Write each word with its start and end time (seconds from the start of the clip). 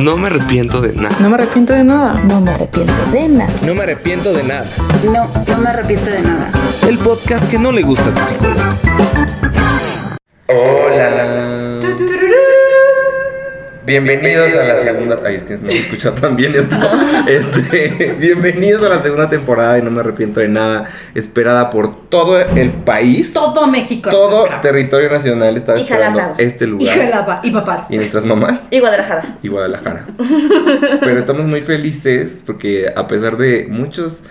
No 0.00 0.16
me 0.16 0.28
arrepiento 0.28 0.80
de 0.80 0.94
nada. 0.94 1.14
No 1.20 1.28
me 1.28 1.34
arrepiento 1.34 1.74
de 1.74 1.84
nada. 1.84 2.14
No 2.24 2.40
me 2.40 2.50
arrepiento 2.52 3.12
de 3.12 3.28
nada. 3.28 3.52
No 3.62 3.74
me 3.74 3.82
arrepiento 3.82 4.32
de 4.32 4.42
nada. 4.42 4.66
No, 5.04 5.30
no 5.46 5.58
me 5.58 5.68
arrepiento 5.68 6.10
de 6.10 6.22
nada. 6.22 6.50
El 6.88 6.96
podcast 6.98 7.50
que 7.50 7.58
no 7.58 7.70
le 7.70 7.82
gusta 7.82 8.08
a 8.08 8.14
tu 8.14 8.24
psicólogo. 8.24 8.60
Hola. 10.48 10.89
Bienvenidos 13.90 14.52
a 14.52 14.62
la 14.62 14.80
segunda. 14.84 15.18
Ay, 15.26 15.34
es 15.34 15.42
que 15.42 15.56
no 15.56 15.66
se 15.68 15.78
escucha 15.78 16.14
tan 16.14 16.36
bien 16.36 16.54
esto. 16.54 16.76
Este, 17.26 18.14
bienvenidos 18.20 18.84
a 18.84 18.88
la 18.88 19.02
segunda 19.02 19.28
temporada 19.28 19.78
y 19.78 19.82
no 19.82 19.90
me 19.90 19.98
arrepiento 19.98 20.38
de 20.38 20.46
nada. 20.46 20.86
Esperada 21.12 21.70
por 21.70 22.08
todo 22.08 22.38
el 22.38 22.70
país. 22.70 23.32
Todo 23.32 23.66
México. 23.66 24.08
Todo 24.08 24.46
territorio 24.62 25.10
nacional 25.10 25.56
estaba 25.56 25.76
Y 25.76 25.82
esperando 25.82 26.20
Jalapa. 26.20 26.40
este 26.40 26.66
Y 26.66 26.68
lugar. 26.68 26.98
Jalapa. 27.00 27.40
Y 27.42 27.50
papás. 27.50 27.90
Y 27.90 27.96
nuestras 27.96 28.24
mamás 28.24 28.60
Y 28.70 28.78
Guadalajara. 28.78 29.38
y 29.42 29.48
Guadalajara. 29.48 30.06
Pero 31.00 31.18
estamos 31.18 31.46
muy 31.46 31.62
felices 31.62 32.44
porque 32.46 32.92
a 32.94 33.08
pesar 33.08 33.38
de 33.38 33.66
muchos 33.68 34.22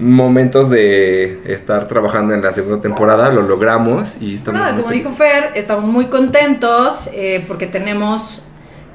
momentos 0.00 0.68
de 0.68 1.38
estar 1.46 1.86
trabajando 1.86 2.34
en 2.34 2.42
la 2.42 2.52
segunda 2.52 2.80
temporada, 2.80 3.30
lo 3.30 3.42
logramos 3.42 4.16
y 4.20 4.34
estamos 4.34 4.60
muy 4.60 4.70
como 4.72 4.88
felices. 4.88 5.04
dijo 5.04 5.16
Fer, 5.16 5.50
estamos 5.54 5.84
muy 5.84 6.06
contentos 6.06 7.08
eh, 7.14 7.44
porque 7.46 7.68
tenemos 7.68 8.42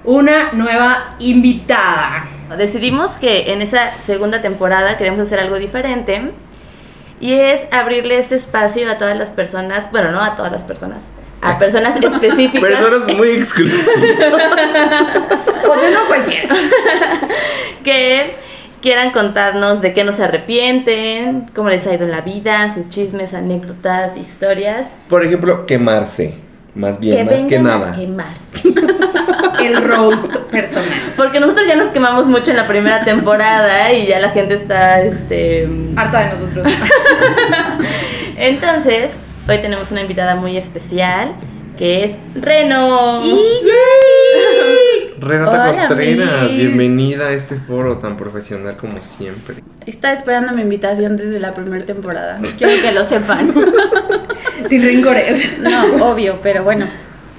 una 0.06 0.52
nueva 0.54 1.16
invitada. 1.20 2.26
Decidimos 2.58 3.14
que 3.14 3.52
en 3.52 3.62
esa 3.62 3.92
segunda 3.92 4.42
temporada 4.42 4.98
queremos 4.98 5.20
hacer 5.20 5.40
algo 5.40 5.58
diferente 5.58 6.32
y 7.20 7.34
es 7.34 7.66
abrirle 7.72 8.20
este 8.20 8.36
espacio 8.36 8.90
a 8.90 8.98
todas 8.98 9.18
las 9.18 9.32
personas, 9.32 9.92
bueno, 9.92 10.12
no 10.12 10.22
a 10.22 10.36
todas 10.36 10.52
las 10.52 10.64
personas, 10.64 11.04
a 11.42 11.58
personas 11.60 11.96
específicas 11.96 12.62
Personas 12.62 13.14
muy 13.16 13.30
exclusivas. 13.30 13.88
O 15.68 15.80
sea, 15.80 15.90
no 15.90 16.06
cualquiera. 16.08 16.54
que 17.84 18.36
quieran 18.82 19.10
contarnos 19.10 19.82
de 19.82 19.94
qué 19.94 20.04
no 20.04 20.14
se 20.14 20.24
arrepienten, 20.24 21.48
cómo 21.56 21.70
les 21.70 21.88
ha 21.88 21.94
ido 21.96 22.04
en 22.06 22.12
la 22.12 22.22
vida, 22.22 22.72
sus 22.72 22.88
chismes, 22.88 23.34
anécdotas, 23.34 24.16
historias. 24.16 24.92
Por 25.10 25.26
ejemplo, 25.26 25.66
quemarse. 25.66 26.45
Más 26.76 27.00
bien, 27.00 27.26
más 27.26 27.36
que 27.36 27.44
vengan 27.44 27.68
a 27.68 27.78
nada. 27.80 27.92
quemarse. 27.94 28.62
El 29.64 29.82
roast 29.82 30.36
personal. 30.52 30.90
Porque 31.16 31.40
nosotros 31.40 31.66
ya 31.68 31.76
nos 31.76 31.92
quemamos 31.92 32.28
mucho 32.28 32.52
en 32.52 32.58
la 32.58 32.68
primera 32.68 33.04
temporada 33.04 33.92
y 33.94 34.08
ya 34.08 34.20
la 34.20 34.30
gente 34.30 34.56
está, 34.56 35.02
este... 35.02 35.68
Harta 35.96 36.26
de 36.26 36.30
nosotros. 36.32 36.68
Entonces, 38.38 39.12
hoy 39.48 39.58
tenemos 39.60 39.92
una 39.92 40.02
invitada 40.02 40.36
muy 40.36 40.58
especial 40.58 41.34
que 41.78 42.06
es 42.06 42.18
Reno. 42.36 43.22
Renata 45.20 45.72
Hola, 45.72 45.88
Contreras, 45.88 46.44
mis. 46.44 46.58
bienvenida 46.58 47.28
a 47.28 47.32
este 47.32 47.56
foro 47.56 47.98
tan 47.98 48.18
profesional 48.18 48.78
como 48.78 49.02
siempre. 49.04 49.64
Estaba 49.86 50.14
esperando 50.14 50.54
mi 50.54 50.62
invitación 50.62 51.18
desde 51.18 51.40
la 51.40 51.54
primera 51.54 51.86
temporada. 51.86 52.40
Quiero 52.58 52.82
que 52.82 52.92
lo 52.92 53.06
sepan. 53.06 53.54
Sin 54.68 54.84
rencores. 54.84 55.58
No, 55.60 56.12
obvio, 56.12 56.40
pero 56.42 56.64
bueno, 56.64 56.88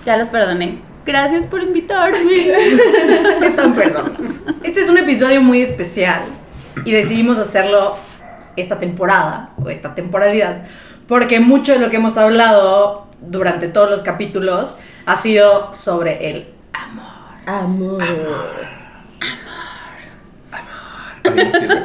ya 0.05 0.16
los 0.16 0.28
perdoné. 0.28 0.78
Gracias 1.05 1.46
por 1.46 1.62
invitarme. 1.62 2.19
Están 3.46 3.74
perdonados. 3.74 4.48
Este 4.62 4.80
es 4.80 4.88
un 4.88 4.98
episodio 4.98 5.41
muy 5.41 5.62
especial 5.62 6.22
y 6.84 6.92
decidimos 6.92 7.38
hacerlo 7.38 7.97
esta 8.56 8.78
temporada 8.78 9.50
o 9.62 9.69
esta 9.69 9.94
temporalidad 9.94 10.64
porque 11.06 11.41
mucho 11.41 11.72
de 11.72 11.78
lo 11.78 11.88
que 11.88 11.97
hemos 11.97 12.16
hablado 12.19 13.06
durante 13.20 13.69
todos 13.69 13.91
los 13.91 14.02
capítulos 14.02 14.77
ha 15.06 15.16
sido 15.16 15.72
sobre 15.72 16.30
el 16.30 16.48
amor. 16.72 17.06
Amor. 17.47 18.02
Ay, 21.24 21.44
no 21.44 21.50
sirve. 21.50 21.77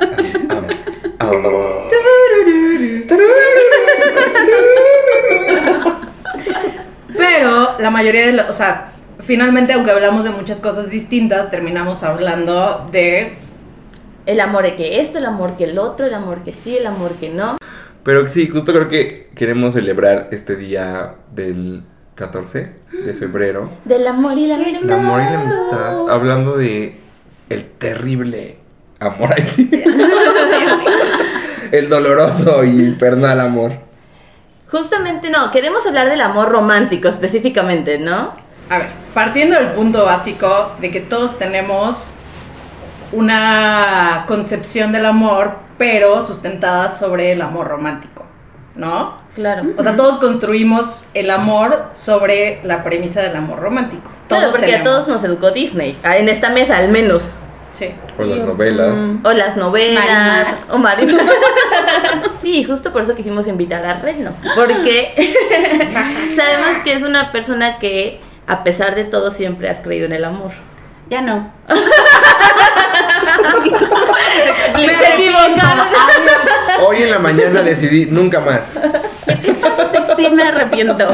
Pero 7.18 7.78
la 7.80 7.90
mayoría 7.90 8.26
de 8.26 8.34
los, 8.34 8.50
o 8.50 8.54
sea, 8.54 8.92
finalmente 9.20 9.74
aunque 9.74 9.92
hablamos 9.92 10.24
de 10.24 10.32
muchas 10.32 10.62
cosas 10.62 10.90
distintas, 10.90 11.52
terminamos 11.52 12.04
hablando 12.04 12.88
de 12.92 13.34
El 14.26 14.40
amor 14.40 14.76
que 14.76 15.02
esto, 15.02 15.18
el 15.18 15.26
amor 15.26 15.58
que 15.58 15.66
el 15.66 15.78
otro, 15.78 16.06
el 16.06 16.14
amor 16.14 16.44
que 16.44 16.54
sí, 16.54 16.78
el 16.78 16.88
amor 16.88 17.12
que 17.20 17.30
no. 17.30 17.58
Pero 18.04 18.28
sí, 18.28 18.48
justo 18.48 18.74
creo 18.74 18.90
que 18.90 19.30
queremos 19.36 19.74
celebrar 19.74 20.30
este 20.32 20.56
día 20.56 21.16
del 21.32 21.84
14 22.16 22.74
de 23.06 23.14
febrero. 23.14 23.70
Del 23.86 24.08
amor 24.08 24.38
y 24.38 24.48
la 24.48 24.56
El 24.56 24.64
amistad. 24.64 25.00
amor 25.00 25.22
y 25.22 25.26
la 25.26 25.42
amistad. 25.42 26.10
Hablando 26.10 26.58
de 26.58 26.98
el 27.50 27.66
terrible 27.66 28.58
amor. 29.00 29.36
el 31.72 31.90
doloroso 31.90 32.64
y 32.64 32.70
infernal 32.70 33.40
amor. 33.40 33.74
Justamente 34.72 35.30
no, 35.30 35.52
queremos 35.52 35.86
hablar 35.86 36.10
del 36.10 36.22
amor 36.22 36.50
romántico 36.50 37.10
específicamente, 37.10 37.98
¿no? 37.98 38.32
A 38.70 38.78
ver, 38.78 38.88
partiendo 39.14 39.58
del 39.58 39.72
punto 39.72 40.06
básico 40.06 40.72
de 40.80 40.90
que 40.90 41.02
todos 41.02 41.38
tenemos 41.38 42.08
una 43.12 44.24
concepción 44.28 44.94
del 44.94 45.06
amor, 45.06 45.58
pero 45.78 46.22
sustentada 46.22 46.88
sobre 46.88 47.34
el 47.34 47.42
amor 47.42 47.68
romántico, 47.68 48.26
¿no? 48.76 49.18
Claro. 49.36 49.64
O 49.78 49.84
sea, 49.84 49.98
todos 49.98 50.18
construimos 50.18 51.06
el 51.14 51.32
amor 51.32 51.90
sobre 51.92 52.62
la 52.64 52.82
premisa 52.84 53.22
del 53.22 53.36
amor 53.36 53.60
romántico. 53.60 54.10
Todos 54.30 54.42
Claro, 54.42 54.52
porque 54.58 54.76
a 54.76 54.84
todos 54.84 55.10
nos 55.10 55.22
educó 55.26 55.52
Disney, 55.52 55.98
en 56.04 56.30
esta 56.30 56.50
mesa 56.50 56.78
al 56.78 56.88
menos. 56.88 57.36
Sí. 57.72 57.90
O 58.20 58.24
las 58.24 58.40
novelas. 58.40 58.98
Mm, 58.98 59.26
O 59.26 59.32
las 59.34 59.58
novelas. 59.58 60.06
Marimar. 60.06 60.58
O 60.70 60.78
Marimar. 60.78 61.26
sí, 62.42 62.64
justo 62.64 62.92
por 62.92 63.02
eso 63.02 63.16
quisimos 63.16 63.48
invitar 63.48 63.86
a 63.86 63.96
Reno. 63.96 64.34
Porque 64.56 65.14
sabemos 66.36 66.78
que 66.84 66.94
es 66.94 67.04
una 67.04 67.32
persona 67.32 67.80
que, 67.80 68.20
a 68.48 68.64
pesar 68.64 68.94
de 68.96 69.06
todo, 69.06 69.32
siempre 69.32 69.70
has 69.70 69.80
creído 69.82 70.06
en 70.06 70.14
el 70.14 70.26
amor. 70.26 70.52
Ya 71.10 71.22
no. 71.22 71.52
Me 74.76 74.86
equivocaron. 74.86 75.88
Hoy 76.86 77.04
en 77.04 77.12
la 77.12 77.20
mañana 77.20 77.62
decidí 77.62 78.06
nunca 78.06 78.40
más. 78.40 78.62
¿Qué 80.22 80.30
pasa 80.30 80.30
si 80.30 80.30
sí 80.30 80.36
me 80.36 80.44
arrepiento? 80.44 81.08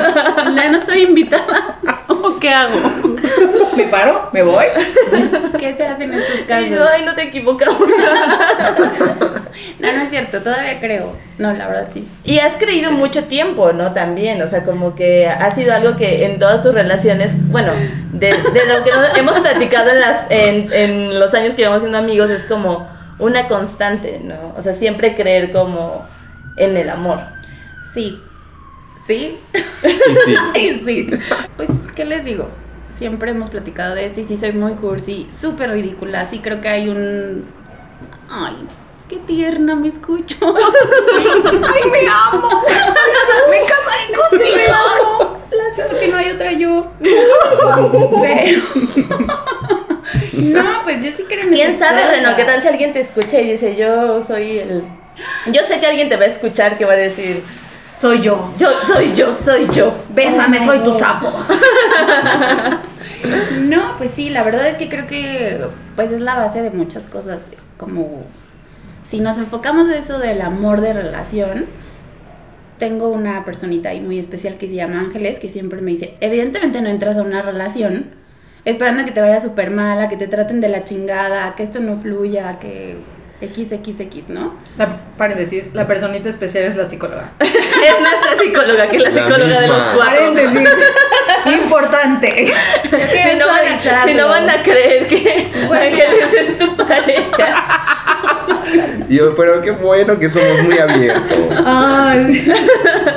¿Ya 0.56 0.72
no 0.72 0.80
soy 0.80 1.02
invitada? 1.04 1.80
¿O 2.08 2.40
qué 2.40 2.50
hago? 2.50 2.76
¿Me 3.76 3.84
paro? 3.86 4.30
¿Me 4.34 4.42
voy? 4.44 4.66
¿Qué 5.60 5.74
se 5.74 5.86
hace 5.86 6.04
en 6.06 6.14
estos 6.14 6.40
yo, 6.40 6.48
casos? 6.48 6.90
ay, 6.94 7.06
no 7.06 7.14
te 7.16 7.24
equivocamos. 7.24 7.90
No, 9.80 9.92
no 9.92 10.02
es 10.02 10.10
cierto, 10.10 10.42
todavía 10.42 10.80
creo. 10.80 11.14
No, 11.38 11.54
la 11.54 11.68
verdad 11.68 11.88
sí. 11.92 12.08
Y 12.24 12.40
has 12.40 12.56
creído 12.56 12.92
mucho 12.92 13.26
tiempo, 13.26 13.74
¿no? 13.74 13.94
También, 13.94 14.42
o 14.42 14.48
sea, 14.48 14.64
como 14.64 14.96
que 14.96 15.28
ha 15.28 15.52
sido 15.52 15.74
algo 15.74 15.96
que 15.96 16.26
en 16.26 16.40
todas 16.40 16.62
tus 16.62 16.74
relaciones, 16.74 17.34
bueno, 17.50 17.74
de, 18.12 18.28
de 18.28 18.66
lo 18.66 18.84
que 18.84 19.20
hemos 19.20 19.40
platicado 19.40 19.92
en, 19.92 20.00
las, 20.00 20.26
en, 20.30 20.74
en 20.74 21.20
los 21.20 21.34
años 21.34 21.54
que 21.54 21.58
llevamos 21.64 21.82
siendo 21.82 21.98
amigos, 21.98 22.30
es 22.30 22.46
como 22.46 22.88
una 23.20 23.48
constante, 23.48 24.20
¿no? 24.24 24.54
O 24.58 24.62
sea, 24.62 24.74
siempre 24.74 25.16
creer 25.16 25.52
como 25.52 26.06
en 26.56 26.78
el 26.78 26.90
amor. 26.90 27.20
Sí. 27.94 28.22
¿Sí? 29.08 29.40
Sí. 29.54 30.38
Sí, 30.54 30.82
sí. 30.86 31.10
Pues, 31.56 31.70
¿qué 31.96 32.04
les 32.04 32.26
digo? 32.26 32.50
Siempre 32.98 33.32
hemos 33.32 33.50
platicado 33.50 33.96
de 33.96 34.06
esto 34.06 34.20
y 34.20 34.26
sí 34.26 34.38
soy 34.38 34.52
muy 34.52 34.74
cursi, 34.74 35.28
súper 35.40 35.72
ridícula. 35.72 36.26
Sí 36.26 36.40
creo 36.40 36.60
que 36.62 36.68
hay 36.68 36.90
un... 36.90 37.46
Ay, 38.30 38.56
qué 39.08 39.18
tierna 39.18 39.76
me 39.76 39.90
escucho. 39.90 40.36
¡Ay, 40.42 41.90
me 41.90 42.00
amo! 42.00 42.50
¡Me 43.50 43.62
casaré 43.62 44.14
contigo! 44.30 45.40
Lástima 45.52 46.00
que 46.00 46.08
no 46.08 46.18
hay 46.18 46.32
otra 46.32 46.52
yo. 46.54 46.92
Pero... 47.00 48.62
No, 50.34 50.84
pues 50.84 51.04
yo 51.04 51.12
sí 51.16 51.24
creo 51.28 51.44
en 51.44 51.52
¿Quién 51.52 51.78
sabe. 51.80 52.12
Reno? 52.12 52.36
¿Qué 52.36 52.44
tal 52.44 52.62
si 52.62 52.68
alguien 52.68 52.94
te 52.94 53.02
escucha 53.02 53.40
y 53.40 53.52
dice, 53.52 53.76
yo 53.76 54.22
soy 54.22 54.60
el... 54.60 54.84
Yo 55.48 55.62
sé 55.68 55.80
que 55.80 55.86
alguien 55.88 56.10
te 56.10 56.18
va 56.18 56.24
a 56.24 56.28
escuchar 56.28 56.78
que 56.78 56.86
va 56.86 56.94
a 56.94 56.98
decir, 56.98 57.44
Soy 57.98 58.22
yo. 58.22 58.54
yo 58.60 58.70
soy 58.86 59.12
yo, 59.16 59.34
soy 59.34 59.68
yo. 59.74 59.92
Bésame, 60.14 60.64
soy 60.64 60.80
tu 60.80 60.94
sapo. 60.94 61.34
No, 63.62 63.98
pues 63.98 64.12
sí, 64.16 64.30
la 64.30 64.44
verdad 64.44 64.68
es 64.68 64.78
que 64.78 64.88
creo 64.88 65.08
que 65.08 65.60
pues 65.96 66.12
es 66.12 66.22
la 66.22 66.36
base 66.36 66.62
de 66.62 66.70
muchas 66.70 67.08
cosas. 67.08 67.50
Como 67.76 68.22
si 69.04 69.20
nos 69.20 69.40
enfocamos 69.40 69.88
en 69.90 69.96
eso 69.96 70.20
del 70.20 70.42
amor 70.42 70.82
de 70.82 70.94
relación, 70.94 71.66
tengo 72.78 73.10
una 73.10 73.44
personita 73.44 73.90
ahí 73.90 74.00
muy 74.00 74.20
especial 74.20 74.58
que 74.58 74.68
se 74.68 74.76
llama 74.76 75.00
Ángeles, 75.00 75.40
que 75.40 75.50
siempre 75.50 75.82
me 75.82 75.92
dice, 75.92 76.16
evidentemente 76.22 76.80
no 76.82 76.90
entras 76.90 77.18
a 77.18 77.24
una 77.24 77.42
relación 77.42 78.12
esperando 78.64 79.04
que 79.04 79.12
te 79.12 79.22
vaya 79.22 79.42
súper 79.42 79.72
mal, 79.72 80.00
a 80.00 80.08
que 80.08 80.16
te 80.16 80.28
traten 80.28 80.62
de 80.62 80.70
la 80.70 80.84
chingada, 80.84 81.56
que 81.56 81.64
esto 81.64 81.80
no 81.80 81.98
fluya, 81.98 82.60
que 82.60 82.98
XXX, 83.42 84.30
¿no? 84.30 84.56
La, 84.78 84.98
paréntesis, 85.16 85.72
la 85.74 85.86
personita 85.86 86.28
especial 86.28 86.64
es 86.64 86.76
la 86.76 86.86
psicóloga. 86.86 87.34
Es 87.40 88.02
nuestra 88.02 88.38
psicóloga, 88.42 88.88
que 88.90 88.98
es 88.98 89.04
la, 89.04 89.10
La 89.10 89.28
psicóloga 89.28 89.62
de 89.62 89.68
los 89.68 89.84
cuatro. 89.96 90.16
Paréntesis. 90.16 90.70
Importante. 91.62 92.48
Si 92.48 93.38
no, 93.38 93.48
van 93.48 93.60
a, 93.60 93.64
hice. 93.64 93.74
pensarlo. 93.74 94.08
Si 94.08 94.14
no 94.16 94.28
van 94.28 94.50
a 94.50 94.64
creer 94.64 95.08
que 95.08 95.52
Bueno. 95.68 95.86
Ángeles 95.86 96.34
es 96.34 96.58
tu 96.58 96.76
pareja. 96.76 97.78
Yo, 99.10 99.36
pero 99.36 99.62
qué 99.62 99.72
bueno 99.72 100.20
que 100.20 100.30
somos 100.30 100.64
muy 100.64 100.78
abiertos. 100.78 101.38
Ay, 101.66 102.52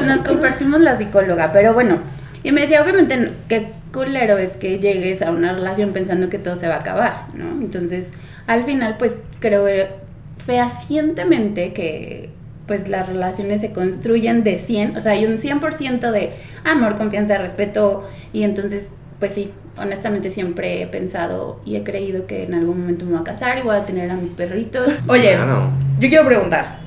Nos 0.04 0.20
compartimos 0.20 0.80
la 0.80 0.98
psicóloga, 0.98 1.52
pero 1.52 1.72
bueno. 1.72 1.98
Y 2.42 2.52
me 2.52 2.62
decía, 2.62 2.82
obviamente, 2.82 3.32
qué 3.48 3.72
culero 3.92 4.38
es 4.38 4.52
que 4.52 4.78
llegues 4.78 5.22
a 5.22 5.30
una 5.30 5.52
relación 5.52 5.92
pensando 5.92 6.28
que 6.30 6.38
todo 6.38 6.56
se 6.56 6.68
va 6.68 6.76
a 6.76 6.80
acabar, 6.80 7.24
¿no? 7.34 7.50
Entonces, 7.60 8.10
al 8.46 8.64
final, 8.64 8.96
pues 8.98 9.14
creo 9.40 9.66
fehacientemente 10.44 11.72
que 11.72 12.30
pues 12.66 12.88
las 12.88 13.08
relaciones 13.08 13.60
se 13.60 13.72
construyen 13.72 14.44
de 14.44 14.56
100, 14.56 14.96
o 14.96 15.00
sea, 15.00 15.12
hay 15.12 15.26
un 15.26 15.38
100% 15.38 16.12
de 16.12 16.34
amor, 16.64 16.96
confianza, 16.96 17.36
respeto, 17.36 18.08
y 18.32 18.44
entonces, 18.44 18.90
pues 19.18 19.32
sí, 19.34 19.50
honestamente 19.76 20.30
siempre 20.30 20.80
he 20.80 20.86
pensado 20.86 21.60
y 21.64 21.74
he 21.74 21.82
creído 21.82 22.26
que 22.28 22.44
en 22.44 22.54
algún 22.54 22.80
momento 22.80 23.04
me 23.06 23.12
voy 23.12 23.20
a 23.22 23.24
casar 23.24 23.58
y 23.58 23.62
voy 23.62 23.74
a 23.74 23.86
tener 23.86 24.08
a 24.10 24.14
mis 24.14 24.34
perritos. 24.34 24.88
Oye, 25.08 25.36
yo 25.98 26.08
quiero 26.08 26.24
preguntar, 26.26 26.78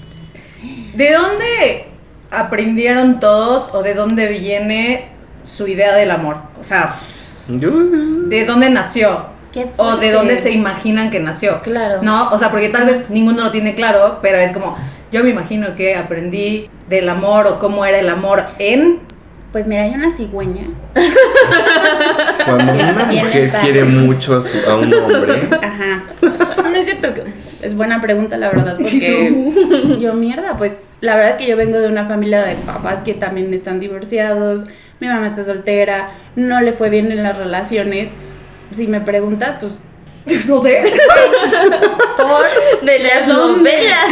¿de 0.96 1.12
dónde 1.12 1.88
aprendieron 2.32 3.20
todos 3.20 3.70
o 3.74 3.84
de 3.84 3.94
dónde 3.94 4.30
viene 4.30 5.10
su 5.42 5.68
idea 5.68 5.94
del 5.96 6.12
amor? 6.12 6.38
O 6.58 6.64
sea, 6.64 6.96
¿de 7.50 8.46
dónde 8.46 8.70
nació? 8.70 9.33
Qué 9.54 9.68
O 9.78 9.98
de 9.98 10.12
dónde 10.12 10.36
se 10.38 10.52
imaginan 10.52 11.10
que 11.12 11.20
nació. 11.20 11.62
Claro. 11.62 12.00
No, 12.02 12.30
o 12.30 12.40
sea, 12.40 12.50
porque 12.50 12.70
tal 12.70 12.86
vez 12.86 13.10
ninguno 13.10 13.44
lo 13.44 13.52
tiene 13.52 13.76
claro, 13.76 14.20
pero 14.22 14.38
es 14.40 14.52
como, 14.52 14.76
yo 15.12 15.24
me 15.24 15.30
imagino 15.30 15.76
que 15.76 15.96
aprendí 15.96 16.70
del 16.90 17.08
amor 17.08 17.46
o 17.48 17.60
cómo 17.60 17.86
era 17.86 18.00
el 18.00 18.10
amor 18.10 18.44
en... 18.60 19.00
Pues 19.52 19.68
mira, 19.68 19.84
hay 19.84 19.92
una 19.94 20.10
cigüeña 20.10 20.66
Cuando 22.46 22.74
una 22.74 23.06
mujer 23.06 23.52
quiere 23.62 23.84
mucho 23.84 24.38
a, 24.38 24.42
su- 24.42 24.68
a 24.70 24.76
un 24.78 24.92
hombre, 24.94 25.48
Ajá. 25.62 26.04
No 26.64 26.76
es 26.76 26.86
cierto 26.86 27.14
que 27.14 27.24
es 27.62 27.76
buena 27.76 28.02
pregunta, 28.02 28.38
la 28.38 28.50
verdad, 28.50 28.78
Sí, 28.80 29.00
porque 29.00 30.00
yo 30.00 30.14
mierda, 30.16 30.58
pues 30.58 30.72
la 31.02 31.16
verdad 31.16 31.32
es 31.34 31.38
que 31.38 31.48
yo 31.48 31.56
vengo 31.56 31.78
de 31.80 31.88
una 31.88 32.08
familia 32.08 32.42
de 32.42 32.56
papás 32.56 33.04
que 33.06 33.14
también 33.14 33.54
están 33.54 33.80
divorciados, 33.80 34.66
mi 35.00 35.08
mamá 35.08 35.28
está 35.28 35.44
soltera, 35.46 36.12
no 36.36 36.60
le 36.62 36.74
fue 36.74 36.90
bien 36.90 37.12
en 37.12 37.22
las 37.24 37.38
relaciones. 37.38 38.10
Si 38.74 38.88
me 38.88 39.02
preguntas, 39.02 39.58
pues 39.60 39.74
No 40.48 40.60
sé. 40.60 40.84
Por 42.18 42.86
de 42.86 43.00
las 43.00 43.28
novelas. 43.28 44.06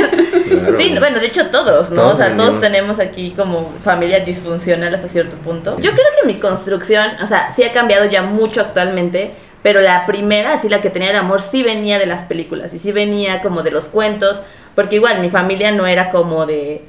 Claro. 0.50 0.78
Sí, 0.78 0.96
bueno, 1.00 1.19
de 1.19 1.28
hecho 1.28 1.48
todos, 1.48 1.92
¿no? 1.92 2.02
Todos 2.02 2.13
o 2.13 2.18
sea, 2.18 2.36
todos 2.36 2.60
tenemos 2.60 3.00
aquí 3.00 3.31
como 3.36 3.74
familia 3.84 4.19
disfuncional 4.19 4.94
hasta 4.94 5.08
cierto 5.08 5.38
punto. 5.38 5.78
Yo 5.78 5.92
creo 5.92 6.06
que 6.19 6.28
mi 6.28 6.36
construcción, 6.36 7.12
o 7.22 7.28
sea, 7.28 7.54
sí 7.56 7.63
ha 7.63 7.72
cambiado 7.72 8.06
ya 8.06 8.22
mucho 8.24 8.62
actualmente, 8.62 9.31
pero 9.63 9.81
la 9.81 10.06
primera, 10.06 10.54
así 10.54 10.68
la 10.68 10.81
que 10.81 10.90
tenía 10.90 11.12
el 11.12 11.16
amor, 11.16 11.42
sí 11.42 11.63
venía 11.63 12.00
de 12.00 12.06
las 12.06 12.24
películas 12.24 12.74
y 12.74 12.80
sí 12.80 12.92
venía 12.92 13.42
como 13.42 13.63
de 13.63 13.72
los 13.72 13.88
cuentos, 13.88 14.42
porque 14.75 14.96
igual 14.96 15.22
mi 15.22 15.30
familia 15.30 15.72
no 15.72 15.88
era 15.88 16.10
como 16.10 16.46
de 16.46 16.84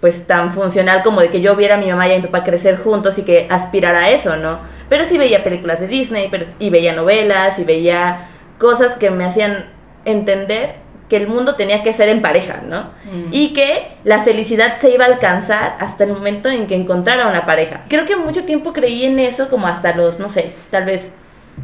pues 0.00 0.26
tan 0.26 0.52
funcional 0.52 1.02
como 1.02 1.20
de 1.20 1.28
que 1.28 1.40
yo 1.40 1.56
viera 1.56 1.74
a 1.74 1.78
mi 1.78 1.90
mamá 1.90 2.08
y 2.08 2.12
a 2.12 2.16
mi 2.16 2.22
papá 2.22 2.42
crecer 2.42 2.78
juntos 2.78 3.18
y 3.18 3.22
que 3.22 3.46
aspirara 3.50 4.00
a 4.00 4.10
eso, 4.10 4.36
¿no? 4.36 4.58
Pero 4.88 5.04
sí 5.04 5.18
veía 5.18 5.44
películas 5.44 5.80
de 5.80 5.86
Disney 5.86 6.28
pero, 6.30 6.46
y 6.58 6.70
veía 6.70 6.92
novelas 6.92 7.58
y 7.58 7.64
veía 7.64 8.28
cosas 8.58 8.96
que 8.96 9.10
me 9.10 9.24
hacían 9.24 9.66
entender 10.04 10.76
que 11.10 11.16
el 11.16 11.26
mundo 11.26 11.56
tenía 11.56 11.82
que 11.82 11.92
ser 11.92 12.08
en 12.08 12.22
pareja, 12.22 12.62
¿no? 12.64 12.82
Mm. 13.04 13.32
Y 13.32 13.52
que 13.52 13.88
la 14.04 14.22
felicidad 14.22 14.78
se 14.78 14.90
iba 14.90 15.04
a 15.04 15.08
alcanzar 15.08 15.76
hasta 15.80 16.04
el 16.04 16.12
momento 16.12 16.48
en 16.48 16.66
que 16.66 16.76
encontrara 16.76 17.26
una 17.26 17.44
pareja. 17.44 17.84
Creo 17.88 18.06
que 18.06 18.16
mucho 18.16 18.44
tiempo 18.44 18.72
creí 18.72 19.04
en 19.04 19.18
eso 19.18 19.50
como 19.50 19.66
hasta 19.66 19.94
los, 19.94 20.20
no 20.20 20.28
sé, 20.28 20.52
tal 20.70 20.84
vez 20.84 21.10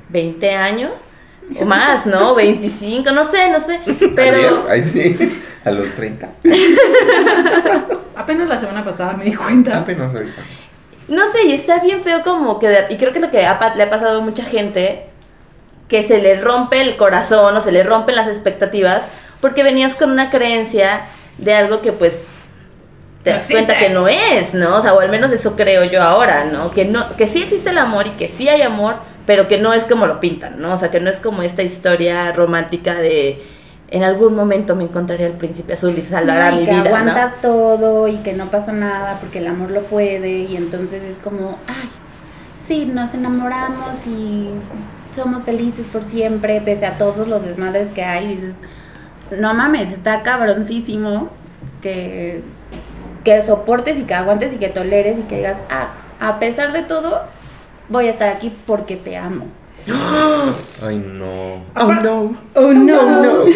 20 0.09 0.55
años 0.55 0.91
o 1.61 1.65
más, 1.65 2.07
¿no? 2.07 2.35
25, 2.35 3.11
no 3.13 3.25
sé, 3.25 3.51
no 3.51 3.61
sé, 3.61 3.81
pero... 4.17 4.67
Ay, 4.69 4.83
sí, 4.83 5.43
a 5.65 5.71
los 5.71 5.89
30. 5.95 6.29
Apenas 8.17 8.49
la 8.49 8.57
semana 8.57 8.85
pasada 8.85 9.13
me 9.15 9.25
di 9.25 9.35
cuenta. 9.35 9.79
Apenas 9.79 10.15
ahorita. 10.15 10.43
No 11.09 11.31
sé, 11.31 11.47
y 11.47 11.53
está 11.53 11.81
bien 11.81 12.03
feo 12.03 12.23
como 12.23 12.59
que... 12.59 12.87
Y 12.91 12.97
creo 12.97 13.13
que 13.13 13.21
lo 13.21 13.31
que 13.31 13.47
ha 13.47 13.75
le 13.75 13.83
ha 13.83 13.91
pasado 13.91 14.21
a 14.21 14.25
mucha 14.25 14.45
gente, 14.45 15.07
que 15.89 16.03
se 16.03 16.21
le 16.21 16.41
rompe 16.41 16.81
el 16.81 16.97
corazón 16.97 17.57
o 17.57 17.61
se 17.61 17.73
le 17.73 17.83
rompen 17.83 18.17
las 18.17 18.27
expectativas, 18.27 19.07
porque 19.41 19.63
venías 19.63 19.95
con 19.95 20.11
una 20.11 20.31
creencia 20.31 21.03
de 21.39 21.55
algo 21.55 21.81
que 21.81 21.93
pues 21.93 22.25
te 23.23 23.31
das 23.31 23.51
cuenta 23.51 23.77
que 23.77 23.89
no 23.89 24.09
es, 24.09 24.55
¿no? 24.55 24.77
O 24.77 24.81
sea, 24.81 24.95
o 24.95 25.01
al 25.01 25.11
menos 25.11 25.33
eso 25.33 25.57
creo 25.57 25.85
yo 25.85 26.03
ahora, 26.03 26.45
¿no? 26.45 26.71
Que, 26.71 26.85
no, 26.85 27.17
que 27.17 27.27
sí 27.27 27.43
existe 27.43 27.71
el 27.71 27.79
amor 27.79 28.07
y 28.07 28.11
que 28.11 28.29
sí 28.29 28.49
hay 28.49 28.63
amor, 28.63 28.97
pero 29.27 29.49
que 29.49 29.59
no 29.59 29.73
es 29.73 29.85
como 29.85 30.07
lo 30.07 30.21
pintan, 30.21 30.61
¿no? 30.61 30.73
O 30.73 30.77
sea, 30.77 30.91
que 30.91 31.01
no 31.01 31.11
es 31.11 31.21
como 31.21 31.43
esta 31.43 31.63
historia 31.63 32.33
romántica 32.33 32.95
de... 32.95 33.43
En 33.89 34.03
algún 34.03 34.35
momento 34.35 34.75
me 34.75 34.85
encontraré 34.85 35.27
al 35.27 35.35
príncipe 35.35 35.75
azul 35.75 35.95
y 35.97 36.03
salvará 36.03 36.51
no, 36.51 36.57
y 36.57 36.61
mi 36.61 36.65
que 36.65 36.73
vida, 36.73 36.83
¿no? 36.83 36.89
aguantas 36.89 37.41
todo 37.41 38.09
y 38.09 38.17
que 38.17 38.33
no 38.33 38.47
pasa 38.47 38.73
nada 38.73 39.19
porque 39.21 39.39
el 39.39 39.47
amor 39.47 39.71
lo 39.71 39.83
puede 39.83 40.39
y 40.41 40.57
entonces 40.57 41.05
es 41.05 41.17
como, 41.19 41.57
ay, 41.69 41.89
sí, 42.67 42.87
nos 42.87 43.15
enamoramos 43.15 44.05
y 44.07 44.51
somos 45.15 45.45
felices 45.45 45.87
por 45.93 46.03
siempre 46.03 46.61
pese 46.61 46.85
a 46.85 46.99
todos 46.99 47.29
los 47.29 47.45
desmadres 47.45 47.89
que 47.91 48.03
hay 48.03 48.33
y 48.33 48.35
dices, 48.37 48.55
no 49.31 49.55
mames, 49.55 49.93
está 49.93 50.23
cabroncísimo 50.23 51.31
que, 51.81 52.43
que 53.23 53.41
soportes 53.43 53.99
y 53.99 54.03
que 54.03 54.15
aguantes 54.15 54.53
y 54.53 54.57
que 54.57 54.69
toleres 54.69 55.19
y 55.21 55.23
que 55.23 55.37
digas, 55.37 55.59
ah, 55.71 55.91
a 56.19 56.39
pesar 56.41 56.73
de 56.73 56.83
todo, 56.83 57.23
voy 57.89 58.09
a 58.09 58.11
estar 58.11 58.29
aquí 58.29 58.53
porque 58.67 58.97
te 58.97 59.17
amo. 59.17 59.47
Ay, 60.83 60.99
no. 60.99 61.65
Oh, 61.77 61.95
no. 62.03 62.37
Oh 62.55 62.73
no. 62.73 63.23
no. 63.23 63.45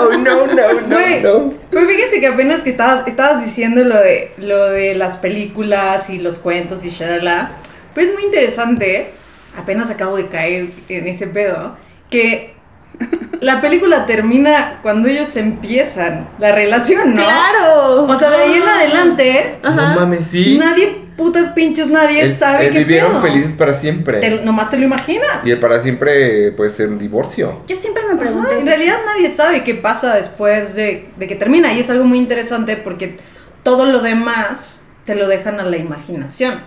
Oh, 0.00 0.16
no, 0.16 0.46
no, 0.46 0.80
no, 0.80 0.96
Güey, 0.96 1.22
no. 1.22 1.52
Pero 1.70 1.86
fíjense 1.86 2.20
que 2.20 2.28
apenas 2.28 2.62
que 2.62 2.70
estabas, 2.70 3.06
estabas 3.08 3.44
diciendo 3.44 3.82
lo 3.82 3.96
de, 3.96 4.32
lo 4.38 4.66
de 4.66 4.94
las 4.94 5.16
películas 5.16 6.10
y 6.10 6.18
los 6.18 6.38
cuentos 6.38 6.84
y 6.84 6.90
shalala, 6.90 7.52
pues 7.94 8.08
es 8.08 8.14
muy 8.14 8.24
interesante, 8.24 9.12
apenas 9.58 9.90
acabo 9.90 10.16
de 10.16 10.28
caer 10.28 10.68
en 10.88 11.06
ese 11.08 11.26
pedo, 11.26 11.76
que 12.10 12.54
la 13.40 13.60
película 13.60 14.06
termina 14.06 14.78
cuando 14.82 15.08
ellos 15.08 15.34
empiezan 15.36 16.28
la 16.38 16.52
relación, 16.52 17.14
¿no? 17.14 17.22
¡Claro! 17.22 18.04
O 18.04 18.16
sea, 18.16 18.30
de 18.30 18.36
ahí 18.36 18.54
en 18.54 18.68
adelante, 18.68 19.58
Ajá. 19.62 19.94
No 19.94 20.00
mames, 20.00 20.26
sí. 20.28 20.58
nadie, 20.58 21.07
putas 21.18 21.48
pinches, 21.48 21.88
nadie 21.88 22.22
El- 22.22 22.32
sabe 22.32 22.66
el 22.68 22.72
qué 22.72 22.78
vivieron 22.78 23.10
pedo. 23.20 23.22
felices 23.22 23.52
para 23.52 23.74
siempre. 23.74 24.20
Te- 24.20 24.40
nomás 24.42 24.70
te 24.70 24.78
lo 24.78 24.84
imaginas. 24.84 25.44
Y 25.44 25.50
el 25.50 25.58
para 25.60 25.80
siempre 25.82 26.52
puede 26.52 26.70
ser 26.70 26.88
un 26.88 26.98
divorcio. 26.98 27.60
Yo 27.66 27.76
siempre 27.76 28.04
me 28.10 28.16
pregunto, 28.16 28.48
Ajá, 28.48 28.58
en 28.60 28.66
realidad 28.66 28.96
nadie 29.04 29.28
sabe 29.30 29.62
qué 29.64 29.74
pasa 29.74 30.14
después 30.14 30.74
de, 30.76 31.10
de 31.18 31.26
que 31.26 31.34
termina 31.34 31.74
y 31.74 31.80
es 31.80 31.90
algo 31.90 32.04
muy 32.04 32.16
interesante 32.16 32.76
porque 32.76 33.16
todo 33.64 33.84
lo 33.84 33.98
demás 34.00 34.82
te 35.04 35.14
lo 35.14 35.26
dejan 35.26 35.58
a 35.60 35.64
la 35.64 35.76
imaginación, 35.76 36.60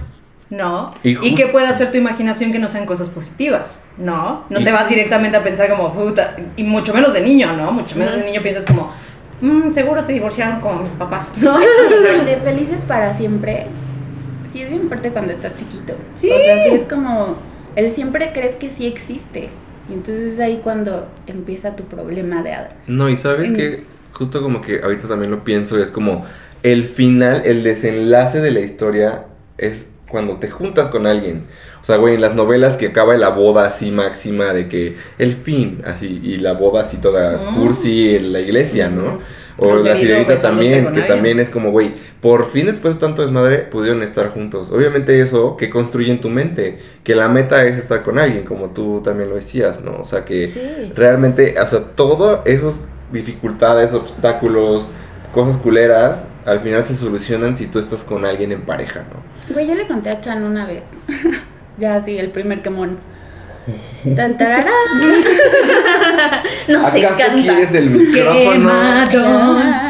¿no? 0.50 0.94
Y 1.04 1.18
Y, 1.26 1.34
qué 1.36 1.48
puede 1.48 1.68
hacer 1.68 1.92
tu 1.92 1.98
imaginación 1.98 2.52
que 2.52 2.60
no 2.60 2.68
sean 2.68 2.86
cosas 2.86 3.08
positivas, 3.08 3.84
¿no? 3.98 4.46
No 4.50 4.64
te 4.64 4.72
vas 4.72 4.90
directamente 4.90 5.38
a 5.38 5.44
pensar 5.44 5.70
como, 5.70 5.94
puta, 5.94 6.36
y 6.58 6.64
mucho 6.64 6.94
menos 6.94 7.14
de 7.14 7.22
niño, 7.22 7.54
¿no? 7.54 7.72
Mucho 7.72 7.96
menos 7.96 8.16
de 8.18 8.26
niño 8.26 8.42
piensas 8.42 8.66
como, 8.66 8.92
"Mm, 9.40 9.72
seguro 9.72 10.02
se 10.02 10.12
divorciaron 10.14 10.60
como 10.60 10.82
mis 10.84 10.96
papás, 10.96 11.32
¿no? 11.38 11.58
El 12.14 12.26
de 12.26 12.38
felices 12.38 12.82
para 12.86 13.14
siempre, 13.14 13.68
sí 14.62 14.66
es 14.66 14.70
bien 14.70 14.88
fuerte 14.88 15.12
cuando 15.12 15.32
estás 15.34 15.56
chiquito. 15.56 15.96
Sí. 16.16 16.30
O 16.32 16.40
sea, 16.40 16.64
sí 16.64 16.70
es 16.76 16.84
como, 16.84 17.38
él 17.76 17.92
siempre 17.92 18.32
crees 18.34 18.56
que 18.56 18.70
sí 18.70 18.88
existe. 18.88 19.50
Y 19.90 19.94
entonces 19.94 20.34
es 20.34 20.40
ahí 20.40 20.62
cuando 20.64 21.08
empieza 21.28 21.76
tu 21.76 21.84
problema 21.86 22.44
de 22.44 22.54
hada. 22.54 22.76
No, 22.88 23.10
y 23.10 23.18
sabes 23.18 23.52
Mm. 23.52 23.56
que 23.56 23.84
justo 24.14 24.42
como 24.42 24.62
que 24.62 24.82
ahorita 24.82 25.08
también 25.08 25.32
lo 25.32 25.44
pienso, 25.44 25.78
es 25.78 25.92
como 25.92 26.26
el 26.64 26.86
final, 26.86 27.42
el 27.46 27.64
desenlace 27.64 28.40
de 28.40 28.52
la 28.52 28.60
historia 28.60 29.26
es 29.58 29.90
cuando 30.08 30.38
te 30.38 30.50
juntas 30.50 30.90
con 30.90 31.08
alguien. 31.08 31.46
O 31.82 31.84
sea, 31.84 31.96
güey, 31.98 32.16
en 32.16 32.22
las 32.22 32.36
novelas 32.36 32.78
que 32.78 32.88
acaba 32.88 33.16
la 33.18 33.30
boda 33.30 33.66
así 33.66 33.90
máxima 33.92 34.54
de 34.54 34.68
que 34.70 34.98
el 35.18 35.36
fin, 35.36 35.82
así, 35.86 36.20
y 36.24 36.38
la 36.38 36.54
boda 36.54 36.82
así 36.84 36.98
toda 36.98 37.52
Mm. 37.52 37.56
cursi 37.56 38.16
en 38.16 38.32
la 38.34 38.40
iglesia, 38.42 38.90
¿no? 38.90 39.20
O 39.58 39.66
Rosarito 39.74 39.90
la 39.94 39.96
sirenita 40.00 40.34
besándose 40.34 40.70
también, 40.70 40.82
que 40.84 40.88
alguien. 40.90 41.08
también 41.08 41.40
es 41.40 41.50
como, 41.50 41.72
güey, 41.72 41.94
por 42.22 42.50
fin 42.50 42.66
después 42.68 42.96
de 42.96 43.00
tanto 43.00 43.22
desmadre 43.22 43.60
pudieron 43.60 44.02
estar 44.04 44.30
juntos. 44.30 44.72
Obviamente 44.72 45.20
eso 45.22 45.58
que 45.58 45.70
construye 45.70 46.12
en 46.12 46.22
tu 46.22 46.30
mente, 46.30 46.80
que 47.04 47.16
la 47.16 47.28
meta 47.30 47.64
es 47.66 47.78
estar 47.78 48.02
con 48.04 48.18
alguien, 48.20 48.44
como 48.46 48.70
tú 48.70 49.02
también 49.04 49.30
lo 49.30 49.36
decías, 49.36 49.82
¿no? 49.82 49.98
O 50.00 50.06
sea, 50.06 50.26
que 50.26 50.48
Sí. 50.48 50.62
realmente, 50.96 51.60
o 51.60 51.68
sea, 51.68 51.80
todas 51.96 52.42
esas 52.46 52.88
dificultades, 53.12 53.94
obstáculos, 53.94 54.90
cosas 55.34 55.58
culeras, 55.58 56.28
al 56.46 56.60
final 56.62 56.84
se 56.84 56.96
solucionan 56.96 57.56
si 57.56 57.68
tú 57.68 57.80
estás 57.80 58.04
con 58.04 58.26
alguien 58.26 58.52
en 58.52 58.62
pareja, 58.62 59.04
¿no? 59.14 59.54
Güey, 59.54 59.68
yo 59.68 59.76
le 59.76 59.86
conté 59.88 60.10
a 60.10 60.22
Chan 60.22 60.44
una 60.44 60.66
vez. 60.66 60.84
ya 61.78 61.96
así, 61.96 62.18
el 62.18 62.30
primer 62.30 62.62
quemón. 62.62 62.98
Tan, 64.16 64.38
tararán. 64.38 64.64
Nos 66.68 66.86
¿Acaso 66.86 66.98
encanta. 66.98 67.34
quieres 67.36 67.74
el 67.76 67.90
micrófono 67.90 68.72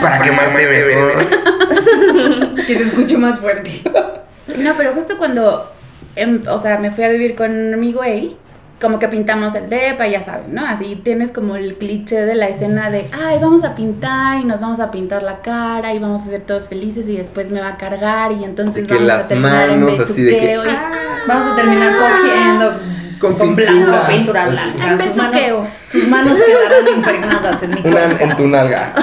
para 0.01 0.21
quemarte 0.21 0.67
mejor? 0.67 1.25
que 2.67 2.77
se 2.77 2.83
escuche 2.83 3.17
más 3.17 3.39
fuerte. 3.39 3.71
No, 4.57 4.73
pero 4.77 4.91
justo 4.93 5.17
cuando, 5.17 5.71
em, 6.15 6.41
o 6.49 6.59
sea, 6.59 6.77
me 6.77 6.91
fui 6.91 7.03
a 7.03 7.09
vivir 7.09 7.35
con 7.35 7.79
mi 7.79 7.93
güey, 7.93 8.35
como 8.81 8.97
que 8.99 9.07
pintamos 9.07 9.53
el 9.55 9.69
depa, 9.69 10.07
ya 10.07 10.23
saben, 10.23 10.53
¿no? 10.55 10.65
Así 10.65 10.99
tienes 11.03 11.29
como 11.31 11.55
el 11.55 11.75
cliché 11.75 12.25
de 12.25 12.35
la 12.35 12.47
escena 12.47 12.89
de, 12.89 13.05
ay, 13.25 13.37
vamos 13.39 13.63
a 13.63 13.75
pintar 13.75 14.39
y 14.39 14.43
nos 14.43 14.59
vamos 14.59 14.79
a 14.79 14.89
pintar 14.91 15.21
la 15.23 15.41
cara 15.41 15.93
y 15.93 15.99
vamos 15.99 16.23
a 16.23 16.25
ser 16.25 16.41
todos 16.41 16.67
felices 16.67 17.07
y 17.07 17.15
después 17.15 17.51
me 17.51 17.61
va 17.61 17.69
a 17.69 17.77
cargar 17.77 18.31
y 18.31 18.43
entonces 18.43 18.75
De 18.75 18.87
que 18.87 18.93
vamos 18.95 19.07
las 19.07 19.25
a 19.25 19.27
terminar 19.29 19.69
manos 19.69 19.97
en 19.97 20.03
así 20.03 20.21
de 20.23 20.31
que- 20.37 20.45
besuqueo 20.57 20.65
y- 20.65 20.77
Vamos 21.27 21.47
a 21.53 21.55
terminar 21.55 21.93
cogiendo 21.97 22.79
Con 23.21 23.35
con, 23.35 23.55
pintura. 23.55 23.85
blanco, 23.85 24.07
pintura 24.09 24.45
blanca. 24.47 24.91
En 24.91 24.99
Sus 24.99 25.15
manos, 25.15 25.33
besuqueo. 25.35 25.67
sus 25.85 26.07
manos 26.07 26.39
quedarán 26.41 26.87
impregnadas 26.97 27.63
en 27.63 27.69
mi 27.75 27.81
Una 27.81 27.91
cuerpo. 28.01 28.23
en 28.23 28.37
tu 28.37 28.47
nalga. 28.47 28.93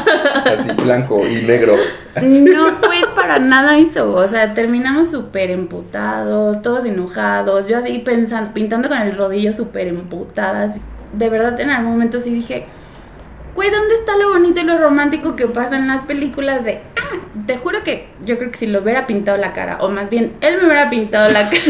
Así, 0.45 0.71
blanco 0.83 1.27
y 1.27 1.43
negro. 1.47 1.77
No 2.21 2.77
fue 2.83 2.97
para 3.15 3.39
nada 3.39 3.79
eso, 3.79 4.13
o 4.13 4.27
sea, 4.27 4.53
terminamos 4.55 5.11
súper 5.11 5.51
emputados, 5.51 6.61
todos 6.63 6.85
enojados, 6.85 7.69
yo 7.69 7.79
así 7.79 8.01
pensando, 8.01 8.53
pintando 8.53 8.89
con 8.89 8.99
el 8.99 9.17
rodillo 9.17 9.53
súper 9.53 9.87
emputadas. 9.87 10.75
De 11.13 11.29
verdad, 11.29 11.59
en 11.61 11.71
algún 11.71 11.93
momento 11.93 12.19
sí 12.21 12.31
dije, 12.35 12.67
güey, 13.55 13.71
¿dónde 13.71 13.95
está 13.95 14.17
lo 14.17 14.31
bonito 14.31 14.61
y 14.61 14.65
lo 14.65 14.79
romántico 14.79 15.37
que 15.37 15.47
pasa 15.47 15.77
en 15.77 15.87
las 15.87 16.03
películas 16.03 16.65
de, 16.65 16.81
ah, 16.97 17.17
te 17.47 17.57
juro 17.57 17.83
que 17.85 18.09
yo 18.25 18.37
creo 18.39 18.51
que 18.51 18.59
si 18.59 18.67
lo 18.67 18.81
hubiera 18.83 19.07
pintado 19.07 19.39
la 19.39 19.53
cara, 19.53 19.79
o 19.81 19.89
más 19.91 20.11
bien, 20.11 20.33
él 20.41 20.57
me 20.59 20.65
hubiera 20.67 20.91
pintado 20.91 21.29
la 21.33 21.49
cara 21.51 21.63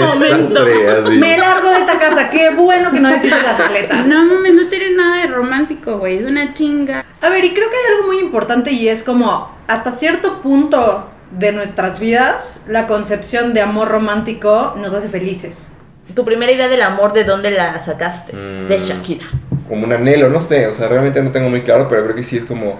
momento. 0.00 0.64
Así. 1.06 1.18
Me 1.18 1.36
largo 1.38 1.70
de 1.70 1.78
esta 1.78 1.98
casa. 1.98 2.30
Qué 2.30 2.50
bueno 2.50 2.90
que 2.90 3.00
no 3.00 3.08
deciste 3.08 3.42
las 3.42 3.56
paletas. 3.56 4.06
No 4.06 4.24
mames, 4.24 4.54
no 4.54 4.66
tiene 4.68 4.90
nada 4.96 5.22
de 5.22 5.26
romántico, 5.28 5.98
güey, 5.98 6.18
es 6.18 6.26
una 6.26 6.54
chinga. 6.54 7.04
A 7.20 7.28
ver, 7.30 7.44
y 7.44 7.52
creo 7.54 7.68
que 7.70 7.76
hay 7.76 7.94
algo 7.96 8.06
muy 8.06 8.18
importante 8.18 8.70
y 8.72 8.88
es 8.88 9.02
como 9.02 9.54
hasta 9.66 9.90
cierto 9.90 10.40
punto 10.40 11.08
de 11.32 11.52
nuestras 11.52 11.98
vidas, 11.98 12.60
la 12.68 12.86
concepción 12.86 13.52
de 13.52 13.60
amor 13.60 13.88
romántico 13.88 14.74
nos 14.76 14.92
hace 14.92 15.08
felices. 15.08 15.70
Tu 16.14 16.24
primera 16.24 16.52
idea 16.52 16.68
del 16.68 16.82
amor, 16.82 17.12
¿de 17.12 17.24
dónde 17.24 17.50
la 17.50 17.78
sacaste? 17.80 18.34
De 18.36 18.78
Mm. 18.78 18.80
Shakira. 18.80 19.26
Como 19.68 19.84
un 19.84 19.92
anhelo, 19.92 20.30
no 20.30 20.40
sé. 20.40 20.68
O 20.68 20.74
sea, 20.74 20.86
realmente 20.88 21.20
no 21.20 21.32
tengo 21.32 21.48
muy 21.50 21.62
claro, 21.62 21.88
pero 21.88 22.04
creo 22.04 22.14
que 22.14 22.22
sí 22.22 22.36
es 22.36 22.44
como. 22.44 22.78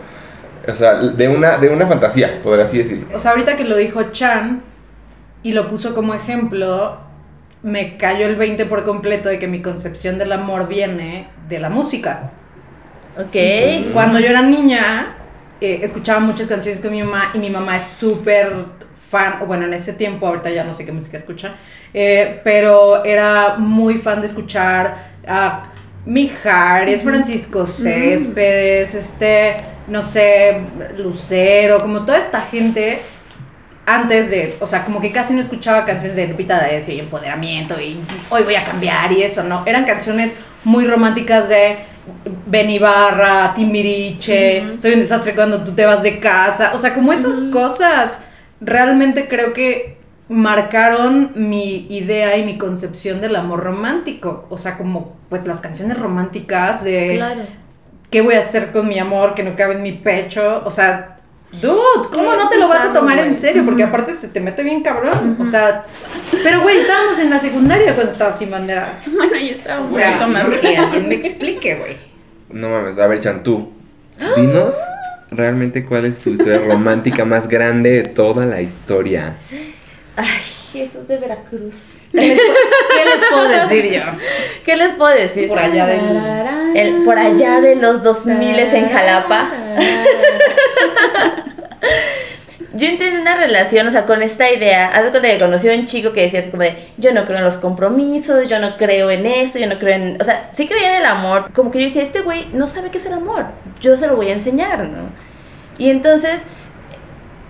O 0.68 0.74
sea, 0.76 0.94
de 0.94 1.28
una, 1.28 1.58
de 1.58 1.68
una 1.68 1.86
fantasía, 1.86 2.40
podría 2.42 2.64
así 2.66 2.78
decirlo. 2.78 3.06
O 3.14 3.18
sea, 3.18 3.32
ahorita 3.32 3.56
que 3.56 3.64
lo 3.64 3.76
dijo 3.76 4.02
Chan 4.12 4.62
y 5.42 5.52
lo 5.52 5.68
puso 5.68 5.94
como 5.94 6.14
ejemplo, 6.14 6.98
me 7.66 7.96
cayó 7.96 8.26
el 8.26 8.36
20 8.36 8.64
por 8.66 8.84
completo 8.84 9.28
de 9.28 9.40
que 9.40 9.48
mi 9.48 9.60
concepción 9.60 10.18
del 10.18 10.30
amor 10.30 10.68
viene 10.68 11.26
de 11.48 11.58
la 11.58 11.68
música. 11.68 12.30
Ok. 13.18 13.92
Cuando 13.92 14.20
yo 14.20 14.28
era 14.28 14.40
niña, 14.40 15.16
eh, 15.60 15.80
escuchaba 15.82 16.20
muchas 16.20 16.46
canciones 16.46 16.78
con 16.78 16.92
mi 16.92 17.02
mamá 17.02 17.32
y 17.34 17.38
mi 17.38 17.50
mamá 17.50 17.76
es 17.76 17.82
súper 17.82 18.52
fan, 18.94 19.38
o 19.40 19.46
bueno, 19.46 19.64
en 19.64 19.74
ese 19.74 19.94
tiempo, 19.94 20.28
ahorita 20.28 20.48
ya 20.50 20.62
no 20.62 20.72
sé 20.72 20.84
qué 20.84 20.92
música 20.92 21.16
escucha, 21.16 21.56
eh, 21.92 22.40
pero 22.44 23.04
era 23.04 23.56
muy 23.58 23.98
fan 23.98 24.20
de 24.20 24.28
escuchar 24.28 24.94
a 25.26 25.64
Mijares, 26.04 27.02
Francisco 27.02 27.66
Céspedes, 27.66 28.94
este, 28.94 29.56
no 29.88 30.02
sé, 30.02 30.60
Lucero, 30.98 31.80
como 31.80 32.04
toda 32.04 32.18
esta 32.18 32.42
gente 32.42 33.00
antes 33.86 34.30
de, 34.30 34.56
o 34.60 34.66
sea, 34.66 34.84
como 34.84 35.00
que 35.00 35.12
casi 35.12 35.32
no 35.32 35.40
escuchaba 35.40 35.84
canciones 35.84 36.16
de 36.16 36.26
Lupita 36.26 36.56
D'Alessio 36.56 36.92
y 36.92 37.00
empoderamiento 37.00 37.80
y 37.80 37.96
hoy 38.30 38.42
voy 38.42 38.56
a 38.56 38.64
cambiar 38.64 39.12
y 39.12 39.22
eso, 39.22 39.44
¿no? 39.44 39.62
Eran 39.64 39.84
canciones 39.84 40.34
muy 40.64 40.86
románticas 40.86 41.48
de 41.48 41.78
Ben 42.46 42.68
Ibarra, 42.68 43.54
Timbiriche, 43.54 44.78
soy 44.78 44.94
un 44.94 45.00
desastre 45.00 45.34
cuando 45.34 45.62
tú 45.62 45.72
te 45.72 45.86
vas 45.86 46.02
de 46.02 46.18
casa, 46.18 46.72
o 46.74 46.78
sea, 46.78 46.92
como 46.92 47.12
esas 47.12 47.40
cosas 47.52 48.20
realmente 48.60 49.28
creo 49.28 49.52
que 49.52 49.96
marcaron 50.28 51.32
mi 51.36 51.86
idea 51.88 52.36
y 52.36 52.44
mi 52.44 52.58
concepción 52.58 53.20
del 53.20 53.36
amor 53.36 53.62
romántico, 53.62 54.46
o 54.50 54.58
sea, 54.58 54.76
como 54.76 55.14
pues 55.28 55.46
las 55.46 55.60
canciones 55.60 55.96
románticas 55.96 56.82
de 56.82 57.14
Claro. 57.16 57.42
¿qué 58.10 58.20
voy 58.22 58.34
a 58.34 58.40
hacer 58.40 58.72
con 58.72 58.88
mi 58.88 58.98
amor 58.98 59.34
que 59.34 59.42
no 59.42 59.54
cabe 59.54 59.74
en 59.74 59.82
mi 59.82 59.92
pecho? 59.92 60.62
O 60.64 60.70
sea, 60.70 61.15
dude, 61.52 62.08
¿cómo 62.10 62.34
no 62.34 62.48
te 62.48 62.58
lo 62.58 62.68
vas 62.68 62.84
a 62.84 62.92
tomar 62.92 63.18
en 63.18 63.34
serio? 63.34 63.64
Porque 63.64 63.82
aparte 63.84 64.12
se 64.12 64.28
te 64.28 64.40
mete 64.40 64.62
bien 64.62 64.82
cabrón. 64.82 65.36
O 65.40 65.46
sea, 65.46 65.84
pero 66.42 66.62
güey, 66.62 66.78
estábamos 66.78 67.18
en 67.18 67.30
la 67.30 67.38
secundaria 67.38 67.94
cuando 67.94 68.12
estaba 68.12 68.32
sin 68.32 68.50
bandera. 68.50 68.98
Bueno, 69.06 69.32
yo 69.34 69.54
estaba 69.56 69.80
O 69.82 69.86
un 69.86 69.94
sea, 69.94 70.18
poquito 70.18 70.28
más 70.28 70.48
que 70.60 70.76
alguien 70.76 71.08
me 71.08 71.14
explique, 71.14 71.74
güey. 71.76 71.96
No 72.50 72.68
mames, 72.70 72.98
a 72.98 73.06
ver, 73.06 73.20
Chan, 73.20 73.42
tú. 73.42 73.72
Dinos 74.36 74.74
realmente 75.30 75.84
cuál 75.84 76.04
es 76.04 76.18
tu 76.18 76.30
historia 76.30 76.58
romántica 76.58 77.24
más 77.24 77.48
grande 77.48 77.90
de 77.90 78.02
toda 78.04 78.46
la 78.46 78.62
historia. 78.62 79.36
Ay, 80.16 80.26
Jesús 80.76 81.08
de 81.08 81.18
Veracruz. 81.18 81.94
¿Qué 82.12 82.20
les, 82.20 82.38
qué 82.38 83.04
les 83.04 83.28
puedo 83.30 83.48
decir 83.48 83.92
yo? 83.92 84.02
¿Qué 84.64 84.76
les 84.76 84.92
puedo 84.92 85.14
decir? 85.14 85.48
Por 85.48 85.58
allá 85.58 85.86
del... 85.86 86.00
El, 86.74 87.04
por 87.04 87.18
allá 87.18 87.60
de 87.60 87.76
los 87.76 88.02
2000 88.02 88.58
en 88.58 88.88
Jalapa. 88.90 89.50
Yo 92.76 92.86
entré 92.88 93.08
en 93.08 93.20
una 93.22 93.36
relación, 93.36 93.86
o 93.88 93.90
sea, 93.90 94.04
con 94.04 94.22
esta 94.22 94.52
idea. 94.52 94.88
Hace 94.88 95.08
cuando 95.10 95.22
que 95.22 95.38
conocí 95.38 95.68
a 95.70 95.74
un 95.74 95.86
chico 95.86 96.12
que 96.12 96.22
decía 96.22 96.40
así 96.40 96.50
como 96.50 96.62
de, 96.64 96.88
yo 96.98 97.10
no 97.12 97.24
creo 97.24 97.38
en 97.38 97.44
los 97.44 97.56
compromisos, 97.56 98.50
yo 98.50 98.58
no 98.58 98.76
creo 98.76 99.10
en 99.10 99.24
esto, 99.24 99.58
yo 99.58 99.66
no 99.66 99.78
creo 99.78 99.94
en... 99.94 100.20
O 100.20 100.24
sea, 100.24 100.50
sí 100.54 100.68
creía 100.68 100.90
en 100.90 100.96
el 100.96 101.06
amor. 101.06 101.50
Como 101.54 101.70
que 101.70 101.78
yo 101.78 101.86
decía, 101.86 102.02
este 102.02 102.20
güey 102.20 102.46
no 102.52 102.68
sabe 102.68 102.90
qué 102.90 102.98
es 102.98 103.06
el 103.06 103.14
amor. 103.14 103.46
Yo 103.80 103.96
se 103.96 104.06
lo 104.06 104.16
voy 104.16 104.28
a 104.28 104.34
enseñar, 104.34 104.86
¿no? 104.88 105.08
Y 105.78 105.88
entonces 105.88 106.42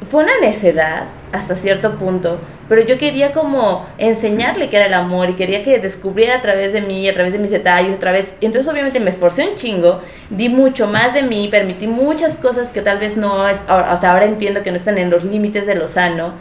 fue 0.09 0.23
una 0.23 0.39
necedad 0.41 1.07
hasta 1.33 1.57
cierto 1.57 1.97
punto, 1.99 2.39
pero 2.69 2.83
yo 2.83 2.99
quería 2.99 3.33
como 3.33 3.87
enseñarle 3.99 4.69
qué 4.69 4.77
era 4.77 4.87
el 4.87 4.95
amor 4.95 5.31
y 5.31 5.35
quería 5.35 5.63
que 5.63 5.79
descubriera 5.79 6.37
a 6.37 6.43
través 6.43 6.73
de 6.73 6.81
mí, 6.81 7.09
a 7.09 7.15
través 7.15 7.33
de 7.33 7.39
mis 7.39 7.51
detalles, 7.51 7.95
a 7.95 8.01
través... 8.01 8.27
Entonces 8.41 8.71
obviamente 8.71 8.99
me 8.99 9.11
esforcé 9.11 9.49
un 9.49 9.55
chingo, 9.55 10.01
di 10.31 10.49
mucho 10.49 10.87
más 10.87 11.15
de 11.15 11.23
mí, 11.23 11.49
permití 11.49 11.87
muchas 11.87 12.37
cosas 12.37 12.69
que 12.69 12.83
tal 12.83 12.99
vez 12.99 13.17
no, 13.17 13.49
es, 13.49 13.59
hasta 13.69 14.11
ahora 14.11 14.25
entiendo 14.25 14.63
que 14.63 14.73
no 14.73 14.79
están 14.79 14.99
en 14.99 15.11
los 15.11 15.25
límites 15.25 15.67
de 15.67 15.77
lo 15.77 15.87
sano, 15.87 16.35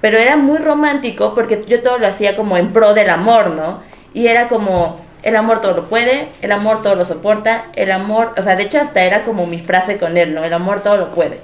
pero 0.00 0.18
era 0.18 0.36
muy 0.36 0.58
romántico 0.58 1.34
porque 1.34 1.62
yo 1.66 1.82
todo 1.82 1.98
lo 1.98 2.06
hacía 2.06 2.36
como 2.36 2.56
en 2.56 2.72
pro 2.72 2.94
del 2.94 3.10
amor, 3.10 3.50
¿no? 3.50 3.82
Y 4.14 4.28
era 4.28 4.48
como, 4.48 5.00
el 5.22 5.36
amor 5.36 5.60
todo 5.60 5.74
lo 5.74 5.88
puede, 5.88 6.28
el 6.42 6.52
amor 6.52 6.82
todo 6.82 6.94
lo 6.94 7.06
soporta, 7.06 7.66
el 7.74 7.90
amor, 7.90 8.34
o 8.36 8.42
sea, 8.42 8.56
de 8.56 8.64
hecho 8.64 8.80
hasta 8.80 9.02
era 9.02 9.24
como 9.24 9.46
mi 9.46 9.58
frase 9.58 9.98
con 9.98 10.16
él, 10.16 10.34
¿no? 10.34 10.44
El 10.44 10.52
amor 10.52 10.82
todo 10.82 10.96
lo 10.96 11.12
puede. 11.12 11.40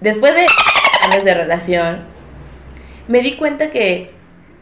Después 0.00 0.34
de 0.34 0.46
años 1.10 1.24
de 1.24 1.34
relación, 1.34 2.13
me 3.08 3.20
di 3.20 3.32
cuenta 3.36 3.70
que, 3.70 4.10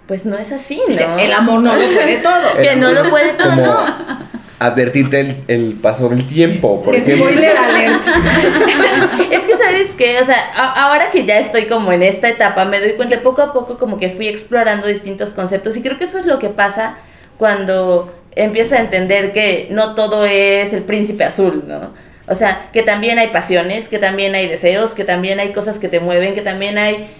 pues 0.06 0.24
no 0.24 0.36
es 0.38 0.52
así, 0.52 0.80
¿no? 0.88 1.18
El 1.18 1.32
amor 1.32 1.60
no 1.62 1.74
lo 1.76 1.82
puede 1.84 2.16
todo. 2.18 2.56
Que 2.62 2.76
no 2.76 2.92
lo 2.92 3.08
puede 3.10 3.32
todo, 3.34 3.50
Como 3.50 3.62
no. 3.66 4.32
Advertirte 4.58 5.18
el, 5.20 5.36
el 5.48 5.72
paso 5.74 6.08
del 6.08 6.26
tiempo, 6.28 6.82
por 6.84 6.94
ejemplo. 6.94 7.24
Spoiler 7.26 7.56
alert. 7.56 8.04
Es 9.32 9.40
que, 9.40 9.56
¿sabes 9.56 9.88
qué? 9.98 10.18
O 10.20 10.24
sea, 10.24 10.36
a- 10.56 10.86
ahora 10.88 11.10
que 11.10 11.24
ya 11.24 11.38
estoy 11.38 11.66
como 11.66 11.90
en 11.92 12.02
esta 12.02 12.28
etapa, 12.28 12.64
me 12.64 12.78
doy 12.80 12.92
cuenta 12.92 13.20
poco 13.22 13.42
a 13.42 13.52
poco 13.52 13.76
como 13.78 13.98
que 13.98 14.10
fui 14.10 14.28
explorando 14.28 14.86
distintos 14.86 15.30
conceptos 15.30 15.76
y 15.76 15.82
creo 15.82 15.98
que 15.98 16.04
eso 16.04 16.18
es 16.18 16.26
lo 16.26 16.38
que 16.38 16.48
pasa 16.48 16.96
cuando 17.38 18.14
empiezas 18.36 18.78
a 18.78 18.82
entender 18.82 19.32
que 19.32 19.66
no 19.70 19.94
todo 19.94 20.24
es 20.26 20.72
el 20.72 20.82
príncipe 20.84 21.24
azul, 21.24 21.64
¿no? 21.66 21.92
O 22.28 22.34
sea, 22.36 22.68
que 22.72 22.82
también 22.82 23.18
hay 23.18 23.28
pasiones, 23.28 23.88
que 23.88 23.98
también 23.98 24.34
hay 24.36 24.46
deseos, 24.46 24.92
que 24.92 25.04
también 25.04 25.40
hay 25.40 25.52
cosas 25.52 25.78
que 25.80 25.88
te 25.88 25.98
mueven, 25.98 26.34
que 26.34 26.40
también 26.40 26.78
hay... 26.78 27.10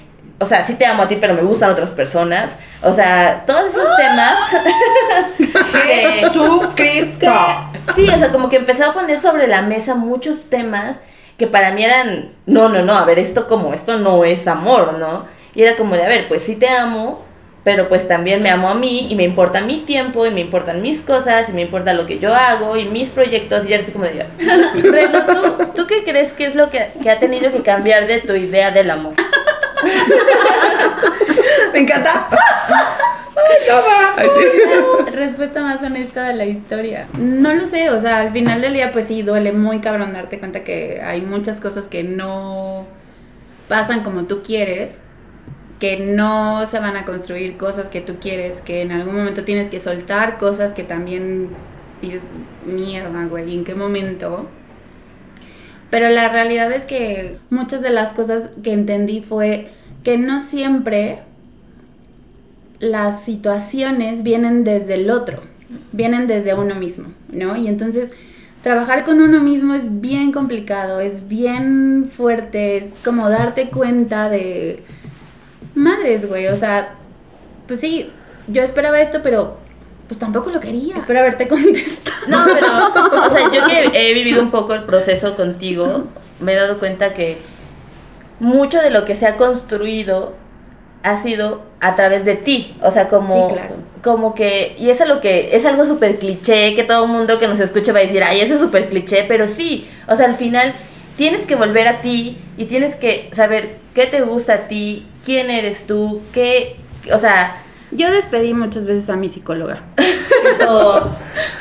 O 0.43 0.47
sea, 0.47 0.67
sí 0.67 0.75
te 0.75 0.85
amo 0.85 1.05
a 1.05 1.09
ti, 1.09 1.17
pero 1.21 1.35
me 1.35 1.43
gustan 1.43 1.71
otras 1.71 1.91
personas. 1.91 2.51
O 2.83 2.93
sea, 2.93 3.45
todos 3.47 3.71
esos 3.71 3.97
temas... 3.97 4.35
Jesucristo. 6.21 7.31
Sí, 7.95 8.09
o 8.09 8.19
sea, 8.19 8.33
como 8.33 8.49
que 8.49 8.57
empezó 8.57 8.87
a 8.87 8.93
poner 8.93 9.21
sobre 9.21 9.47
la 9.47 9.63
mesa 9.63 9.95
muchos 9.95 10.51
temas 10.51 10.99
que 11.39 11.47
para 11.47 11.73
mí 11.73 11.85
eran, 11.85 12.31
no, 12.47 12.69
no, 12.69 12.83
no, 12.83 12.95
a 12.95 13.05
ver, 13.05 13.19
esto 13.19 13.47
como, 13.47 13.73
esto 13.75 13.99
no 13.99 14.25
es 14.25 14.47
amor, 14.47 14.95
¿no? 14.99 15.27
Y 15.55 15.63
era 15.63 15.77
como 15.77 15.95
de, 15.95 16.03
a 16.03 16.09
ver, 16.09 16.29
pues 16.29 16.43
sí 16.43 16.57
te 16.57 16.69
amo, 16.69 17.23
pero 17.65 17.89
pues 17.89 18.09
también 18.09 18.43
me 18.43 18.51
amo 18.51 18.69
a 18.69 18.75
mí 18.75 19.07
y 19.11 19.15
me 19.15 19.23
importa 19.23 19.61
mi 19.61 19.81
tiempo 19.81 20.27
y 20.27 20.31
me 20.31 20.41
importan 20.41 20.83
mis 20.83 21.01
cosas 21.01 21.49
y 21.49 21.53
me 21.53 21.63
importa 21.63 21.95
lo 21.95 22.07
que 22.07 22.19
yo 22.19 22.35
hago 22.35 22.77
y 22.77 22.85
mis 22.85 23.09
proyectos 23.09 23.65
y 23.65 23.69
ya 23.69 23.79
así 23.79 23.93
como 23.93 24.05
de, 24.05 24.27
Reno, 24.83 25.25
¿tú, 25.27 25.67
¿tú 25.75 25.87
qué 25.87 26.05
crees 26.05 26.33
que 26.33 26.47
es 26.47 26.55
lo 26.55 26.71
que, 26.71 26.91
que 27.03 27.11
ha 27.11 27.19
tenido 27.19 27.53
que 27.53 27.63
cambiar 27.63 28.07
de 28.07 28.21
tu 28.21 28.35
idea 28.35 28.71
del 28.71 28.91
amor? 28.91 29.15
Me 31.73 31.81
encanta. 31.81 32.29
Ay, 34.17 34.29
sí. 34.37 34.45
respuesta 35.15 35.63
más 35.63 35.83
honesta 35.83 36.25
de 36.25 36.35
la 36.35 36.45
historia. 36.45 37.09
No 37.19 37.55
lo 37.55 37.67
sé, 37.67 37.91
o 37.91 38.01
sea, 38.01 38.19
al 38.19 38.33
final 38.33 38.61
del 38.61 38.75
día 38.75 38.93
pues 38.93 39.07
sí, 39.07 39.23
duele 39.23 39.53
muy 39.53 39.81
cabrón 39.81 40.13
darte 40.13 40.39
cuenta 40.39 40.65
que 40.65 41.01
hay 41.03 41.23
muchas 41.23 41.61
cosas 41.61 41.89
que 41.89 42.03
no 42.03 42.87
pasan 43.69 44.03
como 44.03 44.25
tú 44.25 44.43
quieres, 44.43 44.99
que 45.79 45.97
no 45.99 46.67
se 46.67 46.79
van 46.79 46.97
a 46.97 47.05
construir 47.05 47.57
cosas 47.57 47.89
que 47.89 48.01
tú 48.01 48.17
quieres, 48.21 48.61
que 48.61 48.83
en 48.83 48.93
algún 48.93 49.17
momento 49.17 49.45
tienes 49.45 49.69
que 49.69 49.81
soltar 49.81 50.39
cosas 50.39 50.73
que 50.73 50.85
también 50.85 51.49
dices, 52.01 52.23
mierda, 52.67 53.25
güey, 53.27 53.55
¿en 53.55 53.65
qué 53.65 53.75
momento? 53.75 54.49
Pero 55.93 56.09
la 56.09 56.31
realidad 56.31 56.73
es 56.73 56.87
que 56.87 57.37
muchas 57.51 57.83
de 57.83 57.91
las 57.91 58.15
cosas 58.15 58.49
que 58.63 58.73
entendí 58.73 59.21
fue 59.21 59.69
que 60.03 60.17
no 60.17 60.41
siempre 60.41 61.19
las 62.81 63.23
situaciones 63.23 64.23
vienen 64.23 64.65
desde 64.65 64.95
el 64.95 65.11
otro. 65.11 65.43
vienen 65.93 66.27
desde 66.27 66.55
uno 66.55 66.75
mismo, 66.75 67.09
¿no? 67.31 67.57
Y 67.57 67.69
entonces 67.69 68.13
trabajar 68.63 69.05
con 69.05 69.21
uno 69.21 69.43
mismo 69.43 69.75
es 69.75 70.01
bien 70.01 70.33
complicado, 70.33 71.01
es 71.01 71.29
bien 71.29 72.09
fuerte, 72.11 72.79
es 72.79 72.93
como 73.05 73.29
darte 73.29 73.69
cuenta 73.69 74.31
de 74.31 74.83
madres, 75.75 76.27
güey, 76.27 76.47
o 76.49 76.57
sea, 76.57 76.95
pues 77.67 77.81
sí, 77.81 78.11
yo 78.49 78.63
esperaba 78.63 79.01
esto, 79.01 79.21
pero 79.23 79.59
pues 80.09 80.19
tampoco 80.19 80.51
lo 80.51 80.61
quería. 80.61 80.97
Espero 80.97 81.21
haberte 81.21 81.49
contestado. 81.49 82.17
No, 82.29 82.45
pero, 82.47 82.67
o 83.27 83.31
sea, 83.31 83.51
yo 83.53 83.67
que 83.67 83.91
he 84.11 84.15
vivido 84.15 84.43
un 84.43 84.51
poco 84.51 84.75
el 84.75 84.85
proceso 84.85 85.35
contigo, 85.37 86.05
me 86.41 86.53
he 86.53 86.57
dado 86.57 86.79
cuenta 86.79 87.15
que 87.15 87.39
mucho 88.41 88.81
de 88.81 88.91
lo 88.91 89.05
que 89.05 89.15
se 89.17 89.27
ha 89.27 89.37
construido 89.37 90.35
ha 91.05 91.23
sido 91.23 91.63
a 91.81 91.97
través 91.97 92.25
de 92.25 92.35
ti, 92.37 92.77
o 92.81 92.91
sea, 92.91 93.09
como, 93.09 93.49
Sí, 93.49 93.55
claro. 93.55 93.75
como 94.05 94.35
que, 94.37 94.77
y 94.79 94.91
es 94.91 95.01
algo 95.01 95.21
que, 95.21 95.57
es 95.57 95.65
algo 95.67 95.85
súper 95.85 96.19
cliché, 96.19 96.75
que 96.75 96.85
todo 96.85 97.07
el 97.07 97.11
mundo 97.11 97.39
que 97.41 97.49
nos 97.49 97.59
escuche 97.59 97.91
va 97.91 97.99
a 97.99 98.03
decir, 98.03 98.23
ay, 98.23 98.41
eso 98.41 98.55
es 98.55 98.61
súper 98.61 98.89
cliché, 98.89 99.25
pero 99.27 99.49
sí, 99.49 99.89
o 100.07 100.15
sea, 100.15 100.27
al 100.27 100.37
final 100.37 100.75
tienes 101.17 101.43
que 101.43 101.57
volver 101.57 101.89
a 101.89 101.99
ti 102.03 102.39
y 102.57 102.67
tienes 102.67 102.95
que 102.95 103.31
saber 103.33 103.79
qué 103.95 104.07
te 104.07 104.21
gusta 104.21 104.55
a 104.55 104.59
ti, 104.69 105.07
quién 105.25 105.51
eres 105.51 105.89
tú, 105.89 106.21
qué, 106.33 106.77
o 107.13 107.19
sea, 107.19 107.57
Yo 107.93 108.11
despedí 108.11 108.55
muchas 108.55 108.87
veces 108.87 109.09
a 109.11 109.17
mi 109.17 109.29
psicóloga. 109.29 109.83
Todos. 110.59 111.11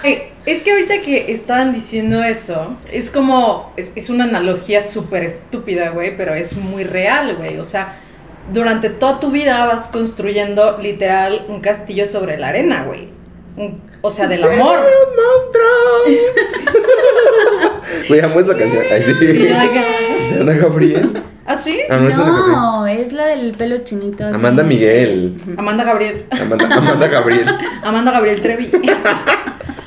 Ey, 0.04 0.32
Es 0.46 0.62
que 0.62 0.72
ahorita 0.72 1.02
que 1.02 1.32
estaban 1.32 1.74
diciendo 1.74 2.24
eso, 2.24 2.78
es 2.92 3.12
como, 3.12 3.74
es, 3.78 3.92
es 3.96 4.10
una 4.10 4.24
analogía 4.24 4.82
súper 4.82 5.24
estúpida, 5.24 5.90
güey, 5.90 6.18
pero 6.18 6.34
es 6.34 6.56
muy 6.56 6.84
real, 6.84 7.36
güey. 7.36 7.60
O 7.60 7.66
sea, 7.66 8.00
durante 8.52 8.90
toda 8.90 9.20
tu 9.20 9.32
vida 9.32 9.66
vas 9.66 9.88
construyendo 9.88 10.78
literal 10.80 11.46
un 11.48 11.62
castillo 11.62 12.08
sobre 12.08 12.38
la 12.38 12.48
arena, 12.48 12.86
güey. 12.86 13.10
O 14.02 14.10
sea, 14.10 14.28
del 14.28 14.44
amor. 14.44 14.80
Güey, 18.08 18.22
amo 18.22 18.40
esa 18.40 18.58
canción. 18.58 18.84
Sí. 20.32 20.38
Y 20.38 20.40
acá, 20.40 20.46
¿De 20.46 20.52
Ana 20.52 20.54
Gabriel? 20.54 21.24
¿Ah, 21.46 21.56
sí? 21.58 21.80
Ah, 21.90 21.98
no, 21.98 22.08
es 22.08 22.16
Ana 22.16 22.26
Gabriel. 22.26 22.52
No, 22.52 22.88
es 22.88 23.14
la 23.14 23.26
del 23.28 23.52
pelo 23.54 23.78
chinito. 23.80 24.26
así. 24.26 24.36
Amanda 24.36 24.64
Miguel. 24.64 25.42
Amanda 25.58 25.84
Gabriel. 25.84 26.26
Amanda, 26.32 26.76
Amanda 26.76 27.08
Gabriel. 27.08 27.46
Amanda 27.84 28.12
Gabriel 28.12 28.42
Trevi. 28.42 28.72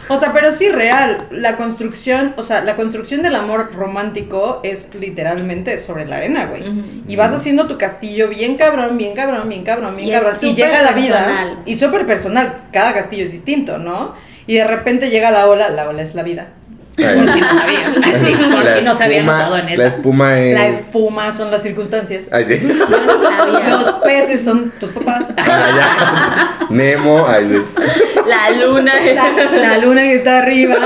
O 0.09 0.19
sea, 0.19 0.33
pero 0.35 0.53
sí 0.53 0.69
real, 0.69 1.29
la 1.31 1.57
construcción, 1.57 2.35
o 2.37 2.43
sea, 2.43 2.63
la 2.63 2.77
construcción 2.77 3.23
del 3.23 3.35
amor 3.35 3.71
romántico 3.75 4.61
es 4.63 4.95
literalmente 4.95 5.83
sobre 5.83 6.05
la 6.05 6.19
arena, 6.19 6.45
güey. 6.45 6.63
Ujú. 6.63 6.83
Y 7.09 7.17
vas 7.17 7.33
haciendo 7.33 7.67
tu 7.67 7.79
castillo 7.79 8.29
bien 8.29 8.57
cabrón, 8.57 8.99
bien 8.99 9.15
cabrón, 9.15 9.49
bien 9.49 9.65
cabrón, 9.65 9.97
bien 9.97 10.09
Y 10.09 10.13
es 10.13 10.19
cabrón. 10.19 10.37
Y 10.43 10.51
súper 10.51 10.67
llega 10.67 10.83
la 10.83 10.93
vida. 10.93 11.25
personal. 11.25 11.59
Y 11.65 11.77
súper 11.77 12.07
personal, 12.07 12.55
cada 12.71 12.93
castillo 12.93 13.25
es 13.25 13.33
distinto, 13.33 13.79
¿no? 13.79 14.15
Y 14.47 14.57
de 14.57 14.67
repente 14.67 15.09
llega 15.09 15.31
la 15.31 15.49
ola, 15.49 15.71
la 15.71 15.89
ola 15.89 16.03
es 16.03 16.15
la 16.15 16.23
vida. 16.23 16.49
Por 16.97 17.29
si 17.33 17.41
no 17.41 17.55
sabían. 17.55 17.95
Sí, 18.25 18.33
por 18.37 18.65
La 18.65 18.77
si 18.79 18.85
no 18.85 18.95
sabían 18.95 19.27
espuma- 19.27 19.45
todo 19.47 19.59
en 19.59 19.79
La 19.79 19.85
espuma 19.87 20.39
es. 20.41 20.55
La 20.55 20.67
espuma 20.69 21.33
son 21.33 21.51
las 21.51 21.63
circunstancias. 21.63 22.33
Ay, 22.33 22.45
sí. 22.49 22.61
Yo 22.67 22.75
no 23.07 23.23
sabía. 23.23 23.69
Los 23.71 23.91
peces 24.05 24.45
son 24.45 24.73
tus 24.79 24.91
papás. 24.91 25.33
Ah, 25.39 25.71
ya. 25.77 26.67
Nemo. 26.71 27.27
Ay, 27.27 27.49
sí. 27.51 27.83
la 28.27 28.51
luna, 28.65 28.93
La, 29.15 29.51
la 29.59 29.79
luna 29.79 30.03
que 30.03 30.15
está 30.15 30.39
arriba 30.39 30.77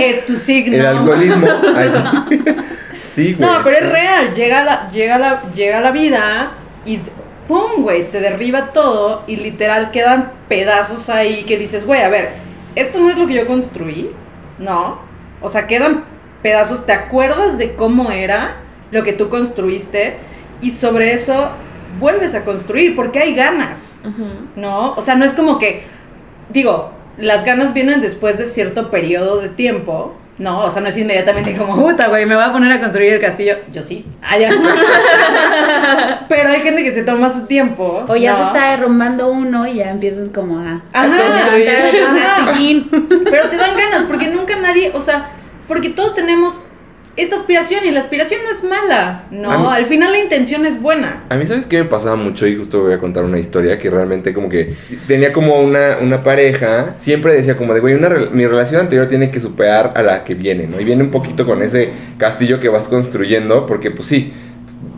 es 0.00 0.24
tu 0.26 0.36
signo. 0.36 0.76
El 0.76 0.86
alcoholismo. 0.86 1.46
Ay, 1.76 1.90
sí. 2.28 2.44
Sí, 3.14 3.34
güey. 3.38 3.50
No, 3.50 3.60
pero 3.62 3.76
es 3.76 3.88
real. 3.92 4.34
Llega 4.34 4.64
la, 4.64 4.90
llega 4.90 5.18
la, 5.18 5.42
llega 5.54 5.80
la 5.80 5.90
vida 5.90 6.52
y 6.86 7.00
¡pum! 7.46 7.82
güey, 7.82 8.04
te 8.10 8.20
derriba 8.20 8.72
todo 8.72 9.24
y 9.26 9.36
literal 9.36 9.90
quedan 9.90 10.32
pedazos 10.48 11.08
ahí 11.10 11.44
que 11.44 11.58
dices, 11.58 11.84
güey, 11.86 12.02
a 12.02 12.08
ver, 12.08 12.30
esto 12.76 12.98
no 13.00 13.10
es 13.10 13.18
lo 13.18 13.26
que 13.26 13.34
yo 13.34 13.46
construí, 13.46 14.10
¿no? 14.58 15.00
O 15.40 15.48
sea, 15.48 15.66
quedan 15.66 16.04
pedazos, 16.42 16.86
¿te 16.86 16.92
acuerdas 16.92 17.58
de 17.58 17.74
cómo 17.74 18.10
era 18.10 18.56
lo 18.90 19.02
que 19.02 19.12
tú 19.12 19.28
construiste? 19.28 20.16
Y 20.60 20.72
sobre 20.72 21.12
eso 21.12 21.50
vuelves 21.98 22.34
a 22.34 22.44
construir 22.44 22.94
porque 22.96 23.20
hay 23.20 23.34
ganas. 23.34 23.98
¿no? 24.56 24.94
O 24.94 25.02
sea, 25.02 25.14
no 25.14 25.24
es 25.24 25.34
como 25.34 25.58
que, 25.58 25.84
digo, 26.50 26.90
las 27.16 27.44
ganas 27.44 27.74
vienen 27.74 28.00
después 28.00 28.38
de 28.38 28.46
cierto 28.46 28.90
periodo 28.90 29.40
de 29.40 29.48
tiempo, 29.48 30.14
¿no? 30.38 30.60
O 30.60 30.70
sea, 30.70 30.80
no 30.80 30.88
es 30.88 30.96
inmediatamente 30.96 31.56
como, 31.56 31.74
puta, 31.74 32.06
güey, 32.08 32.24
me 32.26 32.36
voy 32.36 32.44
a 32.44 32.52
poner 32.52 32.70
a 32.70 32.80
construir 32.80 33.14
el 33.14 33.20
castillo. 33.20 33.56
Yo 33.72 33.82
sí. 33.82 34.04
Ya. 34.38 34.50
Pero 36.28 36.50
hay 36.50 36.60
gente 36.60 36.84
que 36.84 36.92
se 36.92 37.02
toma 37.02 37.30
su 37.30 37.46
tiempo. 37.46 38.04
O 38.06 38.14
ya 38.14 38.32
¿no? 38.32 38.38
se 38.38 38.44
está 38.44 38.70
derrumbando 38.70 39.30
uno 39.32 39.66
y 39.66 39.74
ya 39.74 39.90
empiezas 39.90 40.28
como 40.32 40.60
a, 40.60 40.82
a 40.92 41.02
Ajá. 41.02 41.06
levantar 41.16 41.80
Ajá. 42.06 42.36
castillín. 42.36 42.88
Pero 43.28 43.48
te 43.48 43.56
dan 43.56 43.76
ganas, 43.76 44.04
porque 44.04 44.28
nunca 44.28 44.56
nadie, 44.56 44.92
o 44.94 45.00
sea, 45.00 45.30
porque 45.68 45.90
todos 45.90 46.14
tenemos 46.14 46.64
esta 47.16 47.34
aspiración 47.34 47.84
y 47.84 47.90
la 47.90 47.98
aspiración 47.98 48.40
no 48.44 48.50
es 48.52 48.62
mala, 48.62 49.24
¿no? 49.32 49.50
Mí- 49.58 49.66
Al 49.72 49.86
final 49.86 50.12
la 50.12 50.20
intención 50.20 50.64
es 50.66 50.80
buena. 50.80 51.24
A 51.30 51.34
mí, 51.36 51.46
¿sabes 51.46 51.66
qué 51.66 51.78
me 51.82 51.88
pasaba 51.88 52.14
mucho? 52.14 52.46
Y 52.46 52.54
justo 52.56 52.80
voy 52.82 52.92
a 52.92 52.98
contar 52.98 53.24
una 53.24 53.40
historia 53.40 53.76
que 53.76 53.90
realmente 53.90 54.32
como 54.32 54.48
que 54.48 54.74
tenía 55.08 55.32
como 55.32 55.58
una, 55.60 55.98
una 56.00 56.22
pareja, 56.22 56.94
siempre 56.98 57.34
decía 57.34 57.56
como 57.56 57.74
de, 57.74 57.80
güey, 57.80 57.94
una 57.94 58.08
mi 58.08 58.46
relación 58.46 58.80
anterior 58.82 59.08
tiene 59.08 59.32
que 59.32 59.40
superar 59.40 59.92
a 59.96 60.02
la 60.02 60.22
que 60.22 60.34
viene, 60.34 60.68
¿no? 60.68 60.80
Y 60.80 60.84
viene 60.84 61.02
un 61.02 61.10
poquito 61.10 61.44
con 61.44 61.60
ese 61.64 61.88
castillo 62.18 62.60
que 62.60 62.68
vas 62.68 62.84
construyendo, 62.88 63.66
porque 63.66 63.90
pues 63.90 64.06
sí, 64.06 64.32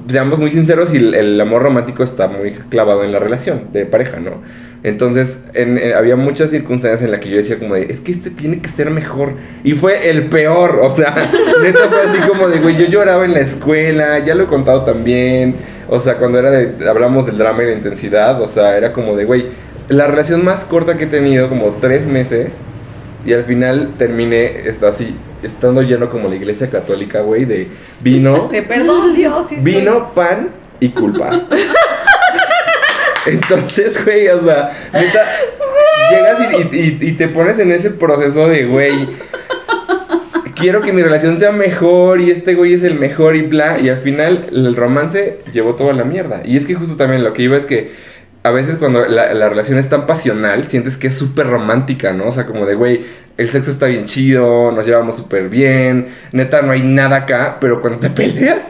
seamos 0.08 0.38
muy 0.38 0.50
sinceros 0.50 0.92
y 0.92 0.98
el, 0.98 1.14
el 1.14 1.40
amor 1.40 1.62
romántico 1.62 2.02
está 2.02 2.28
muy 2.28 2.50
clavado 2.52 3.02
en 3.02 3.12
la 3.12 3.18
relación 3.18 3.68
de 3.72 3.86
pareja, 3.86 4.20
¿no? 4.20 4.42
Entonces, 4.82 5.40
en- 5.54 5.76
en- 5.76 5.92
había 5.94 6.16
muchas 6.16 6.50
circunstancias 6.50 7.02
en 7.02 7.10
las 7.10 7.20
que 7.20 7.28
yo 7.28 7.36
decía 7.36 7.58
como 7.58 7.74
de, 7.74 7.82
es 7.90 8.00
que 8.00 8.12
este 8.12 8.30
tiene 8.30 8.60
que 8.60 8.68
ser 8.68 8.90
mejor. 8.90 9.34
Y 9.62 9.72
fue 9.72 10.08
el 10.08 10.24
peor, 10.30 10.80
o 10.82 10.90
sea, 10.90 11.14
neta 11.62 11.80
fue 11.88 12.00
así 12.02 12.18
como 12.28 12.48
de, 12.48 12.60
güey, 12.60 12.76
yo 12.76 12.86
lloraba 12.86 13.24
en 13.26 13.32
la 13.34 13.40
escuela, 13.40 14.18
ya 14.20 14.34
lo 14.34 14.44
he 14.44 14.46
contado 14.46 14.84
también. 14.84 15.54
O 15.88 16.00
sea, 16.00 16.14
cuando 16.16 16.38
era 16.38 16.50
de, 16.50 16.88
hablamos 16.88 17.26
del 17.26 17.36
drama 17.36 17.62
y 17.62 17.66
la 17.66 17.72
intensidad, 17.72 18.40
o 18.40 18.48
sea, 18.48 18.76
era 18.76 18.92
como 18.92 19.16
de, 19.16 19.24
güey, 19.24 19.46
la 19.88 20.06
relación 20.06 20.44
más 20.44 20.64
corta 20.64 20.96
que 20.96 21.04
he 21.04 21.08
tenido, 21.08 21.48
como 21.48 21.76
tres 21.80 22.06
meses, 22.06 22.60
y 23.26 23.32
al 23.34 23.44
final 23.44 23.94
terminé, 23.98 24.66
está 24.68 24.88
así, 24.88 25.14
estando 25.42 25.82
lleno 25.82 26.08
como 26.08 26.28
la 26.28 26.36
iglesia 26.36 26.70
católica, 26.70 27.20
güey, 27.20 27.44
de 27.44 27.68
vino, 28.02 28.48
De 28.52 28.62
perdón, 28.62 29.14
Dios. 29.14 29.46
sí 29.48 29.56
soy- 29.60 29.74
vino, 29.74 30.14
pan 30.14 30.48
y 30.78 30.88
culpa. 30.90 31.42
Entonces, 33.26 34.02
güey, 34.04 34.28
o 34.28 34.44
sea, 34.44 34.90
neta, 34.92 35.26
llegas 36.10 36.72
y, 36.72 37.12
te 37.12 37.28
pones 37.28 37.58
en 37.58 37.72
ese 37.72 37.90
proceso 37.90 38.48
de, 38.48 38.66
güey, 38.66 39.08
quiero 40.54 40.80
que 40.80 40.92
mi 40.92 41.02
relación 41.02 41.38
sea 41.38 41.52
mejor 41.52 42.20
y 42.20 42.30
este 42.30 42.54
güey 42.54 42.74
es 42.74 42.82
el 42.82 42.94
mejor 42.94 43.36
y 43.36 43.42
bla, 43.42 43.78
y 43.78 43.88
al 43.88 43.98
final 43.98 44.46
el 44.50 44.74
romance 44.76 45.38
llevó 45.52 45.74
todo 45.74 45.90
a 45.90 45.94
la 45.94 46.04
mierda. 46.04 46.42
Y 46.44 46.56
es 46.56 46.66
que 46.66 46.74
justo 46.74 46.96
también 46.96 47.24
lo 47.24 47.32
que 47.32 47.42
iba 47.42 47.56
es 47.56 47.66
que 47.66 47.92
a 48.42 48.50
veces 48.50 48.76
cuando 48.76 49.06
la, 49.06 49.34
la 49.34 49.48
relación 49.50 49.78
es 49.78 49.88
tan 49.88 50.06
pasional, 50.06 50.66
sientes 50.68 50.96
que 50.96 51.08
es 51.08 51.14
súper 51.14 51.46
romántica, 51.46 52.12
¿no? 52.14 52.28
O 52.28 52.32
sea, 52.32 52.46
como 52.46 52.64
de, 52.64 52.74
güey, 52.74 53.04
el 53.36 53.50
sexo 53.50 53.70
está 53.70 53.86
bien 53.86 54.06
chido, 54.06 54.72
nos 54.72 54.86
llevamos 54.86 55.16
súper 55.16 55.50
bien, 55.50 56.08
neta, 56.32 56.62
no 56.62 56.72
hay 56.72 56.82
nada 56.82 57.16
acá, 57.16 57.58
pero 57.60 57.80
cuando 57.82 57.98
te 57.98 58.08
peleas, 58.10 58.66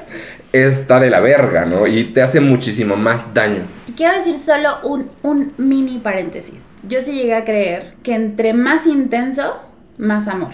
está 0.53 0.99
de 0.99 1.11
la 1.11 1.21
verga, 1.21 1.67
¿no? 1.67 1.87
Y 1.87 2.05
te 2.05 2.23
hace 2.23 2.41
muchísimo 2.41 2.97
más 2.97 3.33
daño. 3.33 3.80
Quiero 4.01 4.17
decir 4.17 4.39
solo 4.39 4.79
un, 4.83 5.11
un 5.23 5.53
mini 5.59 5.99
paréntesis. 5.99 6.65
Yo 6.89 7.03
sí 7.03 7.13
llegué 7.13 7.35
a 7.35 7.45
creer 7.45 7.93
que 8.03 8.15
entre 8.15 8.55
más 8.55 8.87
intenso, 8.87 9.61
más 9.99 10.27
amor. 10.27 10.53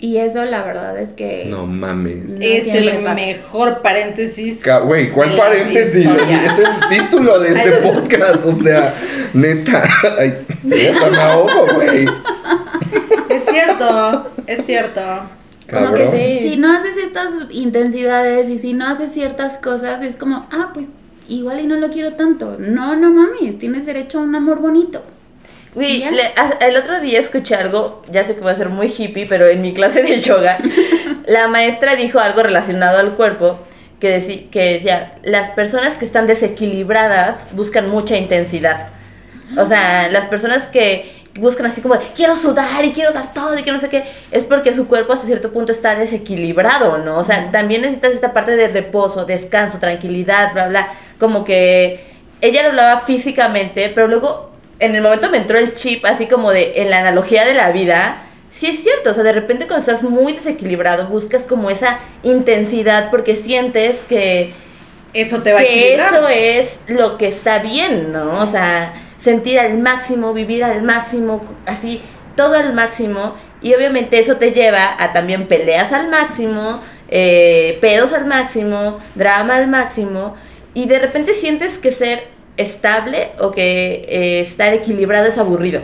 Y 0.00 0.16
eso 0.16 0.44
la 0.44 0.64
verdad 0.64 0.98
es 0.98 1.12
que... 1.12 1.44
No 1.46 1.68
mames. 1.68 2.30
No 2.30 2.44
Es 2.44 2.66
el 2.74 3.04
pasa. 3.04 3.14
mejor 3.14 3.80
paréntesis. 3.80 4.64
Güey, 4.86 5.12
¿cuál 5.12 5.36
paréntesis? 5.36 6.04
Es 6.08 6.58
el 6.58 6.88
título 6.88 7.38
de 7.38 7.50
este 7.50 7.70
podcast, 7.74 8.44
o 8.44 8.52
sea, 8.60 8.92
neta. 9.32 9.88
Ay, 10.18 10.44
me 10.64 11.16
ahogo, 11.16 11.64
güey. 11.76 12.06
Es 13.28 13.44
cierto, 13.44 14.32
es 14.48 14.66
cierto. 14.66 15.00
Como 15.70 15.94
que 15.94 16.40
sí. 16.40 16.48
si 16.50 16.56
no 16.56 16.72
haces 16.72 16.96
estas 16.96 17.30
intensidades 17.50 18.48
y 18.48 18.58
si 18.58 18.72
no 18.72 18.88
haces 18.88 19.12
ciertas 19.12 19.58
cosas, 19.58 20.02
es 20.02 20.16
como, 20.16 20.48
ah, 20.50 20.72
pues 20.74 20.86
igual 21.28 21.60
y 21.60 21.66
no 21.66 21.76
lo 21.76 21.90
quiero 21.90 22.14
tanto. 22.14 22.56
No, 22.58 22.96
no 22.96 23.10
mames, 23.10 23.58
tienes 23.58 23.86
derecho 23.86 24.18
a 24.18 24.22
un 24.22 24.34
amor 24.34 24.60
bonito. 24.60 25.02
¿Ya? 26.00 26.10
le- 26.10 26.22
a- 26.36 26.56
el 26.66 26.76
otro 26.76 27.00
día 27.00 27.20
escuché 27.20 27.54
algo, 27.54 28.02
ya 28.10 28.24
sé 28.24 28.34
que 28.34 28.40
va 28.40 28.52
a 28.52 28.56
ser 28.56 28.70
muy 28.70 28.86
hippie, 28.96 29.26
pero 29.26 29.46
en 29.46 29.60
mi 29.60 29.74
clase 29.74 30.02
de 30.02 30.20
yoga, 30.22 30.58
la 31.26 31.48
maestra 31.48 31.94
dijo 31.96 32.18
algo 32.18 32.42
relacionado 32.42 32.98
al 32.98 33.10
cuerpo, 33.14 33.58
que, 34.00 34.18
deci- 34.18 34.48
que 34.50 34.74
decía, 34.74 35.14
las 35.22 35.50
personas 35.50 35.96
que 35.96 36.04
están 36.06 36.26
desequilibradas 36.26 37.38
buscan 37.52 37.88
mucha 37.90 38.16
intensidad. 38.16 38.88
O 39.56 39.64
sea, 39.64 40.08
las 40.08 40.26
personas 40.26 40.64
que 40.64 41.15
buscan 41.38 41.66
así 41.66 41.80
como, 41.80 41.96
quiero 42.14 42.36
sudar 42.36 42.84
y 42.84 42.92
quiero 42.92 43.12
dar 43.12 43.32
todo 43.32 43.58
y 43.58 43.62
que 43.62 43.72
no 43.72 43.78
sé 43.78 43.88
qué, 43.88 44.04
es 44.30 44.44
porque 44.44 44.74
su 44.74 44.88
cuerpo 44.88 45.12
hasta 45.12 45.26
cierto 45.26 45.52
punto 45.52 45.72
está 45.72 45.94
desequilibrado, 45.94 46.98
¿no? 46.98 47.18
O 47.18 47.24
sea, 47.24 47.50
también 47.50 47.82
necesitas 47.82 48.12
esta 48.12 48.32
parte 48.32 48.56
de 48.56 48.68
reposo, 48.68 49.24
descanso, 49.24 49.78
tranquilidad, 49.78 50.52
bla, 50.52 50.68
bla. 50.68 50.88
Como 51.18 51.44
que 51.44 52.16
ella 52.40 52.62
lo 52.62 52.68
hablaba 52.70 53.00
físicamente, 53.00 53.90
pero 53.94 54.08
luego 54.08 54.52
en 54.78 54.94
el 54.94 55.02
momento 55.02 55.30
me 55.30 55.38
entró 55.38 55.58
el 55.58 55.74
chip 55.74 56.04
así 56.04 56.26
como 56.26 56.50
de, 56.52 56.74
en 56.76 56.90
la 56.90 56.98
analogía 56.98 57.44
de 57.44 57.54
la 57.54 57.70
vida, 57.72 58.22
sí 58.50 58.66
es 58.66 58.82
cierto, 58.82 59.10
o 59.10 59.14
sea, 59.14 59.22
de 59.22 59.32
repente 59.32 59.66
cuando 59.66 59.80
estás 59.86 60.02
muy 60.02 60.34
desequilibrado 60.34 61.08
buscas 61.08 61.42
como 61.42 61.70
esa 61.70 61.98
intensidad 62.22 63.10
porque 63.10 63.36
sientes 63.36 64.00
que, 64.08 64.52
Eso 65.12 65.42
te 65.42 65.52
va 65.52 65.60
a 65.60 65.62
que 65.62 65.94
equilibrar. 65.94 66.14
eso 66.14 66.28
es 66.28 66.78
lo 66.88 67.16
que 67.16 67.28
está 67.28 67.58
bien, 67.60 68.12
¿no? 68.12 68.40
O 68.40 68.46
sea, 68.46 68.92
sentir 69.26 69.58
al 69.58 69.78
máximo, 69.78 70.32
vivir 70.32 70.62
al 70.62 70.82
máximo, 70.82 71.44
así, 71.66 72.00
todo 72.36 72.54
al 72.54 72.72
máximo. 72.74 73.34
Y 73.60 73.74
obviamente 73.74 74.20
eso 74.20 74.36
te 74.36 74.52
lleva 74.52 74.94
a 75.02 75.12
también 75.12 75.48
peleas 75.48 75.92
al 75.92 76.08
máximo, 76.08 76.80
eh, 77.08 77.76
pedos 77.80 78.12
al 78.12 78.26
máximo, 78.26 79.00
drama 79.16 79.56
al 79.56 79.66
máximo. 79.66 80.36
Y 80.74 80.86
de 80.86 81.00
repente 81.00 81.34
sientes 81.34 81.78
que 81.78 81.90
ser 81.90 82.28
estable 82.56 83.30
o 83.40 83.50
que 83.50 84.06
eh, 84.08 84.40
estar 84.48 84.72
equilibrado 84.72 85.26
es 85.26 85.38
aburrido. 85.38 85.80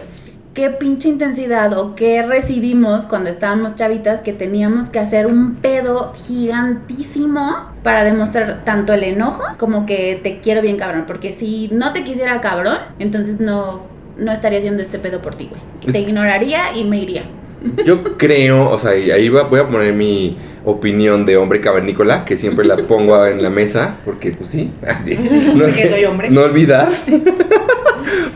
Qué 0.54 0.68
pinche 0.70 1.08
intensidad 1.08 1.72
o 1.78 1.94
qué 1.94 2.22
recibimos 2.22 3.04
cuando 3.06 3.30
estábamos 3.30 3.74
chavitas 3.74 4.20
que 4.20 4.32
teníamos 4.34 4.90
que 4.90 4.98
hacer 4.98 5.26
un 5.26 5.54
pedo 5.56 6.12
gigantísimo 6.14 7.70
para 7.82 8.04
demostrar 8.04 8.62
tanto 8.64 8.92
el 8.92 9.02
enojo 9.04 9.42
como 9.58 9.86
que 9.86 10.20
te 10.22 10.40
quiero 10.40 10.60
bien 10.62 10.76
cabrón. 10.76 11.04
Porque 11.06 11.32
si 11.32 11.68
no 11.72 11.92
te 11.92 12.04
quisiera 12.04 12.40
cabrón, 12.40 12.78
entonces 12.98 13.40
no, 13.40 13.82
no 14.18 14.32
estaría 14.32 14.58
haciendo 14.58 14.82
este 14.82 14.98
pedo 14.98 15.22
por 15.22 15.34
ti, 15.36 15.48
güey. 15.50 15.92
Te 15.92 16.00
ignoraría 16.00 16.76
y 16.76 16.84
me 16.84 16.98
iría. 17.00 17.22
Yo 17.84 18.02
creo, 18.18 18.68
o 18.70 18.78
sea, 18.78 18.90
ahí 18.90 19.28
va- 19.28 19.44
voy 19.44 19.60
a 19.60 19.68
poner 19.68 19.92
mi 19.94 20.36
opinión 20.64 21.24
de 21.26 21.36
hombre 21.36 21.60
cavernícola, 21.60 22.24
que 22.24 22.36
siempre 22.36 22.64
la 22.66 22.76
pongo 22.76 23.24
en 23.26 23.42
la 23.42 23.50
mesa, 23.50 23.96
porque 24.04 24.30
pues 24.32 24.50
sí, 24.50 24.70
así. 24.86 25.14
No, 25.54 25.64
Porque 25.64 25.88
soy 25.88 26.04
hombre. 26.04 26.30
No 26.30 26.42
olvidar. 26.42 26.88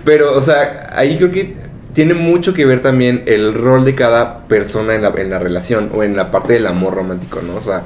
Pero, 0.05 0.35
o 0.37 0.41
sea, 0.41 0.91
ahí 0.95 1.17
creo 1.17 1.31
que 1.33 1.57
tiene 1.97 2.15
mucho 2.15 2.55
que 2.55 2.65
ver 2.65 2.81
también 2.83 3.25
el 3.27 3.53
rol 3.55 3.85
de 3.85 3.97
cada 3.97 4.45
persona 4.47 4.95
en 4.95 5.03
la, 5.03 5.09
en 5.17 5.31
la 5.31 5.41
relación 5.41 5.91
o 5.93 6.05
en 6.05 6.15
la 6.15 6.31
parte 6.31 6.53
del 6.53 6.69
amor 6.69 6.95
romántico, 6.95 7.41
¿no? 7.43 7.57
O 7.57 7.61
sea, 7.61 7.83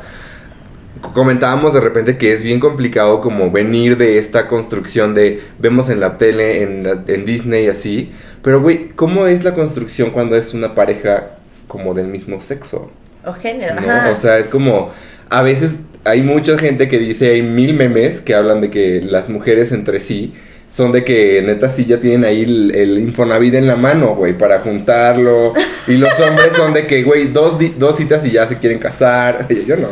comentábamos 1.14 1.72
de 1.72 1.80
repente 1.80 2.18
que 2.18 2.32
es 2.32 2.42
bien 2.42 2.60
complicado 2.60 3.20
como 3.20 3.50
venir 3.50 3.96
de 3.96 4.18
esta 4.18 4.46
construcción 4.48 5.14
de 5.14 5.40
vemos 5.58 5.88
en 5.88 6.00
la 6.00 6.18
tele, 6.18 6.62
en, 6.62 6.82
la- 6.82 7.02
en 7.06 7.24
Disney 7.24 7.64
y 7.64 7.68
así. 7.68 8.12
Pero, 8.42 8.60
güey, 8.60 8.88
¿cómo 8.96 9.26
es 9.26 9.44
la 9.44 9.54
construcción 9.54 10.10
cuando 10.10 10.36
es 10.36 10.54
una 10.54 10.74
pareja 10.74 11.30
como 11.68 11.94
del 11.94 12.08
mismo 12.08 12.40
sexo? 12.40 12.90
O 13.24 13.32
género, 13.32 13.74
¿no? 13.74 13.80
ajá. 13.90 14.10
O 14.10 14.16
sea, 14.16 14.38
es 14.38 14.48
como, 14.48 14.90
a 15.28 15.42
veces 15.42 15.76
hay 16.04 16.22
mucha 16.22 16.58
gente 16.58 16.88
que 16.88 16.98
dice, 16.98 17.30
hay 17.30 17.42
mil 17.42 17.74
memes 17.74 18.20
que 18.20 18.34
hablan 18.34 18.60
de 18.60 18.70
que 18.70 19.00
las 19.02 19.28
mujeres 19.28 19.72
entre 19.72 20.00
sí 20.00 20.34
son 20.70 20.92
de 20.92 21.04
que 21.04 21.42
neta 21.42 21.68
sí 21.68 21.84
ya 21.84 21.98
tienen 21.98 22.24
ahí 22.24 22.42
el, 22.42 22.74
el 22.74 22.98
Infonavit 22.98 23.54
en 23.54 23.66
la 23.66 23.76
mano, 23.76 24.14
güey, 24.14 24.38
para 24.38 24.60
juntarlo. 24.60 25.52
Y 25.88 25.96
los 25.96 26.18
hombres 26.20 26.52
son 26.56 26.72
de 26.72 26.86
que, 26.86 27.02
güey, 27.02 27.28
dos, 27.28 27.56
dos 27.76 27.96
citas 27.96 28.24
y 28.24 28.30
ya 28.30 28.46
se 28.46 28.58
quieren 28.58 28.78
casar. 28.78 29.46
Yo 29.66 29.76
no, 29.76 29.88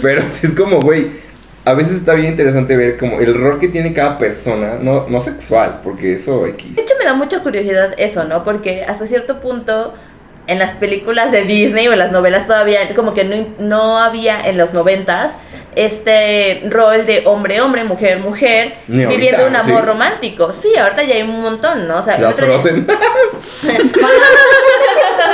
pero 0.00 0.22
sí 0.30 0.46
es 0.46 0.52
como, 0.54 0.80
güey, 0.80 1.08
a 1.64 1.74
veces 1.74 1.96
está 1.96 2.14
bien 2.14 2.28
interesante 2.28 2.76
ver 2.76 2.96
como 2.96 3.18
el 3.18 3.34
rol 3.34 3.58
que 3.58 3.68
tiene 3.68 3.92
cada 3.92 4.18
persona, 4.18 4.78
no, 4.80 5.06
no 5.08 5.20
sexual, 5.20 5.80
porque 5.82 6.14
eso 6.14 6.46
X. 6.46 6.76
De 6.76 6.82
hecho, 6.82 6.94
me 6.98 7.04
da 7.04 7.14
mucha 7.14 7.42
curiosidad 7.42 7.94
eso, 7.98 8.24
¿no? 8.24 8.44
Porque 8.44 8.84
hasta 8.84 9.06
cierto 9.06 9.40
punto, 9.40 9.94
en 10.46 10.60
las 10.60 10.74
películas 10.74 11.32
de 11.32 11.42
Disney 11.42 11.88
o 11.88 11.92
en 11.92 11.98
las 11.98 12.12
novelas 12.12 12.46
todavía, 12.46 12.94
como 12.94 13.14
que 13.14 13.24
no, 13.24 13.48
no 13.58 13.98
había 13.98 14.48
en 14.48 14.56
los 14.56 14.72
noventas 14.72 15.34
este 15.84 16.62
rol 16.68 17.06
de 17.06 17.22
hombre-hombre, 17.24 17.84
mujer-mujer, 17.84 18.74
viviendo 18.88 19.46
un 19.46 19.54
amor 19.56 19.80
sí. 19.82 19.86
romántico. 19.86 20.52
Sí, 20.52 20.76
ahorita 20.76 21.02
ya 21.04 21.14
hay 21.14 21.22
un 21.22 21.40
montón, 21.40 21.86
¿no? 21.86 21.98
O 21.98 22.02
sea, 22.02 22.18
Las 22.18 22.36
Frozen. 22.36 22.86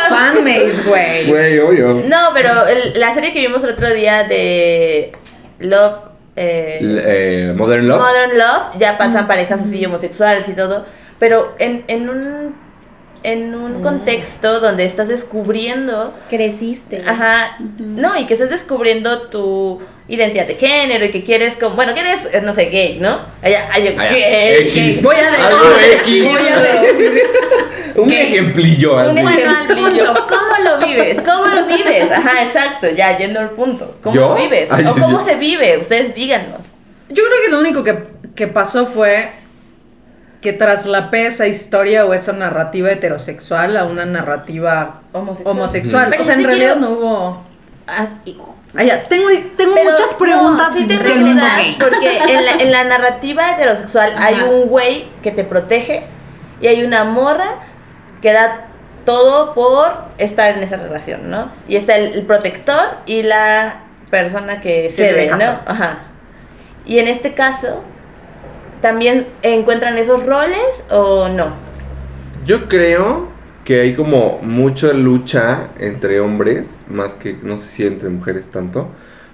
Fanmade, 0.09 0.73
güey. 0.87 1.27
Güey, 1.31 1.59
obvio. 1.61 2.03
No, 2.07 2.29
pero 2.35 2.67
el- 2.67 2.99
la 3.01 3.15
serie 3.15 3.33
que 3.33 3.41
vimos 3.41 3.63
el 3.65 3.71
otro 3.71 3.91
día 3.93 4.25
de 4.25 5.13
Love... 5.61 5.95
eh, 6.37 6.79
L- 6.81 7.03
eh, 7.05 7.53
Modern 7.55 7.89
Love. 7.89 8.01
Modern 8.01 8.39
Love, 8.39 8.79
ya 8.79 8.99
pasan 8.99 9.27
parejas 9.27 9.61
así 9.61 9.85
homosexuales 9.85 10.49
y 10.49 10.53
todo, 10.53 10.85
pero 11.19 11.55
en, 11.59 11.85
en 11.89 12.09
un 12.09 12.57
en 13.25 13.55
un 13.55 13.81
contexto 13.83 14.61
donde 14.61 14.85
estás 14.85 15.09
descubriendo, 15.09 16.15
Creciste. 16.29 17.03
ajá, 17.07 17.57
no, 17.79 18.17
y 18.19 18.27
que 18.27 18.35
estás 18.35 18.51
descubriendo 18.51 19.23
tu 19.29 19.81
identidad 20.09 20.47
de 20.47 20.55
género 20.57 21.07
y 21.07 21.11
que 21.11 21.25
quieres 21.25 21.57
como, 21.57 21.75
bueno, 21.75 21.95
que 21.95 22.01
eres, 22.01 22.29
eh, 22.33 22.43
no 22.45 22.53
sé, 22.53 22.67
gay, 22.67 22.99
¿no? 23.01 23.19
Allá, 23.41 23.67
ay, 23.73 23.89
Allá, 23.89 24.11
gay, 24.13 24.71
gay. 24.75 25.01
Voy 25.03 25.17
a 25.17 25.31
decir. 25.31 25.45
Algo 25.45 25.65
X. 26.03 26.25
Voy 26.25 26.47
a 26.47 26.83
decir. 26.83 27.23
Un 27.97 28.13
ejemplillo 28.13 28.99
así. 28.99 29.19
Un 29.19 29.29
ejemplillo. 29.29 30.15
¿cómo 30.29 30.65
lo 30.65 30.87
vives? 30.87 31.19
¿Cómo 31.25 31.47
lo 31.47 31.67
vives? 31.67 32.11
Ajá, 32.11 32.43
exacto, 32.43 32.91
ya 32.91 33.17
yendo 33.17 33.41
al 33.41 33.51
punto. 33.51 33.97
¿Cómo 34.03 34.15
¿Yo? 34.15 34.29
lo 34.35 34.43
vives? 34.43 34.69
Ay, 34.71 34.85
¿O 34.87 34.95
cómo 34.95 35.25
se 35.25 35.37
vive? 35.37 35.79
Ustedes 35.79 36.15
díganos. 36.15 36.73
Yo 37.09 37.23
creo 37.25 37.43
que 37.43 37.51
lo 37.51 37.61
único 37.61 37.83
que, 37.83 38.05
que 38.35 38.49
pasó 38.49 38.85
fue 38.85 39.31
que 40.45 40.53
traslapé 40.53 41.27
esa 41.27 41.47
historia 41.47 42.05
o 42.05 42.13
esa 42.15 42.33
narrativa 42.35 42.91
heterosexual 42.93 43.77
a 43.79 43.85
una 43.85 44.05
narrativa 44.05 45.01
Homosexual. 45.13 45.57
homosexual. 45.57 46.07
Pero 46.11 46.23
o 46.23 46.27
sea, 46.27 46.35
en 46.35 46.45
realidad 46.45 46.75
quiero- 46.77 46.81
no 46.81 46.91
hubo. 46.99 47.43
Haz- 47.87 48.11
y- 48.27 48.39
ya, 48.87 49.05
tengo, 49.09 49.29
tengo 49.57 49.75
Pero, 49.75 49.91
muchas 49.91 50.13
no, 50.13 50.19
preguntas 50.19 50.75
sí 50.75 50.85
tengo 50.87 51.03
del 51.03 51.21
mundo 51.21 51.41
dudas, 51.41 51.57
gay. 51.57 51.77
Porque 51.81 52.19
en 52.19 52.45
la, 52.45 52.53
en 52.53 52.73
la 52.73 52.85
narrativa 52.85 53.53
heterosexual 53.53 54.15
hay 54.19 54.43
un 54.43 54.69
güey 54.69 55.09
que 55.23 55.31
te 55.31 55.45
protege 55.45 56.05
y 56.61 56.67
hay 56.67 56.83
una 56.85 57.05
morra 57.05 57.61
que 58.21 58.33
da 58.33 58.67
todo 59.07 59.55
por 59.55 59.95
estar 60.19 60.57
en 60.57 60.63
esa 60.63 60.77
relación, 60.77 61.31
¿no? 61.31 61.51
Y 61.69 61.77
está 61.77 61.97
el, 61.97 62.13
el 62.15 62.23
protector 62.27 62.85
y 63.07 63.23
la 63.23 63.77
persona 64.11 64.61
que 64.61 64.91
se 64.91 64.97
cede, 65.09 65.31
¿no? 65.37 65.61
Ajá. 65.67 65.99
Y 66.85 66.99
en 66.99 67.09
este 67.09 67.33
caso, 67.33 67.83
¿también 68.85 69.29
encuentran 69.41 69.97
esos 69.97 70.27
roles 70.27 70.85
o 70.91 71.31
no? 71.31 71.47
Yo 72.45 72.69
creo 72.69 73.29
que 73.65 73.81
hay 73.81 73.95
como 73.95 74.41
mucha 74.43 74.93
lucha 74.93 75.71
entre 75.79 76.21
hombres, 76.21 76.85
más 76.91 77.15
que 77.15 77.35
no 77.43 77.57
sé 77.57 77.67
si 77.67 77.87
entre 77.87 78.11
mujeres 78.11 78.51
tanto, 78.51 78.89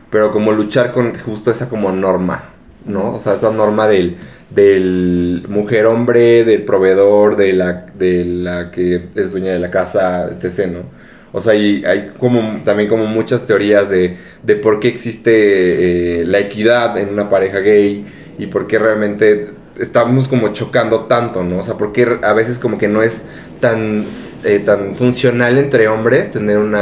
pero 0.08 0.30
como 0.30 0.52
luchar 0.52 0.92
con 0.92 1.18
justo 1.18 1.50
esa 1.50 1.68
como 1.68 1.90
norma, 1.90 2.44
¿no? 2.86 3.14
O 3.14 3.18
sea, 3.18 3.34
esa 3.34 3.50
norma 3.50 3.88
del, 3.88 4.18
del 4.50 5.46
mujer-hombre, 5.48 6.44
del 6.44 6.62
proveedor, 6.62 7.34
de 7.34 7.52
la, 7.52 7.86
de 7.98 8.24
la 8.24 8.70
que 8.70 9.06
es 9.16 9.32
dueña 9.32 9.50
de 9.50 9.58
la 9.58 9.72
casa, 9.72 10.28
etc., 10.30 10.68
¿no? 10.68 11.00
O 11.32 11.40
sea, 11.40 11.56
y 11.56 11.84
hay 11.84 12.12
como 12.18 12.62
también 12.64 12.88
como 12.88 13.06
muchas 13.06 13.46
teorías 13.46 13.90
de, 13.90 14.16
de 14.44 14.54
por 14.54 14.78
qué 14.78 14.86
existe 14.86 16.20
eh, 16.20 16.24
la 16.24 16.38
equidad 16.38 16.96
en 16.98 17.08
una 17.08 17.28
pareja 17.28 17.58
gay 17.58 18.04
y 18.42 18.46
por 18.46 18.66
qué 18.66 18.78
realmente 18.78 19.50
estamos 19.78 20.28
como 20.28 20.52
chocando 20.52 21.00
tanto, 21.04 21.42
¿no? 21.44 21.58
O 21.58 21.62
sea, 21.62 21.74
por 21.74 21.92
qué 21.92 22.18
a 22.22 22.32
veces 22.32 22.58
como 22.58 22.78
que 22.78 22.88
no 22.88 23.02
es 23.02 23.28
tan, 23.60 24.04
eh, 24.44 24.60
tan 24.64 24.94
funcional 24.94 25.58
entre 25.58 25.88
hombres 25.88 26.30
tener 26.32 26.58
un 26.58 26.76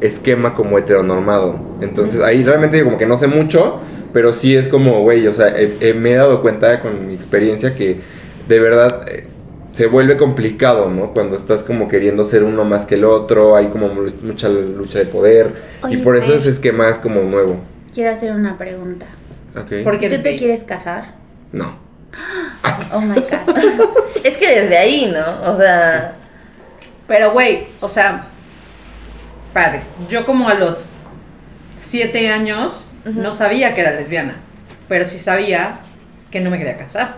esquema 0.00 0.54
como 0.54 0.78
heteronormado. 0.78 1.58
Entonces 1.80 2.20
ahí 2.20 2.42
realmente 2.42 2.82
como 2.84 2.98
que 2.98 3.06
no 3.06 3.16
sé 3.16 3.26
mucho, 3.26 3.80
pero 4.12 4.32
sí 4.32 4.56
es 4.56 4.68
como, 4.68 5.02
güey, 5.02 5.26
o 5.26 5.34
sea, 5.34 5.54
me 5.96 6.12
he 6.12 6.14
dado 6.14 6.42
cuenta 6.42 6.80
con 6.80 7.06
mi 7.06 7.14
experiencia 7.14 7.74
que 7.74 8.00
de 8.48 8.58
verdad 8.60 9.06
eh, 9.08 9.26
se 9.72 9.86
vuelve 9.86 10.16
complicado, 10.16 10.90
¿no? 10.90 11.14
Cuando 11.14 11.36
estás 11.36 11.62
como 11.64 11.88
queriendo 11.88 12.24
ser 12.24 12.42
uno 12.42 12.64
más 12.64 12.84
que 12.84 12.96
el 12.96 13.04
otro, 13.04 13.56
hay 13.56 13.68
como 13.68 13.88
mu- 13.88 14.10
mucha 14.22 14.48
lucha 14.48 14.98
de 14.98 15.06
poder 15.06 15.52
y 15.94 15.96
por 15.98 16.16
eso 16.16 16.26
ese 16.38 16.50
esquema 16.50 16.88
es 16.90 16.98
como 16.98 17.22
nuevo. 17.22 17.56
Quiero 17.94 18.10
hacer 18.10 18.32
una 18.32 18.58
pregunta. 18.58 19.06
¿Ok? 19.56 19.72
Porque 19.84 20.08
¿Tú 20.08 20.22
te 20.22 20.30
gay. 20.30 20.38
quieres 20.38 20.64
casar? 20.64 21.14
No. 21.52 21.76
Oh 22.92 23.00
my 23.00 23.14
god. 23.20 23.56
Es 24.24 24.36
que 24.38 24.60
desde 24.60 24.76
ahí, 24.78 25.12
¿no? 25.12 25.50
O 25.52 25.56
sea, 25.56 26.14
Pero, 27.08 27.32
güey, 27.32 27.66
o 27.80 27.88
sea, 27.88 28.26
padre, 29.52 29.82
yo 30.08 30.24
como 30.24 30.48
a 30.48 30.54
los 30.54 30.92
siete 31.72 32.30
años 32.30 32.88
no 33.04 33.30
sabía 33.32 33.74
que 33.74 33.80
era 33.80 33.90
lesbiana, 33.92 34.36
pero 34.88 35.06
sí 35.08 35.18
sabía 35.18 35.80
que 36.30 36.40
no 36.40 36.50
me 36.50 36.58
quería 36.58 36.76
casar. 36.78 37.16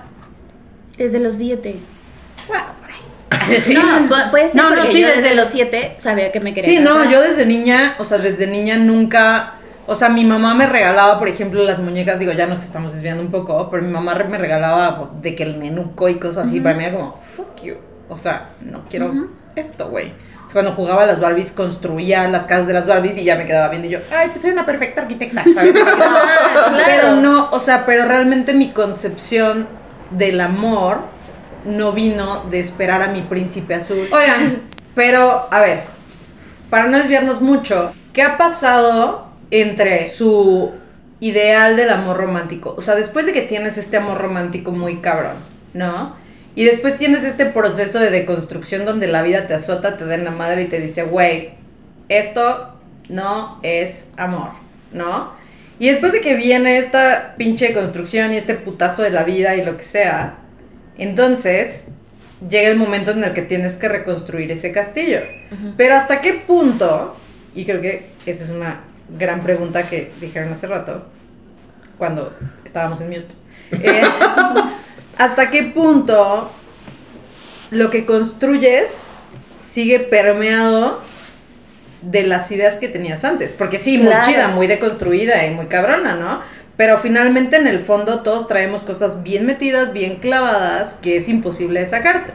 Desde 0.97 1.19
los 1.21 1.37
siete. 1.37 1.77
Bueno, 2.49 2.65
por 2.81 2.91
ahí. 2.91 3.57
Sí. 3.61 3.75
No, 3.75 3.83
pu- 4.09 4.31
puede 4.31 4.47
ser 4.49 4.57
No, 4.57 4.71
no, 4.75 4.87
sí, 4.87 5.01
yo 5.03 5.09
desde, 5.09 5.23
desde- 5.23 5.35
los 5.35 5.49
siete 5.49 5.95
sabía 5.99 6.33
que 6.33 6.41
me 6.41 6.55
quería 6.55 6.71
Sí, 6.71 6.79
no, 6.79 6.95
casar. 6.95 7.11
yo 7.13 7.21
desde 7.21 7.45
niña, 7.45 7.97
o 7.99 8.05
sea, 8.05 8.19
desde 8.19 8.47
niña 8.47 8.77
nunca, 8.79 9.55
o 9.87 9.95
sea, 9.95 10.09
mi 10.09 10.25
mamá 10.25 10.55
me 10.55 10.67
regalaba, 10.67 11.19
por 11.19 11.29
ejemplo, 11.29 11.63
las 11.63 11.79
muñecas, 11.79 12.19
digo, 12.19 12.33
ya 12.33 12.47
nos 12.47 12.63
estamos 12.63 12.95
desviando 12.95 13.23
un 13.23 13.31
poco, 13.31 13.69
pero 13.71 13.83
mi 13.83 13.91
mamá 13.91 14.15
me 14.29 14.39
regalaba 14.39 15.11
de 15.21 15.35
que 15.35 15.43
el 15.43 15.59
nenuco 15.59 16.09
y 16.09 16.19
cosas 16.19 16.49
así, 16.49 16.61
para 16.61 16.77
mí 16.77 16.85
era 16.85 16.97
como, 16.97 17.21
fuck 17.37 17.63
you, 17.63 17.75
o 18.09 18.17
sea, 18.17 18.51
no 18.61 18.85
quiero 18.89 19.13
esto, 19.57 19.89
güey. 19.89 20.13
O 20.47 20.47
sea, 20.47 20.53
cuando 20.55 20.73
jugaba 20.73 21.03
a 21.03 21.07
las 21.07 21.21
Barbies, 21.21 21.53
construía 21.53 22.29
las 22.29 22.45
casas 22.47 22.67
de 22.67 22.73
las 22.73 22.87
Barbies 22.87 23.19
y 23.19 23.25
ya 23.25 23.37
me 23.37 23.47
quedaba 23.47 23.69
viendo 23.69 23.89
y 23.89 23.91
yo, 23.93 23.99
ay, 24.11 24.29
pues 24.29 24.43
soy 24.43 24.53
una 24.53 24.65
perfecta 24.65 25.03
arquitecta, 25.03 25.45
¿sabes? 25.53 25.75
Ah, 25.87 26.69
claro. 26.71 26.85
Pero 26.87 27.15
no, 27.17 27.51
o 27.51 27.59
sea, 27.59 27.85
pero 27.85 28.07
realmente 28.07 28.55
mi 28.55 28.71
concepción 28.71 29.69
del 30.11 30.41
amor 30.41 30.99
no 31.65 31.93
vino 31.93 32.45
de 32.51 32.61
esperar 32.61 33.03
a 33.03 33.09
mi 33.09 33.23
príncipe 33.23 33.75
azul. 33.75 34.09
Oigan, 34.13 34.63
pero 34.95 35.49
a 35.51 35.61
ver, 35.61 35.85
para 36.71 36.87
no 36.87 36.99
desviarnos 36.99 37.41
mucho, 37.41 37.93
¿qué 38.13 38.23
ha 38.23 38.37
pasado 38.37 39.34
entre 39.61 40.11
su 40.11 40.73
ideal 41.21 41.77
del 41.77 41.91
amor 41.91 42.17
romántico? 42.17 42.75
O 42.77 42.83
sea, 42.83 42.97
después 42.97 43.25
de 43.25 43.33
que 43.33 43.43
tienes 43.43 43.79
este 43.79 43.97
amor 43.97 44.19
romántico 44.21 44.73
muy 44.73 44.97
cabrón, 44.97 45.37
¿no? 45.75 46.17
Y 46.57 46.65
después 46.65 46.99
tienes 46.99 47.23
este 47.23 47.47
proceso 47.47 48.01
de 48.01 48.11
deconstrucción 48.11 48.85
donde 48.85 49.07
la 49.07 49.23
vida 49.23 49.47
te 49.47 49.55
azota, 49.55 49.97
te 49.97 50.07
da 50.07 50.15
en 50.17 50.25
la 50.25 50.33
madre 50.33 50.63
y 50.63 50.67
te 50.67 50.81
dice, 50.81 51.05
güey, 51.05 51.51
esto 52.09 52.75
no 53.09 53.61
es 53.63 54.09
amor, 54.17 54.51
¿no? 54.93 55.33
Y 55.79 55.89
después 55.89 56.13
de 56.13 56.21
que 56.21 56.35
viene 56.35 56.79
esta 56.79 57.35
pinche 57.37 57.73
construcción 57.73 58.33
y 58.33 58.37
este 58.37 58.55
putazo 58.55 59.03
de 59.03 59.11
la 59.11 59.23
vida 59.23 59.55
y 59.55 59.65
lo 59.65 59.77
que 59.77 59.83
sea, 59.83 60.39
entonces 60.99 61.89
llega 62.49 62.69
el 62.69 62.77
momento 62.77 63.13
en 63.13 63.23
el 63.23 63.33
que 63.33 63.43
tienes 63.43 63.77
que 63.77 63.89
reconstruir 63.89 64.51
ese 64.51 64.73
castillo. 64.73 65.21
Pero 65.77 65.95
hasta 65.95 66.21
qué 66.21 66.35
punto, 66.35 67.17
y 67.55 67.65
creo 67.65 67.81
que 67.81 68.07
esa 68.27 68.45
es 68.45 68.51
una 68.51 68.81
gran 69.09 69.43
pregunta 69.43 69.89
que 69.89 70.13
dijeron 70.21 70.53
hace 70.53 70.67
rato, 70.67 71.05
cuando 71.99 72.35
estábamos 72.65 73.01
en 73.01 73.09
mute, 73.09 73.27
eh, 73.73 74.03
hasta 75.19 75.51
qué 75.51 75.65
punto 75.65 76.51
lo 77.71 77.91
que 77.91 78.07
construyes 78.07 79.05
sigue 79.61 80.01
permeado 80.01 81.01
de 82.03 82.23
las 82.23 82.51
ideas 82.51 82.77
que 82.77 82.89
tenías 82.89 83.25
antes. 83.25 83.53
Porque 83.53 83.79
sí, 83.79 83.99
muy 83.99 84.13
chida, 84.25 84.49
muy 84.49 84.67
deconstruida 84.67 85.47
y 85.47 85.51
muy 85.51 85.67
cabrona, 85.67 86.15
¿no? 86.15 86.41
Pero 86.77 86.99
finalmente 86.99 87.57
en 87.57 87.67
el 87.67 87.81
fondo 87.81 88.21
todos 88.21 88.49
traemos 88.49 88.83
cosas 88.83 89.23
bien 89.23 89.47
metidas, 89.47 89.93
bien 89.93 90.17
clavadas, 90.17 90.95
que 90.95 91.17
es 91.17 91.29
imposible 91.29 91.85
sacarte. 91.87 92.33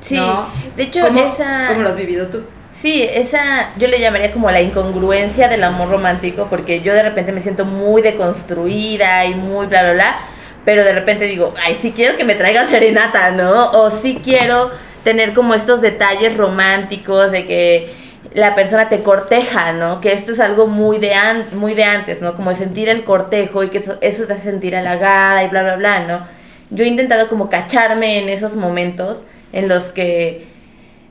Sí, 0.00 0.16
¿no? 0.16 0.46
de 0.76 0.82
hecho, 0.82 1.00
¿Cómo, 1.00 1.20
esa... 1.20 1.68
¿Cómo 1.68 1.82
lo 1.82 1.88
has 1.88 1.96
vivido 1.96 2.26
tú? 2.28 2.42
Sí, 2.80 3.02
esa 3.02 3.70
yo 3.78 3.88
le 3.88 3.98
llamaría 4.00 4.32
como 4.32 4.50
la 4.50 4.60
incongruencia 4.60 5.48
del 5.48 5.64
amor 5.64 5.88
romántico, 5.88 6.48
porque 6.50 6.82
yo 6.82 6.92
de 6.92 7.02
repente 7.02 7.32
me 7.32 7.40
siento 7.40 7.64
muy 7.64 8.02
deconstruida 8.02 9.24
y 9.24 9.34
muy 9.34 9.66
bla, 9.66 9.82
bla, 9.82 9.92
bla, 9.94 10.18
pero 10.64 10.84
de 10.84 10.92
repente 10.92 11.24
digo, 11.26 11.54
ay, 11.64 11.78
sí 11.80 11.92
quiero 11.96 12.16
que 12.16 12.24
me 12.24 12.34
traiga 12.34 12.66
serenata, 12.66 13.30
¿no? 13.30 13.70
O 13.72 13.90
sí 13.90 14.20
quiero 14.22 14.70
tener 15.04 15.32
como 15.32 15.54
estos 15.54 15.80
detalles 15.80 16.36
románticos 16.36 17.30
de 17.32 17.46
que 17.46 17.94
la 18.34 18.54
persona 18.54 18.88
te 18.90 19.00
corteja, 19.02 19.72
¿no? 19.72 20.00
Que 20.02 20.12
esto 20.12 20.32
es 20.32 20.40
algo 20.40 20.66
muy 20.66 20.98
de, 20.98 21.14
an- 21.14 21.46
muy 21.52 21.72
de 21.74 21.84
antes, 21.84 22.20
¿no? 22.20 22.34
Como 22.36 22.54
sentir 22.54 22.88
el 22.90 23.04
cortejo 23.04 23.62
y 23.64 23.70
que 23.70 23.78
eso- 23.78 23.96
eso 24.02 24.26
te 24.26 24.34
hace 24.34 24.42
sentir 24.50 24.76
halagada 24.76 25.42
y 25.44 25.48
bla, 25.48 25.62
bla, 25.62 25.76
bla, 25.76 26.00
¿no? 26.00 26.26
Yo 26.70 26.84
he 26.84 26.88
intentado 26.88 27.28
como 27.28 27.48
cacharme 27.48 28.18
en 28.18 28.28
esos 28.28 28.54
momentos 28.56 29.22
en 29.52 29.68
los 29.68 29.84
que 29.88 30.46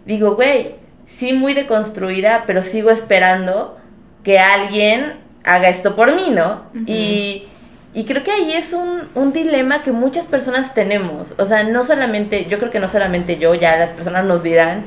digo, 0.05 0.35
güey, 0.35 0.75
sí 1.05 1.33
muy 1.33 1.53
deconstruida, 1.53 2.43
pero 2.47 2.63
sigo 2.63 2.89
esperando 2.89 3.77
que 4.23 4.39
alguien 4.39 5.13
haga 5.43 5.69
esto 5.69 5.95
por 5.95 6.15
mí, 6.15 6.29
¿no? 6.31 6.63
y, 6.87 7.47
y 7.93 8.05
creo 8.05 8.23
que 8.23 8.31
ahí 8.31 8.53
es 8.53 8.73
un, 8.73 9.09
un 9.13 9.31
dilema 9.31 9.83
que 9.83 9.91
muchas 9.91 10.25
personas 10.25 10.73
tenemos. 10.73 11.33
O 11.37 11.45
sea, 11.45 11.63
no 11.63 11.85
solamente, 11.85 12.45
yo 12.49 12.57
creo 12.57 12.71
que 12.71 12.79
no 12.79 12.89
solamente 12.89 13.37
yo, 13.37 13.53
ya 13.53 13.77
las 13.77 13.91
personas 13.91 14.25
nos 14.25 14.43
dirán, 14.43 14.85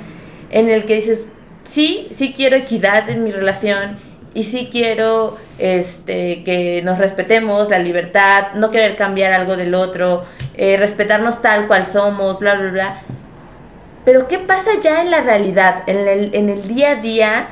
en 0.51 0.69
el 0.69 0.85
que 0.85 0.97
dices, 0.97 1.27
sí, 1.69 2.09
sí 2.15 2.35
quiero 2.37 2.57
equidad 2.57 3.09
en 3.09 3.25
mi 3.25 3.31
relación 3.31 3.99
y 4.35 4.43
sí 4.45 4.69
quiero 4.71 5.37
este, 5.59 6.43
que 6.45 6.83
nos 6.85 6.99
respetemos, 6.99 7.71
la 7.71 7.79
libertad, 7.79 8.49
no 8.55 8.71
querer 8.71 8.97
cambiar 8.97 9.33
algo 9.33 9.57
del 9.57 9.75
otro, 9.75 10.25
eh, 10.55 10.77
respetarnos 10.77 11.41
tal 11.41 11.67
cual 11.67 11.87
somos, 11.87 12.39
bla, 12.39 12.55
bla, 12.55 12.71
bla. 12.71 13.03
Pero 14.09 14.27
¿qué 14.27 14.39
pasa 14.39 14.71
ya 14.81 15.03
en 15.03 15.11
la 15.11 15.21
realidad, 15.21 15.83
en 15.87 16.09
el, 16.09 16.35
en 16.35 16.49
el 16.49 16.67
día 16.67 16.93
a 16.93 16.95
día, 16.95 17.49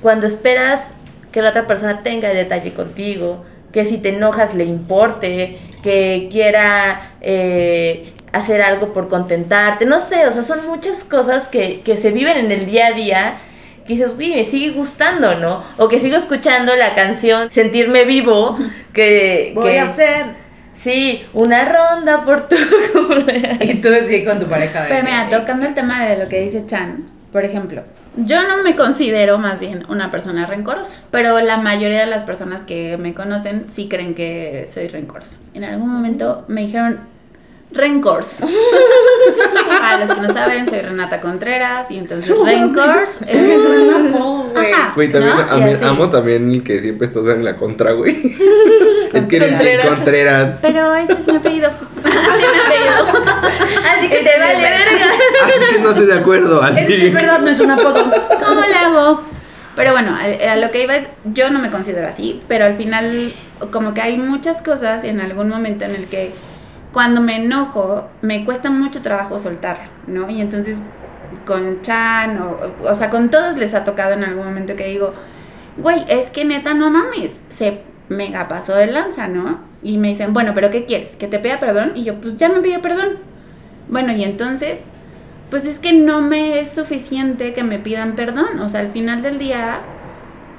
cuando 0.00 0.26
esperas 0.26 0.92
que 1.30 1.42
la 1.42 1.50
otra 1.50 1.66
persona 1.66 2.02
tenga 2.02 2.30
el 2.30 2.38
detalle 2.38 2.72
contigo, 2.72 3.44
que 3.70 3.84
si 3.84 3.98
te 3.98 4.08
enojas 4.08 4.54
le 4.54 4.64
importe, 4.64 5.58
que 5.82 6.28
quiera 6.32 7.12
eh, 7.20 8.14
hacer 8.32 8.62
algo 8.62 8.94
por 8.94 9.10
contentarte, 9.10 9.84
no 9.84 10.00
sé, 10.00 10.26
o 10.26 10.32
sea, 10.32 10.40
son 10.40 10.66
muchas 10.66 11.04
cosas 11.04 11.48
que, 11.48 11.82
que 11.82 11.98
se 11.98 12.12
viven 12.12 12.38
en 12.38 12.50
el 12.50 12.64
día 12.64 12.86
a 12.86 12.92
día 12.92 13.38
que 13.86 13.92
dices, 13.92 14.12
uy, 14.16 14.34
me 14.34 14.46
sigue 14.46 14.70
gustando, 14.70 15.34
¿no? 15.34 15.62
O 15.76 15.88
que 15.88 15.98
sigo 15.98 16.16
escuchando 16.16 16.74
la 16.76 16.94
canción 16.94 17.50
Sentirme 17.50 18.06
Vivo, 18.06 18.56
que... 18.94 19.52
Voy 19.54 19.72
que- 19.72 19.78
a 19.80 19.82
hacer. 19.82 20.39
Sí, 20.80 21.22
una 21.34 21.64
ronda 21.66 22.24
por 22.24 22.48
tu 22.48 22.56
cumpleaños. 22.92 23.58
Y 23.62 23.74
tú 23.74 23.88
decís 23.88 24.26
con 24.26 24.40
tu 24.40 24.46
pareja. 24.46 24.82
de 24.82 24.88
Pero 24.88 25.02
mira, 25.02 25.28
tocando 25.28 25.66
el 25.66 25.74
tema 25.74 26.06
de 26.06 26.22
lo 26.22 26.28
que 26.28 26.40
dice 26.40 26.66
Chan, 26.66 27.04
por 27.32 27.44
ejemplo, 27.44 27.82
yo 28.16 28.42
no 28.48 28.62
me 28.62 28.74
considero 28.74 29.38
más 29.38 29.60
bien 29.60 29.84
una 29.88 30.10
persona 30.10 30.46
rencorosa, 30.46 30.96
pero 31.10 31.38
la 31.40 31.58
mayoría 31.58 32.00
de 32.00 32.06
las 32.06 32.22
personas 32.22 32.64
que 32.64 32.96
me 32.96 33.12
conocen 33.12 33.66
sí 33.68 33.88
creen 33.88 34.14
que 34.14 34.68
soy 34.72 34.88
rencorosa. 34.88 35.36
En 35.52 35.64
algún 35.64 35.90
momento 35.90 36.44
me 36.48 36.62
dijeron 36.62 37.00
rencors. 37.72 38.38
Para 39.80 40.04
los 40.04 40.14
que 40.14 40.20
no 40.20 40.32
saben, 40.32 40.68
soy 40.68 40.80
Renata 40.80 41.20
Contreras 41.20 41.90
y 41.90 41.98
entonces 41.98 42.36
rencors 42.38 43.18
es 43.26 43.48
gran 43.58 44.08
apodo, 44.14 44.44
güey. 44.52 44.72
Güey, 44.94 45.12
también 45.12 45.36
¿no? 45.36 45.42
a 45.42 45.56
mí- 45.56 45.74
amo 45.82 46.10
también 46.10 46.52
el 46.52 46.62
que 46.64 46.80
siempre 46.80 47.06
estás 47.06 47.26
en 47.28 47.44
la 47.44 47.56
contra, 47.56 47.92
güey. 47.92 48.36
es 49.12 49.24
que 49.26 49.36
eres 49.36 49.50
Contreras. 49.50 49.86
Contreras. 49.88 50.58
Pero 50.62 50.94
ese 50.96 51.12
es 51.12 51.26
mi 51.26 51.36
apellido. 51.36 51.68
Así 51.70 52.06
mi 52.06 52.60
apellido. 52.60 53.24
Así 53.90 54.08
que 54.08 54.16
te 54.16 54.38
vale 54.38 54.60
verga. 54.60 55.06
Así 55.44 55.74
que 55.74 55.80
no 55.82 55.90
estoy 55.90 56.06
de 56.06 56.14
acuerdo, 56.18 56.62
así. 56.62 56.80
Es, 56.80 56.90
es 57.04 57.12
verdad, 57.14 57.40
no 57.40 57.50
es 57.50 57.60
un 57.60 57.70
apodo. 57.70 58.04
¿Cómo 58.46 58.60
le 58.62 58.74
hago? 58.74 59.22
Pero 59.76 59.92
bueno, 59.92 60.16
a, 60.16 60.52
a 60.52 60.56
lo 60.56 60.70
que 60.70 60.82
iba 60.82 60.96
es, 60.96 61.06
yo 61.24 61.50
no 61.50 61.58
me 61.60 61.70
considero 61.70 62.06
así, 62.08 62.42
pero 62.48 62.64
al 62.66 62.76
final 62.76 63.32
como 63.72 63.94
que 63.94 64.00
hay 64.02 64.18
muchas 64.18 64.60
cosas 64.62 65.04
en 65.04 65.20
algún 65.20 65.48
momento 65.48 65.84
en 65.84 65.94
el 65.94 66.06
que 66.06 66.32
cuando 66.92 67.20
me 67.20 67.36
enojo 67.36 68.08
me 68.22 68.44
cuesta 68.44 68.70
mucho 68.70 69.02
trabajo 69.02 69.38
soltar, 69.38 69.88
¿no? 70.06 70.28
Y 70.30 70.40
entonces 70.40 70.80
con 71.46 71.82
Chan 71.82 72.38
o, 72.38 72.58
o 72.88 72.94
sea, 72.94 73.10
con 73.10 73.30
todos 73.30 73.56
les 73.56 73.74
ha 73.74 73.84
tocado 73.84 74.14
en 74.14 74.24
algún 74.24 74.44
momento 74.44 74.76
que 74.76 74.86
digo, 74.86 75.14
güey, 75.76 76.04
es 76.08 76.30
que 76.30 76.44
neta 76.44 76.74
no 76.74 76.90
mames, 76.90 77.40
se 77.48 77.82
mega 78.08 78.48
pasó 78.48 78.74
de 78.74 78.88
lanza, 78.88 79.28
¿no? 79.28 79.60
Y 79.82 79.98
me 79.98 80.08
dicen, 80.08 80.32
bueno, 80.32 80.52
pero 80.54 80.70
¿qué 80.70 80.84
quieres? 80.84 81.16
¿Que 81.16 81.28
te 81.28 81.38
pida 81.38 81.60
perdón? 81.60 81.92
Y 81.94 82.04
yo, 82.04 82.20
pues 82.20 82.36
ya 82.36 82.48
me 82.48 82.60
pidió 82.60 82.82
perdón. 82.82 83.18
Bueno, 83.88 84.12
y 84.12 84.24
entonces 84.24 84.84
pues 85.50 85.66
es 85.66 85.80
que 85.80 85.92
no 85.92 86.22
me 86.22 86.60
es 86.60 86.72
suficiente 86.72 87.52
que 87.52 87.64
me 87.64 87.78
pidan 87.78 88.14
perdón. 88.14 88.60
O 88.60 88.68
sea, 88.68 88.80
al 88.80 88.90
final 88.90 89.20
del 89.20 89.38
día, 89.38 89.80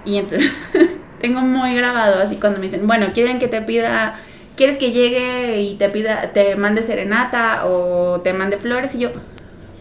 y 0.05 0.17
entonces 0.17 0.51
tengo 1.19 1.41
muy 1.41 1.73
grabado 1.73 2.21
así 2.21 2.35
cuando 2.35 2.59
me 2.59 2.65
dicen, 2.65 2.85
bueno, 2.85 3.07
quieren 3.13 3.39
que 3.39 3.47
te 3.47 3.61
pida, 3.61 4.19
quieres 4.61 4.77
que 4.77 4.91
llegue 4.91 5.59
y 5.59 5.73
te 5.73 5.89
pida, 5.89 6.33
te 6.33 6.55
mande 6.55 6.83
serenata 6.83 7.65
o 7.65 8.21
te 8.21 8.31
mande 8.31 8.57
flores, 8.57 8.93
y 8.93 8.99
yo, 8.99 9.09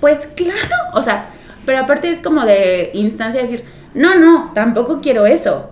pues 0.01 0.27
claro, 0.35 0.75
o 0.95 1.03
sea, 1.03 1.27
pero 1.67 1.81
aparte 1.81 2.11
es 2.11 2.21
como 2.21 2.47
de 2.47 2.91
instancia 2.95 3.43
de 3.43 3.47
decir, 3.47 3.65
no, 3.93 4.15
no, 4.15 4.53
tampoco 4.55 5.03
quiero 5.03 5.27
eso. 5.27 5.69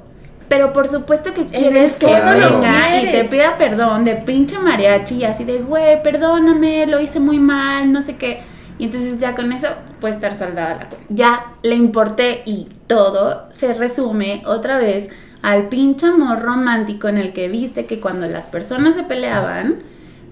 Pero 0.50 0.74
por 0.74 0.88
supuesto 0.88 1.32
que 1.32 1.46
quieres 1.46 1.94
que 1.96 2.06
venga 2.06 3.02
y 3.02 3.10
te 3.10 3.24
pida 3.24 3.56
perdón 3.56 4.04
de 4.04 4.14
pinche 4.14 4.58
mariachi 4.58 5.16
y 5.16 5.24
así 5.24 5.44
de, 5.44 5.60
güey, 5.60 6.02
perdóname, 6.02 6.86
lo 6.86 7.00
hice 7.00 7.18
muy 7.18 7.38
mal, 7.38 7.90
no 7.90 8.02
sé 8.02 8.16
qué. 8.16 8.42
Y 8.78 8.84
entonces 8.84 9.20
ya 9.20 9.34
con 9.34 9.52
eso 9.52 9.68
puede 10.00 10.14
estar 10.14 10.34
saldada 10.34 10.74
la 10.74 10.88
cuenta. 10.88 11.06
Ya 11.08 11.52
le 11.62 11.76
importé 11.76 12.42
y 12.44 12.68
todo 12.86 13.48
se 13.52 13.72
resume 13.72 14.42
otra 14.44 14.78
vez 14.78 15.08
al 15.42 15.68
pinche 15.68 16.06
amor 16.06 16.40
romántico 16.40 17.08
en 17.08 17.18
el 17.18 17.32
que 17.32 17.48
viste 17.48 17.86
que 17.86 18.00
cuando 18.00 18.26
las 18.28 18.48
personas 18.48 18.94
se 18.94 19.02
peleaban, 19.04 19.76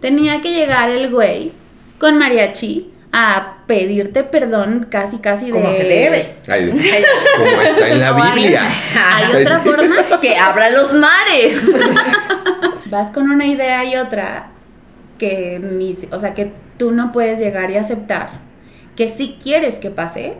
tenía 0.00 0.40
que 0.40 0.52
llegar 0.52 0.90
el 0.90 1.10
güey 1.10 1.52
con 1.98 2.18
mariachi 2.18 2.90
a 3.12 3.58
pedirte 3.66 4.24
perdón 4.24 4.88
casi 4.90 5.18
casi 5.18 5.46
de... 5.46 5.52
Como 5.52 5.70
se 5.70 5.84
debe. 5.84 6.34
Ay, 6.48 6.68
como 6.70 7.60
está 7.62 7.88
en 7.88 8.00
la 8.00 8.10
No 8.10 8.22
hay- 8.22 8.34
Biblia. 8.42 8.62
Hay 9.14 9.42
otra 9.42 9.60
forma 9.60 9.96
Que 10.20 10.36
abra 10.36 10.70
los 10.70 10.92
mares. 10.92 11.62
vas 12.90 13.10
con 13.10 13.30
una 13.30 13.46
idea 13.46 13.84
y 13.84 13.96
otra 13.96 14.48
que 15.18 15.58
ni, 15.62 15.96
o 16.10 16.18
sea, 16.18 16.34
que 16.34 16.52
tú 16.76 16.92
no 16.92 17.10
puedes 17.12 17.38
llegar 17.40 17.70
y 17.70 17.76
aceptar, 17.76 18.30
que 18.96 19.08
sí 19.08 19.38
quieres 19.42 19.78
que 19.78 19.90
pase, 19.90 20.34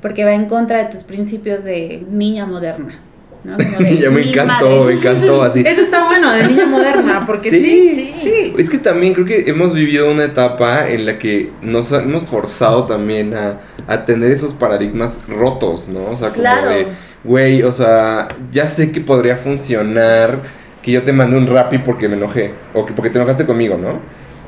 porque 0.00 0.24
va 0.24 0.32
en 0.32 0.46
contra 0.46 0.78
de 0.78 0.84
tus 0.86 1.02
principios 1.02 1.62
de 1.64 2.02
niña 2.10 2.46
moderna, 2.46 3.00
¿no? 3.44 3.56
Como 3.56 3.78
de 3.88 3.98
ya 4.00 4.10
me 4.10 4.28
encantó, 4.28 4.68
madre. 4.70 4.84
me 4.86 4.92
encantó 4.94 5.42
así. 5.42 5.62
Eso 5.66 5.82
está 5.82 6.06
bueno, 6.06 6.32
de 6.32 6.46
niña 6.48 6.66
moderna, 6.66 7.24
porque 7.26 7.50
sí, 7.50 7.60
Sí. 7.60 7.94
sí. 7.94 8.12
sí. 8.12 8.54
Es 8.58 8.70
que 8.70 8.78
también 8.78 9.12
creo 9.14 9.26
que 9.26 9.44
hemos 9.48 9.72
vivido 9.74 10.10
una 10.10 10.24
etapa 10.24 10.88
en 10.88 11.06
la 11.06 11.18
que 11.18 11.50
nos 11.62 11.92
hemos 11.92 12.24
forzado 12.24 12.84
también 12.84 13.34
a, 13.34 13.60
a 13.86 14.04
tener 14.04 14.30
esos 14.30 14.54
paradigmas 14.54 15.20
rotos, 15.28 15.88
¿no? 15.88 16.06
O 16.10 16.16
sea, 16.16 16.30
como 16.30 16.40
Claro. 16.42 16.70
de, 16.70 16.86
güey, 17.22 17.62
o 17.62 17.72
sea, 17.72 18.28
ya 18.52 18.68
sé 18.68 18.90
que 18.92 19.00
podría 19.00 19.36
funcionar 19.36 20.40
que 20.82 20.92
yo 20.92 21.02
te 21.02 21.12
mande 21.12 21.36
un 21.36 21.46
rapi 21.46 21.78
porque 21.78 22.08
me 22.08 22.16
enojé, 22.16 22.52
o 22.74 22.84
que 22.84 22.92
porque 22.92 23.10
te 23.10 23.18
enojaste 23.18 23.46
conmigo, 23.46 23.76
¿no? 23.78 24.00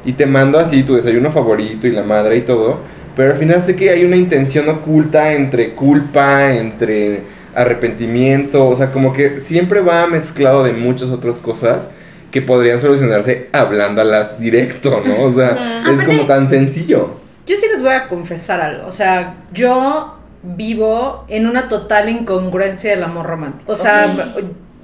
y 0.05 0.13
te 0.13 0.25
mando 0.25 0.61
así 0.61 0.85
tu 0.85 0.95
desayuno 0.95 1.33
favorito 1.33 1.89
y 1.89 1.91
la 1.91 2.05
madre 2.05 2.37
y 2.37 2.43
todo, 2.43 2.79
pero 3.17 3.33
al 3.33 3.39
final 3.41 3.65
sé 3.65 3.75
que 3.75 3.91
hay 3.91 4.05
una 4.05 4.15
intención 4.15 4.69
oculta 4.69 5.33
entre 5.33 5.71
culpa, 5.75 6.53
entre 6.55 7.23
arrepentimiento, 7.57 8.69
o 8.69 8.77
sea, 8.77 8.93
como 8.93 9.13
que 9.13 9.41
siempre 9.41 9.81
va 9.81 10.07
mezclado 10.07 10.63
de 10.65 10.73
muchas 10.73 11.11
otras 11.11 11.37
cosas 11.37 11.91
que 12.31 12.43
podrían 12.43 12.81
solucionarse 12.81 13.49
hablándolas 13.53 14.39
directo, 14.39 15.03
¿no? 15.05 15.25
O 15.25 15.33
sea, 15.33 15.81
es 15.83 15.95
Aparte- 15.95 16.05
como 16.07 16.27
tan 16.27 16.49
sencillo. 16.51 17.11
Yo 17.47 17.57
sí 17.57 17.67
les 17.73 17.81
voy 17.83 17.93
a 17.93 18.09
confesar 18.09 18.61
algo. 18.61 18.87
O 18.87 18.93
sea, 18.93 19.37
yo 19.53 20.17
vivo 20.43 21.25
en 21.29 21.47
una 21.47 21.69
total 21.69 22.09
incongruencia 22.09 22.91
del 22.91 23.03
amor 23.05 23.27
romántico. 23.27 23.73
O 23.73 23.77
sea, 23.77 24.35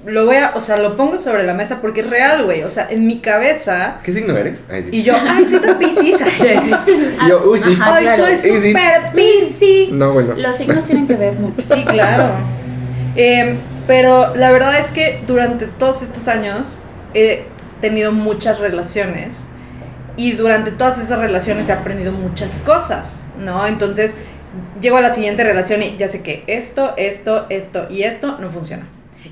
lo 0.06 0.24
voy 0.26 0.36
a, 0.36 0.52
o 0.54 0.60
sea, 0.60 0.76
lo 0.78 0.96
pongo 0.96 1.18
sobre 1.18 1.42
la 1.42 1.54
mesa 1.54 1.80
porque 1.80 2.00
es 2.00 2.10
real, 2.10 2.44
güey. 2.44 2.62
O 2.62 2.70
sea, 2.70 2.86
en 2.88 3.06
mi 3.06 3.18
cabeza. 3.18 3.98
¿Qué 4.04 4.12
signo 4.12 4.36
eres? 4.36 4.64
Ay, 4.70 4.82
sí. 4.84 4.88
Y 4.92 5.02
yo, 5.02 5.14
ay, 5.14 5.44
soy 5.44 5.58
tan 5.60 5.78
piscis. 5.78 6.20
Ay, 6.40 6.58
sí. 6.62 6.72
Y 7.24 7.28
yo, 7.28 7.42
uy, 7.50 7.58
sí. 7.58 7.76
Ajá. 7.80 7.96
Ay, 7.96 8.04
claro. 8.04 8.24
soy 8.24 8.36
súper 8.36 9.12
piscis. 9.14 9.90
No, 9.90 10.12
bueno. 10.12 10.34
Los 10.36 10.56
signos 10.56 10.84
tienen 10.84 11.06
que 11.06 11.14
ver 11.14 11.34
mucho. 11.34 11.60
Sí, 11.60 11.84
claro. 11.84 12.30
Em, 13.16 13.58
pero 13.86 14.34
la 14.34 14.50
verdad 14.50 14.78
es 14.78 14.90
que 14.90 15.22
durante 15.26 15.66
todos 15.66 16.02
estos 16.02 16.28
años 16.28 16.78
he 17.14 17.44
tenido 17.80 18.12
muchas 18.12 18.58
relaciones 18.58 19.36
y 20.16 20.32
durante 20.32 20.70
todas 20.70 20.98
esas 20.98 21.18
relaciones 21.18 21.68
he 21.68 21.72
aprendido 21.72 22.12
muchas 22.12 22.58
cosas, 22.58 23.20
¿no? 23.38 23.66
Entonces 23.66 24.14
llego 24.80 24.96
a 24.96 25.00
la 25.00 25.12
siguiente 25.12 25.44
relación 25.44 25.82
y 25.82 25.96
ya 25.96 26.08
sé 26.08 26.22
que 26.22 26.44
esto, 26.46 26.94
esto, 26.96 27.46
esto 27.50 27.86
y 27.90 28.02
esto 28.02 28.38
no 28.38 28.50
funciona. 28.50 28.86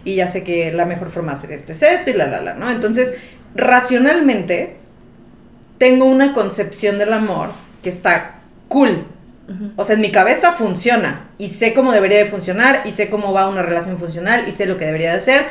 Y 0.05 0.17
ya 0.17 0.29
sé 0.29 0.45
que 0.45 0.73
la 0.73 0.87
mejor 0.87 1.11
forma 1.11 1.33
de 1.33 1.39
hacer 1.39 1.53
esto 1.53 1.73
es 1.73 1.83
esto 1.83 2.11
y 2.11 2.15
la, 2.15 2.27
la, 2.27 2.41
la, 2.41 2.55
¿no? 2.55 2.71
Entonces, 2.71 3.15
racionalmente, 3.55 4.77
tengo 5.79 6.05
una 6.05 6.33
concepción 6.33 6.99
del 6.99 7.13
amor 7.13 7.51
que 7.83 7.89
está 7.89 8.41
cool, 8.69 9.07
o 9.77 9.85
sea, 9.85 9.97
en 9.97 10.01
mi 10.01 10.13
cabeza 10.13 10.53
funciona 10.53 11.29
y 11.39 11.49
sé 11.49 11.75
cómo 11.75 11.93
debería 11.93 12.19
de 12.19 12.27
funcionar 12.27 12.83
y 12.85 12.93
sé 12.93 13.11
cómo 13.11 13.33
va 13.33 13.49
una 13.49 13.63
relación 13.63 13.99
funcional 13.99 14.45
y 14.49 14.53
sé 14.53 14.67
lo 14.67 14.77
que 14.77 14.87
debería 14.87 15.11
de 15.11 15.17
hacer. 15.19 15.47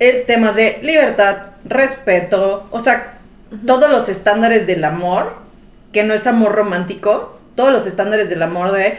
Eh, 0.00 0.24
temas 0.26 0.56
de 0.56 0.78
libertad, 0.82 1.36
respeto, 1.64 2.66
o 2.70 2.80
sea, 2.80 3.18
todos 3.66 3.90
los 3.90 4.08
estándares 4.08 4.66
del 4.66 4.84
amor, 4.84 5.36
que 5.92 6.02
no 6.02 6.14
es 6.14 6.26
amor 6.26 6.54
romántico, 6.54 7.38
todos 7.54 7.72
los 7.72 7.86
estándares 7.86 8.28
del 8.28 8.42
amor 8.42 8.72
de 8.72 8.98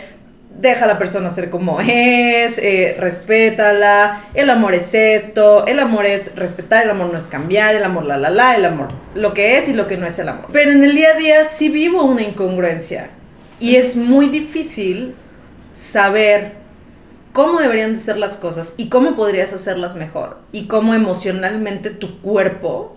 deja 0.60 0.86
a 0.86 0.88
la 0.88 0.97
persona 0.97 1.30
ser 1.30 1.49
como 1.49 1.80
es, 1.80 2.58
eh, 2.58 2.97
respétala, 2.99 4.23
el 4.34 4.49
amor 4.49 4.73
es 4.73 4.93
esto, 4.93 5.65
el 5.67 5.80
amor 5.80 6.06
es 6.06 6.36
respetar, 6.36 6.84
el 6.84 6.89
amor 6.89 7.12
no 7.12 7.17
es 7.17 7.28
cambiar, 7.28 7.75
el 7.75 7.84
amor 7.84 8.06
la 8.06 8.17
la 8.17 8.30
la, 8.30 8.56
el 8.56 8.65
amor 8.65 8.88
lo 9.15 9.34
que 9.34 9.58
es 9.58 9.67
y 9.67 9.73
lo 9.73 9.88
que 9.88 9.97
no 9.97 10.08
es 10.08 10.17
el 10.19 10.30
amor. 10.30 10.47
Pero 10.52 10.71
en 10.71 10.84
el 10.84 10.95
día 10.95 11.12
a 11.12 11.17
día 11.17 11.45
sí 11.45 11.69
vivo 11.69 12.04
una 12.04 12.23
incongruencia 12.23 13.10
y 13.60 13.76
es 13.76 13.95
muy 13.95 14.30
difícil 14.30 15.15
saber 15.74 16.54
cómo 17.34 17.60
deberían 17.60 17.93
de 17.93 18.00
ser 18.00 18.17
las 18.17 18.38
cosas 18.38 18.74
y 18.78 18.89
cómo 18.89 19.15
podrías 19.15 19.54
hacerlas 19.54 19.95
mejor 19.95 20.39
y 20.52 20.65
cómo 20.67 20.93
emocionalmente 20.93 21.89
tu 21.89 22.22
cuerpo 22.22 22.95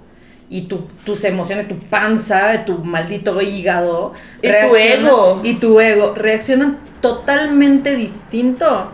y 0.48 0.62
tu- 0.62 0.86
tus 1.04 1.24
emociones, 1.24 1.68
tu 1.68 1.78
panza, 1.78 2.64
tu 2.64 2.78
maldito 2.78 3.40
hígado 3.40 4.12
Y 4.42 4.48
tu 4.48 4.76
ego. 4.76 5.40
y 5.42 5.54
tu 5.54 5.80
ego 5.80 6.14
reaccionan 6.16 6.78
totalmente 7.00 7.96
distinto 7.96 8.88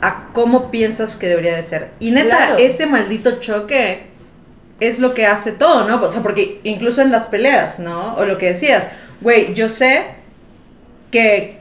a 0.00 0.28
cómo 0.32 0.70
piensas 0.70 1.16
que 1.16 1.26
debería 1.28 1.56
de 1.56 1.62
ser. 1.62 1.90
Y 1.98 2.10
neta, 2.12 2.36
Claro. 2.36 2.56
ese 2.58 2.86
maldito 2.86 3.40
choque 3.40 4.06
es 4.80 4.98
lo 5.00 5.12
que 5.12 5.26
hace 5.26 5.52
todo, 5.52 5.88
¿no? 5.88 6.00
O 6.00 6.08
sea, 6.08 6.22
porque 6.22 6.60
incluso 6.62 7.02
en 7.02 7.10
las 7.10 7.26
peleas, 7.26 7.80
¿no? 7.80 8.14
O 8.14 8.24
lo 8.24 8.38
que 8.38 8.46
decías, 8.46 8.88
güey, 9.20 9.52
yo 9.54 9.68
sé 9.68 10.04
que 11.10 11.58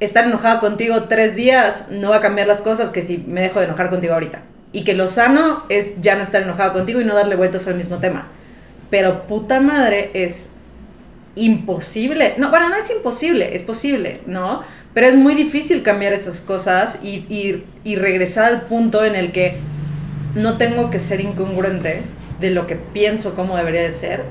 estar 0.00 0.24
enojada 0.24 0.60
contigo 0.60 1.04
tres 1.04 1.36
días 1.36 1.86
no 1.90 2.10
va 2.10 2.16
a 2.16 2.20
cambiar 2.20 2.46
las 2.48 2.60
cosas 2.60 2.90
que 2.90 3.02
si 3.02 3.18
me 3.18 3.40
dejo 3.40 3.60
de 3.60 3.66
enojar 3.66 3.90
contigo 3.90 4.14
ahorita. 4.14 4.42
Y 4.72 4.84
que 4.84 4.94
lo 4.94 5.06
sano 5.08 5.64
es 5.68 6.00
ya 6.00 6.16
no 6.16 6.22
estar 6.22 6.42
enojada 6.42 6.72
contigo 6.72 7.00
y 7.00 7.04
no 7.04 7.14
darle 7.14 7.36
vueltas 7.36 7.68
al 7.68 7.74
mismo 7.76 7.98
tema. 7.98 8.28
Pero 8.90 9.26
puta 9.26 9.60
madre 9.60 10.10
es 10.14 10.48
imposible. 11.34 12.34
No, 12.36 12.50
bueno, 12.50 12.68
no 12.68 12.76
es 12.76 12.90
imposible, 12.90 13.54
es 13.54 13.62
posible, 13.62 14.20
¿no? 14.26 14.62
Pero 14.94 15.06
es 15.06 15.14
muy 15.14 15.34
difícil 15.34 15.82
cambiar 15.82 16.12
esas 16.12 16.40
cosas 16.40 16.98
y, 17.02 17.24
y- 17.28 17.64
y 17.84 17.96
regresar 17.96 18.44
al 18.46 18.62
punto 18.62 19.04
en 19.04 19.14
el 19.14 19.32
que 19.32 19.56
no 20.34 20.58
tengo 20.58 20.90
que 20.90 20.98
ser 20.98 21.20
incongruente 21.20 22.02
de 22.40 22.50
lo 22.50 22.66
que 22.66 22.76
pienso 22.76 23.34
cómo 23.34 23.56
debería 23.56 23.82
de 23.82 23.90
ser 23.92 24.24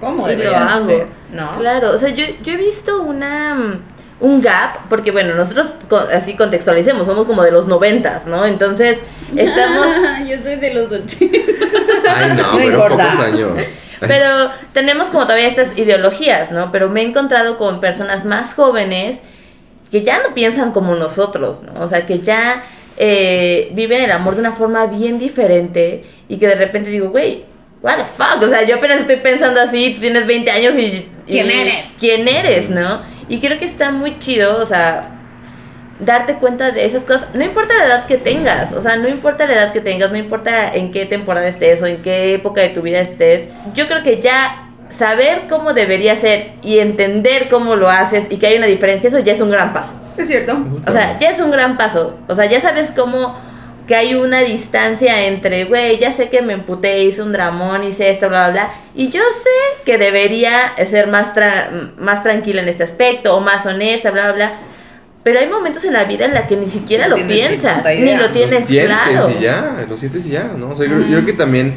cómo 0.00 0.30
Y 0.30 0.36
lo 0.36 0.56
hago. 0.56 0.86
ser, 0.86 1.06
¿no? 1.32 1.56
Claro, 1.58 1.92
o 1.92 1.98
sea, 1.98 2.10
yo, 2.10 2.24
yo 2.42 2.52
he 2.52 2.56
visto 2.56 3.02
una 3.02 3.54
mm, 3.54 3.80
un 4.20 4.42
gap, 4.42 4.88
porque 4.88 5.10
bueno, 5.12 5.34
nosotros 5.34 5.74
así 6.12 6.34
contextualicemos, 6.34 7.06
somos 7.06 7.26
como 7.26 7.42
de 7.42 7.50
los 7.52 7.66
noventas, 7.66 8.26
¿no? 8.26 8.44
Entonces, 8.44 8.98
estamos, 9.36 9.86
Yo 10.28 10.36
soy 10.42 10.56
de 10.56 10.74
los 10.74 10.90
80. 10.90 11.38
Ay, 12.16 12.28
no, 12.30 12.34
No 12.34 12.58
pero 12.58 12.70
importa. 12.70 13.10
pocos 13.10 13.24
años. 13.26 13.50
pero 14.00 14.50
tenemos 14.72 15.08
como 15.08 15.24
todavía 15.24 15.48
estas 15.48 15.76
ideologías, 15.76 16.50
¿no? 16.52 16.72
Pero 16.72 16.88
me 16.88 17.02
he 17.02 17.04
encontrado 17.04 17.58
con 17.58 17.80
personas 17.80 18.24
más 18.24 18.54
jóvenes 18.54 19.18
que 19.90 20.02
ya 20.02 20.20
no 20.22 20.34
piensan 20.34 20.72
como 20.72 20.94
nosotros, 20.94 21.62
¿no? 21.62 21.80
O 21.82 21.88
sea, 21.88 22.04
que 22.04 22.18
ya 22.20 22.62
eh, 22.96 23.70
viven 23.74 24.02
el 24.02 24.10
amor 24.12 24.34
de 24.34 24.40
una 24.40 24.52
forma 24.52 24.86
bien 24.86 25.18
diferente 25.18 26.04
y 26.28 26.36
que 26.38 26.46
de 26.46 26.56
repente 26.56 26.90
digo, 26.90 27.10
güey, 27.10 27.44
what 27.82 27.96
the 27.96 28.04
fuck, 28.04 28.42
o 28.42 28.48
sea, 28.48 28.62
yo 28.64 28.76
apenas 28.76 29.00
estoy 29.00 29.16
pensando 29.16 29.60
así, 29.60 29.92
tú 29.94 30.00
tienes 30.00 30.26
20 30.26 30.50
años 30.50 30.74
y... 30.76 30.80
y- 30.80 31.12
¿Quién 31.26 31.50
eres? 31.50 31.94
¿Quién 32.00 32.26
eres, 32.28 32.70
no? 32.70 33.02
Y 33.28 33.38
creo 33.40 33.58
que 33.58 33.66
está 33.66 33.90
muy 33.90 34.18
chido, 34.18 34.62
o 34.62 34.66
sea, 34.66 35.10
darte 36.00 36.34
cuenta 36.34 36.70
de 36.70 36.86
esas 36.86 37.02
cosas. 37.04 37.26
No 37.34 37.44
importa 37.44 37.74
la 37.76 37.84
edad 37.84 38.06
que 38.06 38.16
tengas, 38.16 38.72
o 38.72 38.80
sea, 38.80 38.96
no 38.96 39.08
importa 39.08 39.46
la 39.46 39.54
edad 39.54 39.72
que 39.72 39.80
tengas, 39.80 40.10
no 40.10 40.16
importa 40.16 40.72
en 40.74 40.90
qué 40.90 41.04
temporada 41.06 41.46
estés 41.48 41.82
o 41.82 41.86
en 41.86 41.98
qué 42.02 42.34
época 42.34 42.60
de 42.62 42.70
tu 42.70 42.82
vida 42.82 43.00
estés. 43.00 43.48
Yo 43.74 43.86
creo 43.86 44.02
que 44.02 44.20
ya 44.20 44.70
saber 44.88 45.42
cómo 45.50 45.74
debería 45.74 46.16
ser 46.16 46.52
y 46.62 46.78
entender 46.78 47.48
cómo 47.50 47.76
lo 47.76 47.90
haces 47.90 48.24
y 48.30 48.38
que 48.38 48.46
hay 48.46 48.56
una 48.56 48.66
diferencia, 48.66 49.08
eso 49.08 49.18
ya 49.18 49.32
es 49.34 49.40
un 49.40 49.50
gran 49.50 49.72
paso. 49.74 49.92
Es 50.16 50.28
cierto. 50.28 50.56
O 50.86 50.90
sea, 50.92 51.18
ya 51.18 51.30
es 51.30 51.40
un 51.40 51.50
gran 51.50 51.76
paso. 51.76 52.16
O 52.28 52.34
sea, 52.34 52.46
ya 52.46 52.60
sabes 52.60 52.90
cómo 52.96 53.36
que 53.88 53.96
hay 53.96 54.14
una 54.14 54.40
distancia 54.42 55.24
entre, 55.26 55.64
güey, 55.64 55.98
ya 55.98 56.12
sé 56.12 56.28
que 56.28 56.42
me 56.42 56.52
emputé, 56.52 57.02
hice 57.02 57.22
un 57.22 57.32
dramón, 57.32 57.82
hice 57.82 58.10
esto, 58.10 58.28
bla, 58.28 58.50
bla, 58.50 58.52
bla. 58.66 58.70
Y 58.94 59.08
yo 59.08 59.22
sé 59.42 59.82
que 59.84 59.96
debería 59.98 60.74
ser 60.90 61.08
más, 61.08 61.34
tra- 61.34 61.96
más 61.98 62.22
tranquila 62.22 62.62
en 62.62 62.68
este 62.68 62.84
aspecto 62.84 63.34
o 63.34 63.40
más 63.40 63.64
honesta, 63.66 64.10
bla, 64.10 64.24
bla, 64.26 64.32
bla. 64.34 64.52
Pero 65.24 65.40
hay 65.40 65.48
momentos 65.48 65.84
en 65.84 65.94
la 65.94 66.04
vida 66.04 66.26
en 66.26 66.34
la 66.34 66.46
que 66.46 66.56
ni 66.56 66.66
siquiera 66.66 67.08
No 67.08 67.16
lo 67.16 67.26
piensas, 67.26 67.82
ni 67.84 68.14
lo 68.14 68.28
tienes 68.30 68.60
lo 68.60 68.66
sientes 68.66 68.96
claro. 69.10 69.30
y 69.36 69.42
ya, 69.42 69.86
lo 69.88 69.96
sientes 69.96 70.26
y 70.26 70.30
ya, 70.30 70.44
¿no? 70.56 70.70
O 70.70 70.76
sea, 70.76 70.86
yo, 70.86 70.98
yo 71.00 71.06
creo 71.06 71.26
que 71.26 71.32
también 71.32 71.74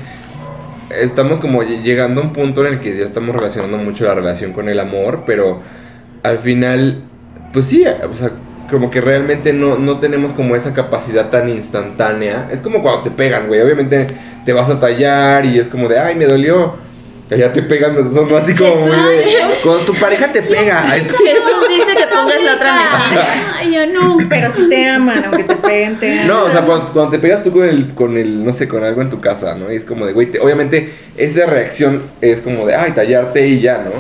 estamos 0.90 1.40
como 1.40 1.64
ll- 1.64 1.82
llegando 1.82 2.22
a 2.22 2.24
un 2.26 2.34
punto 2.34 2.66
en 2.66 2.74
el 2.74 2.80
que 2.82 2.96
ya 2.98 3.06
estamos 3.06 3.36
relacionando 3.36 3.78
mucho 3.78 4.04
la 4.06 4.16
relación 4.16 4.52
con 4.54 4.68
el 4.70 4.80
amor, 4.80 5.24
pero 5.26 5.62
al 6.24 6.40
final, 6.40 7.04
pues 7.54 7.66
sí, 7.66 7.84
o 7.86 8.18
sea, 8.18 8.32
como 8.72 8.90
que 8.90 9.02
realmente 9.02 9.54
no, 9.54 9.78
no 9.78 10.00
tenemos 10.00 10.32
como 10.34 10.56
esa 10.56 10.74
capacidad 10.74 11.30
tan 11.30 11.50
instantánea. 11.50 12.48
Es 12.52 12.62
como 12.62 12.82
cuando 12.82 13.04
te 13.04 13.12
pegan, 13.12 13.48
güey. 13.48 13.62
Obviamente 13.62 14.08
te 14.46 14.54
vas 14.54 14.70
a 14.70 14.80
tallar 14.80 15.46
y 15.46 15.60
es 15.60 15.68
como 15.68 15.88
de, 15.88 16.00
ay, 16.00 16.16
me 16.16 16.26
dolió. 16.26 16.90
Ya 17.30 17.54
te 17.54 17.62
pegan, 17.62 17.96
son 18.14 18.34
así 18.36 18.54
como 18.54 18.76
muy 18.76 18.90
de... 18.92 19.24
Cuando 19.64 19.86
tu 19.86 19.94
pareja 19.94 20.28
te 20.34 20.42
pega. 20.42 20.84
ay, 20.86 21.00
Jesús 21.00 21.18
dice 21.70 21.98
que 21.98 22.08
pongas 22.14 22.44
la 22.44 22.56
otra 22.56 22.74
mejilla. 22.74 23.28
Ay, 23.58 23.74
yo 23.74 23.88
no. 23.88 24.18
Pero 24.28 24.52
si 24.52 24.68
te 24.68 24.90
aman, 24.90 25.24
aunque 25.24 25.46
te 25.46 25.56
peguen, 25.56 25.98
te 25.98 26.12
aman. 26.12 26.28
No, 26.28 26.44
o 26.44 26.52
sea, 26.52 26.60
cuando, 26.64 26.92
cuando 26.92 27.12
te 27.12 27.20
pegas 27.20 27.42
tú 27.42 27.54
con 27.54 27.64
el, 27.70 27.94
con 27.94 28.18
el, 28.18 28.44
no 28.44 28.52
sé, 28.52 28.68
con 28.68 28.84
algo 28.84 29.02
en 29.02 29.10
tu 29.10 29.22
casa, 29.22 29.56
¿no? 29.56 29.72
Y 29.72 29.78
es 29.78 29.86
como 29.86 30.06
de, 30.06 30.12
güey, 30.12 30.28
te- 30.30 30.42
obviamente 30.42 30.92
esa 31.16 31.46
reacción 31.46 32.02
es 32.20 32.42
como 32.42 32.66
de, 32.68 32.76
ay, 32.76 32.92
tallarte 32.92 33.48
y 33.48 33.62
ya, 33.62 33.78
¿no? 33.78 33.92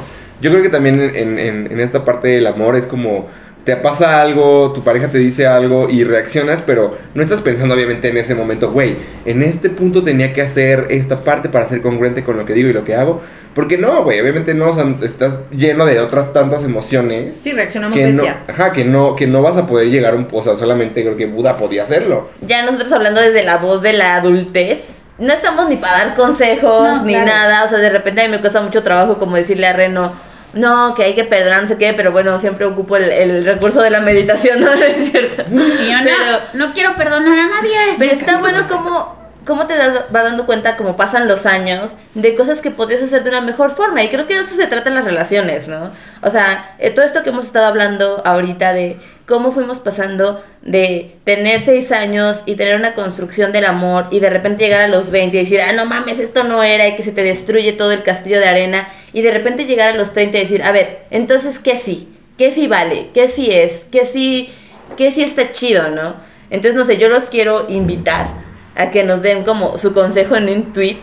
Yo 0.41 0.51
creo 0.51 0.61
que 0.61 0.69
también 0.69 0.99
en, 0.99 1.39
en- 1.39 1.71
en 1.71 1.79
esta 1.79 2.03
parte 2.03 2.27
del 2.27 2.47
amor 2.47 2.75
es 2.75 2.85
como, 2.85 3.29
te 3.63 3.75
pasa 3.75 4.21
algo, 4.21 4.71
tu 4.73 4.83
pareja 4.83 5.09
te 5.09 5.19
dice 5.19 5.45
algo 5.45 5.87
y 5.89 6.03
reaccionas, 6.03 6.61
pero 6.65 6.97
no 7.13 7.21
estás 7.21 7.41
pensando 7.41 7.75
obviamente 7.75 8.09
en 8.09 8.17
ese 8.17 8.33
momento, 8.33 8.71
güey, 8.71 8.95
en 9.25 9.43
este 9.43 9.69
punto 9.69 10.03
tenía 10.03 10.33
que 10.33 10.41
hacer 10.41 10.87
esta 10.89 11.19
parte 11.23 11.47
para 11.49 11.65
ser 11.65 11.81
congruente 11.81 12.23
con 12.23 12.37
lo 12.37 12.45
que 12.45 12.53
digo 12.53 12.69
y 12.69 12.73
lo 12.73 12.83
que 12.83 12.95
hago. 12.95 13.21
Porque 13.53 13.77
no, 13.77 14.03
güey, 14.03 14.19
obviamente 14.21 14.53
no, 14.53 14.69
o 14.69 14.73
sea, 14.73 14.85
estás 15.03 15.39
lleno 15.51 15.85
de 15.85 15.99
otras 15.99 16.31
tantas 16.33 16.63
emociones 16.63 17.37
Sí, 17.43 17.51
reaccionamos 17.51 17.97
que 17.97 18.07
no, 18.07 18.23
bestia. 18.23 18.41
ajá, 18.47 18.71
que 18.71 18.85
no, 18.85 19.15
que 19.15 19.27
no 19.27 19.41
vas 19.41 19.57
a 19.57 19.67
poder 19.67 19.89
llegar 19.89 20.13
a 20.13 20.17
un, 20.17 20.27
o 20.31 20.41
sea, 20.41 20.55
solamente 20.55 21.03
creo 21.03 21.17
que 21.17 21.25
Buda 21.27 21.57
podía 21.57 21.83
hacerlo. 21.83 22.29
ya 22.41 22.65
nosotros 22.65 22.91
hablando 22.93 23.19
desde 23.21 23.43
la 23.43 23.57
voz 23.57 23.81
de 23.81 23.93
la 23.93 24.15
adultez, 24.15 25.01
no 25.19 25.33
estamos 25.33 25.69
ni 25.69 25.75
para 25.75 25.97
dar 26.05 26.15
consejos 26.15 26.97
No, 26.97 27.03
ni 27.03 27.13
claro. 27.13 27.27
nada, 27.27 27.65
o 27.65 27.67
sea, 27.67 27.77
de 27.77 27.89
repente 27.91 28.21
a 28.21 28.25
mí 28.25 28.31
me 28.31 28.39
cuesta 28.39 28.61
mucho 28.61 28.81
trabajo 28.81 29.19
como 29.19 29.35
decirle 29.35 29.67
a 29.67 29.73
Reno, 29.73 30.13
no, 30.53 30.93
que 30.95 31.03
hay 31.03 31.15
que 31.15 31.23
perdonar, 31.23 31.61
no 31.63 31.67
sé 31.67 31.77
qué, 31.77 31.93
pero 31.93 32.11
bueno, 32.11 32.37
siempre 32.39 32.65
ocupo 32.65 32.97
el, 32.97 33.09
el 33.11 33.45
recurso 33.45 33.81
de 33.81 33.89
la 33.89 34.01
meditación, 34.01 34.59
¿no? 34.61 34.67
¿No 34.75 34.83
es 34.83 35.11
cierto? 35.11 35.43
Y 35.49 35.55
yo 35.89 35.97
no, 35.97 36.03
Pero- 36.03 36.39
no 36.53 36.73
quiero 36.73 36.95
perdonar 36.95 37.37
a 37.37 37.47
nadie. 37.47 37.77
Pero 37.97 38.11
está 38.11 38.37
bueno 38.39 38.67
como 38.67 39.20
cómo 39.45 39.65
te 39.67 39.75
das, 39.75 40.05
dando 40.11 40.45
cuenta, 40.45 40.77
como 40.77 40.95
pasan 40.95 41.27
los 41.27 41.45
años, 41.45 41.91
de 42.13 42.35
cosas 42.35 42.61
que 42.61 42.71
podrías 42.71 43.01
hacer 43.01 43.23
de 43.23 43.29
una 43.29 43.41
mejor 43.41 43.71
forma. 43.75 44.03
Y 44.03 44.09
creo 44.09 44.27
que 44.27 44.35
de 44.35 44.41
eso 44.41 44.55
se 44.55 44.67
trata 44.67 44.89
en 44.89 44.95
las 44.95 45.05
relaciones, 45.05 45.67
¿no? 45.67 45.91
O 46.21 46.29
sea, 46.29 46.75
eh, 46.79 46.91
todo 46.91 47.05
esto 47.05 47.23
que 47.23 47.29
hemos 47.29 47.45
estado 47.45 47.65
hablando 47.65 48.21
ahorita 48.25 48.73
de 48.73 48.99
cómo 49.25 49.51
fuimos 49.51 49.79
pasando 49.79 50.43
de 50.61 51.15
tener 51.23 51.61
seis 51.61 51.91
años 51.91 52.43
y 52.45 52.55
tener 52.55 52.75
una 52.75 52.93
construcción 52.93 53.51
del 53.51 53.65
amor 53.65 54.07
y 54.11 54.19
de 54.19 54.29
repente 54.29 54.63
llegar 54.63 54.81
a 54.81 54.87
los 54.87 55.09
20 55.09 55.37
y 55.37 55.39
decir, 55.39 55.61
ah, 55.61 55.73
no 55.73 55.85
mames, 55.85 56.19
esto 56.19 56.43
no 56.43 56.63
era 56.63 56.87
y 56.87 56.95
que 56.95 57.03
se 57.03 57.11
te 57.11 57.23
destruye 57.23 57.73
todo 57.73 57.91
el 57.91 58.03
castillo 58.03 58.39
de 58.39 58.47
arena 58.47 58.89
y 59.13 59.21
de 59.21 59.31
repente 59.31 59.65
llegar 59.65 59.93
a 59.93 59.95
los 59.95 60.13
30 60.13 60.37
y 60.37 60.41
decir, 60.41 60.63
a 60.63 60.71
ver, 60.71 61.05
entonces, 61.11 61.59
¿qué 61.59 61.77
sí? 61.77 62.09
¿Qué 62.37 62.51
sí 62.51 62.67
vale? 62.67 63.09
¿Qué 63.13 63.27
sí 63.27 63.49
es? 63.51 63.85
¿Qué 63.91 64.05
sí, 64.05 64.53
qué 64.97 65.11
sí 65.11 65.23
está 65.23 65.51
chido, 65.51 65.89
no? 65.89 66.15
Entonces, 66.49 66.75
no 66.75 66.83
sé, 66.83 66.97
yo 66.97 67.07
los 67.07 67.25
quiero 67.25 67.67
invitar 67.69 68.50
a 68.75 68.91
que 68.91 69.03
nos 69.03 69.21
den 69.21 69.43
como 69.43 69.77
su 69.77 69.93
consejo 69.93 70.35
en 70.35 70.49
un 70.49 70.73
tweet 70.73 70.99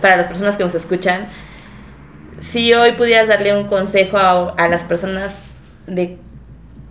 para 0.00 0.16
las 0.16 0.26
personas 0.26 0.56
que 0.56 0.64
nos 0.64 0.74
escuchan. 0.74 1.26
Si 2.40 2.72
hoy 2.74 2.92
pudieras 2.92 3.28
darle 3.28 3.56
un 3.56 3.66
consejo 3.66 4.18
a, 4.18 4.50
a 4.50 4.68
las 4.68 4.82
personas 4.82 5.34
de 5.86 6.18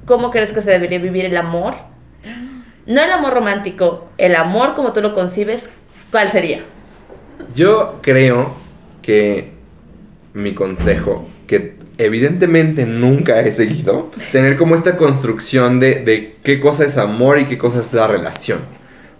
cómo 0.05 0.31
crees 0.31 0.51
que 0.53 0.61
se 0.61 0.71
debería 0.71 0.99
vivir 0.99 1.25
el 1.25 1.37
amor, 1.37 1.75
no 2.85 3.01
el 3.01 3.11
amor 3.11 3.33
romántico, 3.33 4.09
el 4.17 4.35
amor 4.35 4.75
como 4.75 4.93
tú 4.93 5.01
lo 5.01 5.13
concibes, 5.13 5.69
¿cuál 6.11 6.29
sería? 6.29 6.59
Yo 7.55 7.99
creo 8.01 8.53
que 9.01 9.53
mi 10.33 10.53
consejo, 10.53 11.27
que 11.47 11.75
evidentemente 11.97 12.85
nunca 12.85 13.39
he 13.41 13.53
seguido, 13.53 14.11
tener 14.31 14.57
como 14.57 14.75
esta 14.75 14.97
construcción 14.97 15.79
de, 15.79 16.03
de 16.03 16.35
qué 16.43 16.59
cosa 16.59 16.85
es 16.85 16.97
amor 16.97 17.39
y 17.39 17.45
qué 17.45 17.57
cosa 17.57 17.81
es 17.81 17.93
la 17.93 18.07
relación. 18.07 18.59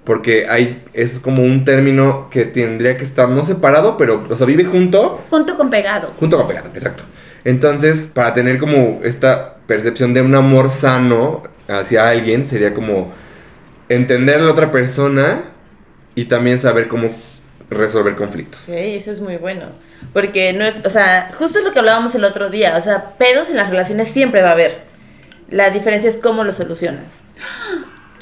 Porque 0.06 0.46
hay, 0.48 0.84
es 0.94 1.20
como 1.20 1.42
un 1.44 1.66
término 1.66 2.30
que 2.30 2.46
tendría 2.46 2.96
que 2.96 3.04
estar 3.04 3.28
no 3.28 3.44
separado, 3.44 3.98
pero, 3.98 4.26
o 4.30 4.38
sea, 4.38 4.46
vive 4.46 4.64
junto, 4.64 5.22
Junto 5.30 5.58
con 5.58 5.70
pegado. 5.70 6.14
junto 6.20 6.38
con 6.38 6.48
pegado, 6.48 6.70
exacto. 6.74 7.04
Entonces, 7.44 8.10
para 8.14 8.34
tener 8.34 8.60
como 8.60 9.02
esta 9.04 9.56
percepción 9.68 10.14
de 10.14 10.22
un 10.22 10.36
amor 10.36 10.70
sano 10.70 11.44
hacia 11.68 12.08
alguien, 12.10 12.48
sería 12.48 12.74
como 12.74 13.12
entender 13.90 14.40
a 14.40 14.44
la 14.44 14.52
otra 14.52 14.72
persona 14.72 15.42
y 16.14 16.26
también 16.26 16.60
saber 16.60 16.88
cómo 16.88 17.10
resolver 17.70 18.16
conflictos. 18.16 18.62
Sí, 18.66 18.74
eso 18.74 19.12
es 19.12 19.20
muy 19.20 19.38
bueno. 19.38 19.66
Porque, 20.14 20.54
no, 20.54 20.66
o 20.86 20.90
sea, 20.90 21.32
justo 21.38 21.60
es 21.60 21.66
lo 21.66 21.72
que 21.74 21.80
hablábamos 21.80 22.14
el 22.16 22.24
otro 22.26 22.50
día. 22.50 22.76
O 22.78 22.82
sea, 22.82 23.12
pedos 23.18 23.50
en 23.50 23.58
las 23.58 23.70
relaciones 23.70 24.10
siempre 24.10 24.42
va 24.44 24.50
a 24.50 24.54
haber. 24.54 24.82
La 25.50 25.70
diferencia 25.72 26.10
es 26.10 26.16
cómo 26.16 26.44
lo 26.44 26.52
solucionas. 26.52 27.06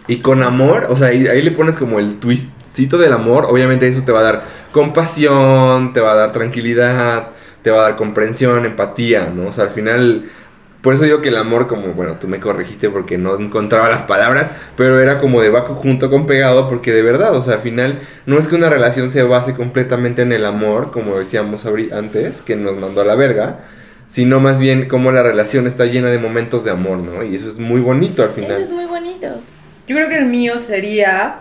Y 0.08 0.18
con 0.18 0.44
amor, 0.44 0.88
o 0.90 0.98
sea, 0.98 1.08
ahí, 1.08 1.28
ahí 1.28 1.42
le 1.42 1.52
pones 1.52 1.78
como 1.78 2.00
el 2.00 2.20
twistcito 2.20 2.98
del 2.98 3.14
amor, 3.14 3.46
obviamente 3.50 3.88
eso 3.88 4.02
te 4.04 4.12
va 4.12 4.20
a 4.20 4.24
dar 4.24 4.44
compasión, 4.72 5.94
te 5.94 6.02
va 6.02 6.14
a 6.14 6.16
dar 6.16 6.34
tranquilidad, 6.34 7.30
te 7.62 7.72
va 7.72 7.80
a 7.80 7.84
dar 7.84 7.96
comprensión, 7.96 8.66
empatía, 8.66 9.32
¿no? 9.34 9.48
O 9.48 9.54
sea, 9.54 9.66
al 9.66 9.70
final, 9.70 10.26
por 10.82 10.94
eso 10.94 11.04
digo 11.04 11.22
que 11.22 11.30
el 11.30 11.38
amor, 11.38 11.68
como, 11.68 11.88
bueno, 11.94 12.18
tú 12.20 12.28
me 12.28 12.40
corregiste 12.42 12.90
porque 12.90 13.18
no 13.18 13.40
encontraba 13.40 13.88
las 13.90 14.04
palabras, 14.04 14.52
pero 14.76 15.00
era 15.00 15.18
como 15.18 15.42
de 15.42 15.50
bajo 15.50 15.74
junto 15.76 16.10
con 16.10 16.26
pegado, 16.26 16.68
porque 16.70 16.92
de 16.92 17.02
verdad, 17.02 17.34
o 17.36 17.42
sea, 17.42 17.54
al 17.56 17.60
final, 17.62 18.00
no 18.26 18.38
es 18.38 18.48
que 18.48 18.56
una 18.56 18.70
relación 18.70 19.10
se 19.12 19.24
base 19.24 19.56
completamente 19.56 20.22
en 20.24 20.34
el 20.34 20.46
amor, 20.46 20.92
como 20.92 21.18
decíamos 21.18 21.66
antes, 21.94 22.42
que 22.42 22.58
nos 22.58 22.76
mandó 22.76 23.02
a 23.02 23.06
la 23.06 23.16
verga, 23.16 23.60
sino 24.10 24.40
más 24.42 24.60
bien 24.60 24.90
como 24.90 25.12
la 25.14 25.24
relación 25.24 25.66
está 25.66 25.86
llena 25.86 26.10
de 26.10 26.20
momentos 26.20 26.66
de 26.66 26.72
amor, 26.72 26.98
¿no? 26.98 27.24
Y 27.24 27.36
eso 27.36 27.48
es 27.48 27.58
muy 27.58 27.80
bonito 27.80 28.22
al 28.22 28.30
Eso 28.30 28.42
final. 28.42 28.62
es 28.62 28.70
muy 28.70 28.86
bonito. 28.86 29.28
Yo 29.86 29.98
creo 29.98 30.08
que 30.08 30.18
el 30.18 30.26
mío 30.26 30.60
sería, 30.60 31.40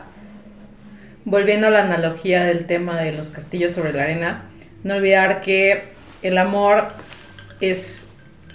volviendo 1.24 1.68
a 1.68 1.70
la 1.70 1.84
analogía 1.84 2.42
del 2.44 2.66
tema 2.66 3.00
de 3.00 3.12
los 3.12 3.30
castillos 3.30 3.72
sobre 3.72 3.92
la 3.92 4.02
arena, 4.02 4.50
no 4.82 4.96
olvidar 4.96 5.40
que 5.40 5.84
el 6.22 6.38
amor 6.38 6.88
es 7.60 8.08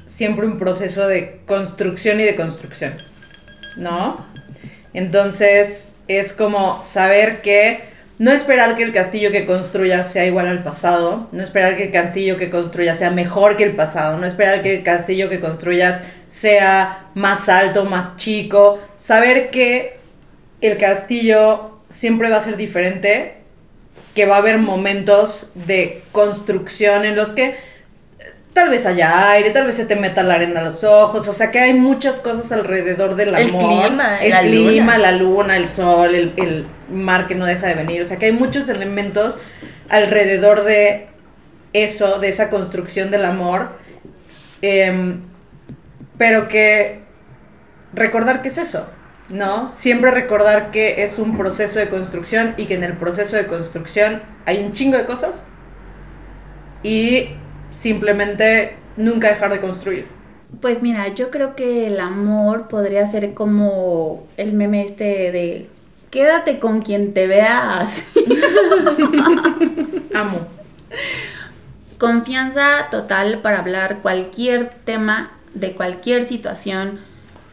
siempre 0.05 0.45
un 0.45 0.57
proceso 0.57 1.07
de 1.07 1.39
construcción 1.45 2.19
y 2.19 2.23
de 2.23 2.35
construcción, 2.35 2.95
¿no? 3.77 4.17
Entonces 4.93 5.95
es 6.09 6.33
como 6.33 6.83
saber 6.83 7.41
que 7.41 7.81
no 8.19 8.31
esperar 8.31 8.75
que 8.75 8.83
el 8.83 8.91
castillo 8.93 9.31
que 9.31 9.45
construyas 9.45 10.11
sea 10.11 10.25
igual 10.25 10.47
al 10.47 10.63
pasado, 10.63 11.27
no 11.31 11.43
esperar 11.43 11.75
que 11.77 11.83
el 11.85 11.91
castillo 11.91 12.37
que 12.37 12.49
construyas 12.49 12.97
sea 12.97 13.11
mejor 13.11 13.57
que 13.57 13.63
el 13.63 13.75
pasado, 13.75 14.17
no 14.17 14.25
esperar 14.25 14.63
que 14.63 14.77
el 14.77 14.83
castillo 14.83 15.29
que 15.29 15.39
construyas 15.39 16.01
sea 16.25 17.09
más 17.13 17.47
alto, 17.47 17.85
más 17.85 18.17
chico, 18.17 18.79
saber 18.97 19.49
que 19.51 19.97
el 20.61 20.77
castillo 20.77 21.79
siempre 21.89 22.29
va 22.29 22.37
a 22.37 22.41
ser 22.41 22.57
diferente, 22.57 23.35
que 24.15 24.25
va 24.25 24.35
a 24.37 24.39
haber 24.39 24.57
momentos 24.57 25.51
de 25.53 26.01
construcción 26.11 27.05
en 27.05 27.15
los 27.15 27.33
que 27.33 27.49
eh, 27.49 27.55
tal 28.53 28.69
vez 28.69 28.87
haya 28.87 29.29
aire, 29.29 29.51
tal 29.51 29.67
vez 29.67 29.75
se 29.75 29.85
te 29.85 29.95
meta 29.95 30.23
la 30.23 30.33
arena 30.33 30.61
a 30.61 30.63
los 30.63 30.83
ojos, 30.83 31.27
o 31.27 31.33
sea 31.33 31.51
que 31.51 31.59
hay 31.59 31.75
muchas 31.75 32.19
cosas 32.19 32.51
alrededor 32.51 33.15
del 33.15 33.29
El 33.35 33.49
amor. 33.49 33.67
clima, 33.87 34.17
el 34.23 34.31
la 34.31 34.41
clima, 34.41 34.97
luna. 34.97 34.97
la 34.97 35.11
luna, 35.11 35.57
el 35.57 35.69
sol, 35.69 36.15
el, 36.15 36.33
el 36.37 36.65
mar 36.89 37.27
que 37.27 37.35
no 37.35 37.45
deja 37.45 37.67
de 37.67 37.75
venir, 37.75 38.01
o 38.01 38.05
sea 38.05 38.17
que 38.17 38.27
hay 38.27 38.31
muchos 38.31 38.69
elementos 38.69 39.39
alrededor 39.89 40.63
de 40.63 41.07
eso, 41.73 42.19
de 42.19 42.29
esa 42.29 42.49
construcción 42.49 43.11
del 43.11 43.25
amor, 43.25 43.71
em, 44.61 45.21
pero 46.17 46.47
que 46.47 47.01
recordar 47.93 48.41
que 48.41 48.49
es 48.49 48.57
eso, 48.57 48.87
¿no? 49.29 49.69
Siempre 49.69 50.11
recordar 50.11 50.71
que 50.71 51.03
es 51.03 51.19
un 51.19 51.37
proceso 51.37 51.79
de 51.79 51.89
construcción 51.89 52.53
y 52.57 52.65
que 52.65 52.75
en 52.75 52.83
el 52.83 52.93
proceso 52.93 53.35
de 53.35 53.47
construcción 53.47 54.21
hay 54.45 54.63
un 54.63 54.73
chingo 54.73 54.97
de 54.97 55.05
cosas 55.05 55.47
y 56.83 57.29
simplemente 57.71 58.75
nunca 58.95 59.29
dejar 59.29 59.51
de 59.51 59.59
construir. 59.59 60.07
Pues 60.61 60.81
mira, 60.81 61.09
yo 61.09 61.29
creo 61.29 61.55
que 61.55 61.87
el 61.87 61.99
amor 61.99 62.67
podría 62.69 63.05
ser 63.05 63.33
como 63.33 64.27
el 64.37 64.53
meme 64.53 64.85
este 64.85 65.31
de 65.31 65.69
quédate 66.09 66.59
con 66.59 66.81
quien 66.81 67.13
te 67.13 67.27
veas. 67.27 67.89
Amo. 70.13 70.47
Confianza 71.97 72.87
total 72.91 73.39
para 73.39 73.59
hablar 73.59 73.99
cualquier 74.01 74.69
tema 74.85 75.31
de 75.53 75.73
cualquier 75.73 76.25
situación, 76.25 76.99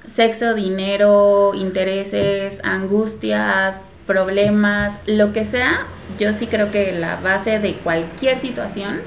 sexo, 0.07 0.55
dinero, 0.55 1.53
intereses, 1.55 2.61
angustias, 2.63 3.81
problemas, 4.07 5.01
lo 5.07 5.33
que 5.33 5.45
sea. 5.45 5.87
Yo 6.19 6.33
sí 6.33 6.47
creo 6.47 6.71
que 6.71 6.93
la 6.93 7.17
base 7.17 7.59
de 7.59 7.77
cualquier 7.77 8.39
situación 8.39 9.01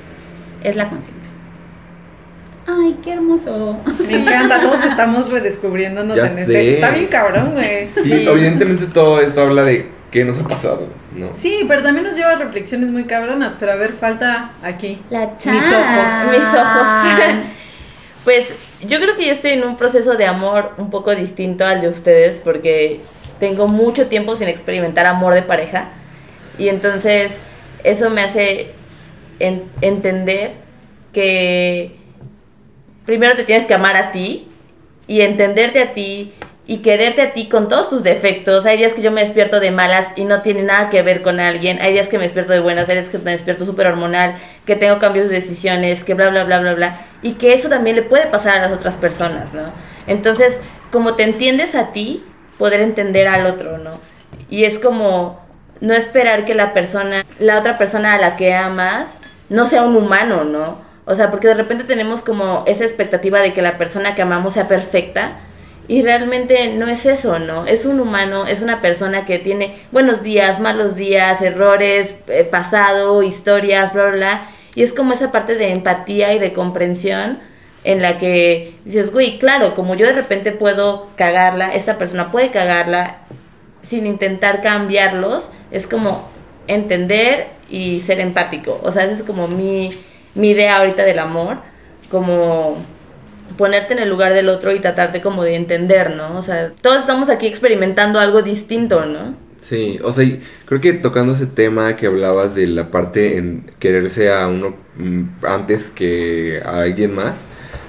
es 0.64 0.76
la 0.76 0.90
confianza. 0.90 1.17
Ay, 2.68 2.98
qué 3.04 3.14
hermoso. 3.14 3.78
Me 4.10 4.22
encanta, 4.22 4.60
todos 4.62 4.84
estamos 4.84 5.30
redescubriéndonos 5.32 6.18
Ya 6.18 6.28
en 6.28 6.36
sé. 6.36 6.42
este. 6.42 6.74
Está 6.76 6.90
bien 6.92 7.08
cabrón, 7.08 7.54
güey. 7.54 7.88
Sí, 7.96 8.04
Sí. 8.04 8.26
evidentemente 8.28 8.88
todo 8.88 9.22
esto 9.22 9.42
habla 9.42 9.64
de 9.64 9.90
qué 10.12 10.26
nos 10.26 10.40
ha 10.42 10.48
pasado, 10.48 10.88
¿no? 11.16 11.32
Sí, 11.32 11.64
pero 11.68 11.82
también 11.82 12.06
nos 12.06 12.16
lleva 12.16 12.32
a 12.32 12.36
reflexiones 12.36 12.90
muy 12.90 13.06
cabronas, 13.06 13.54
pero 13.60 13.72
a 13.72 13.76
ver, 13.76 13.94
falta 13.94 14.52
aquí. 14.62 15.00
La 15.10 15.22
Mis 15.28 15.38
chan. 15.40 15.56
ojos. 15.56 16.32
Mis 16.32 16.60
ojos. 16.60 16.88
pues 18.24 18.54
yo 18.88 19.00
creo 19.00 19.16
que 19.16 19.26
yo 19.28 19.32
estoy 19.32 19.52
en 19.52 19.64
un 19.64 19.78
proceso 19.78 20.16
de 20.16 20.26
amor 20.26 20.74
un 20.78 20.90
poco 20.90 21.16
distinto 21.16 21.66
al 21.66 21.80
de 21.82 21.88
ustedes 21.90 22.42
porque 22.44 23.00
tengo 23.40 23.68
mucho 23.68 24.08
tiempo 24.08 24.36
sin 24.36 24.50
experimentar 24.50 25.06
amor 25.06 25.34
de 25.34 25.42
pareja 25.44 25.90
y 26.60 26.68
entonces 26.70 27.32
eso 27.84 28.10
me 28.10 28.24
hace 28.24 28.72
en- 29.40 29.64
entender 29.82 30.54
que 31.14 31.97
primero 33.08 33.36
te 33.36 33.46
tienes 33.46 33.66
que 33.66 33.74
amar 33.74 33.96
a 33.96 34.12
ti 34.12 34.48
y 35.08 35.22
entenderte 35.22 35.82
a 35.82 35.94
ti 35.94 36.34
y 36.68 36.80
quererte 36.80 37.22
a 37.22 37.32
ti 37.32 37.48
con 37.48 37.70
todos 37.70 37.90
tus 37.90 38.04
defectos. 38.04 38.66
Hay 38.66 38.78
días 38.78 38.92
que 38.92 39.02
yo 39.02 39.12
me 39.12 39.22
despierto 39.22 39.62
de 39.62 39.72
malas 39.72 40.08
y 40.18 40.26
no 40.26 40.42
tiene 40.42 40.64
nada 40.64 40.90
que 40.90 41.02
ver 41.02 41.22
con 41.22 41.40
alguien. 41.40 41.80
Hay 41.82 41.94
días 41.94 42.10
que 42.10 42.18
me 42.18 42.26
despierto 42.26 42.52
de 42.52 42.60
buenas, 42.60 42.90
hay 42.90 42.96
días 42.96 43.08
que 43.08 43.18
me 43.18 43.32
despierto 43.32 43.66
súper 43.66 43.88
hormonal, 43.88 44.36
que 44.66 44.76
tengo 44.76 45.00
cambios 45.00 45.30
de 45.30 45.36
decisiones, 45.36 46.04
que 46.04 46.16
bla, 46.16 46.30
bla, 46.30 46.44
bla, 46.44 46.60
bla, 46.60 46.74
bla. 46.74 47.06
Y 47.22 47.36
que 47.36 47.54
eso 47.54 47.70
también 47.70 47.96
le 47.96 48.02
puede 48.02 48.28
pasar 48.28 48.58
a 48.58 48.62
las 48.62 48.74
otras 48.74 48.98
personas, 48.98 49.54
¿no? 49.54 49.72
Entonces, 50.06 50.60
como 50.92 51.16
te 51.16 51.24
entiendes 51.24 51.76
a 51.76 51.94
ti, 51.94 52.26
poder 52.58 52.82
entender 52.82 53.30
al 53.30 53.46
otro, 53.46 53.78
¿no? 53.78 54.02
Y 54.50 54.66
es 54.66 54.80
como 54.80 55.40
no 55.80 55.94
esperar 55.94 56.44
que 56.44 56.56
la 56.56 56.74
persona, 56.74 57.26
la 57.40 57.58
otra 57.58 57.78
persona 57.78 58.16
a 58.16 58.18
la 58.18 58.36
que 58.36 58.54
amas, 58.54 59.12
no 59.48 59.66
sea 59.66 59.84
un 59.84 59.96
humano, 59.96 60.44
¿no? 60.44 60.87
O 61.08 61.16
sea, 61.16 61.32
porque 61.32 61.48
de 61.48 61.54
repente 61.54 61.86
tenemos 61.86 62.22
como 62.22 62.66
esa 62.68 62.84
expectativa 62.84 63.40
de 63.40 63.54
que 63.54 63.62
la 63.62 63.78
persona 63.78 64.14
que 64.14 64.22
amamos 64.22 64.56
sea 64.56 64.68
perfecta 64.68 65.38
y 65.88 66.02
realmente 66.02 66.74
no 66.74 66.88
es 66.90 67.06
eso, 67.06 67.40
¿no? 67.40 67.66
Es 67.66 67.86
un 67.86 68.02
humano, 68.02 68.46
es 68.46 68.62
una 68.62 68.82
persona 68.82 69.26
que 69.26 69.40
tiene 69.40 69.78
buenos 69.94 70.22
días, 70.22 70.60
malos 70.60 70.98
días, 70.98 71.42
errores, 71.42 72.14
eh, 72.28 72.44
pasado, 72.44 73.24
historias, 73.24 73.94
bla, 73.94 74.04
bla, 74.04 74.12
bla. 74.12 74.50
Y 74.76 74.84
es 74.84 74.92
como 74.92 75.14
esa 75.14 75.32
parte 75.32 75.56
de 75.56 75.70
empatía 75.70 76.34
y 76.34 76.40
de 76.40 76.52
comprensión 76.52 77.40
en 77.86 78.02
la 78.02 78.20
que 78.20 78.76
dices, 78.84 79.14
güey, 79.14 79.40
claro, 79.40 79.76
como 79.76 79.96
yo 79.96 80.08
de 80.08 80.14
repente 80.14 80.52
puedo 80.52 81.08
cagarla, 81.16 81.74
esta 81.74 81.98
persona 81.98 82.34
puede 82.34 82.52
cagarla 82.52 83.20
sin 83.82 84.06
intentar 84.06 84.62
cambiarlos, 84.62 85.50
es 85.72 85.88
como 85.88 86.28
entender 86.68 87.48
y 87.70 88.02
ser 88.02 88.20
empático. 88.20 88.82
O 88.84 88.92
sea, 88.92 89.06
esa 89.06 89.14
es 89.14 89.24
como 89.24 89.48
mi, 89.48 89.92
mi 90.38 90.52
idea 90.52 90.78
ahorita 90.78 91.04
del 91.04 91.20
amor, 91.20 91.58
como 92.10 92.78
ponerte 93.58 93.94
en 93.94 94.00
el 94.00 94.10
lugar 94.10 94.34
del 94.34 94.50
otro 94.50 94.72
y 94.72 94.80
tratarte 94.80 95.22
como 95.22 95.44
de 95.44 95.56
entender, 95.56 96.16
¿no? 96.16 96.38
O 96.38 96.42
sea, 96.42 96.72
todos 96.82 97.02
estamos 97.02 97.30
aquí 97.30 97.48
experimentando 97.48 98.20
algo 98.20 98.42
distinto, 98.42 99.06
¿no? 99.06 99.36
Sí, 99.60 100.00
o 100.04 100.12
sea, 100.12 100.26
creo 100.66 100.80
que 100.80 100.94
tocando 100.94 101.34
ese 101.34 101.48
tema 101.48 101.96
que 101.96 102.06
hablabas 102.06 102.54
de 102.54 102.68
la 102.68 102.92
parte 102.92 103.38
en 103.38 103.64
quererse 103.80 104.32
a 104.32 104.48
uno 104.48 104.76
mm, 104.98 105.24
antes 105.44 105.90
que 105.90 106.62
a 106.64 106.82
alguien 106.82 107.16
más, 107.16 107.46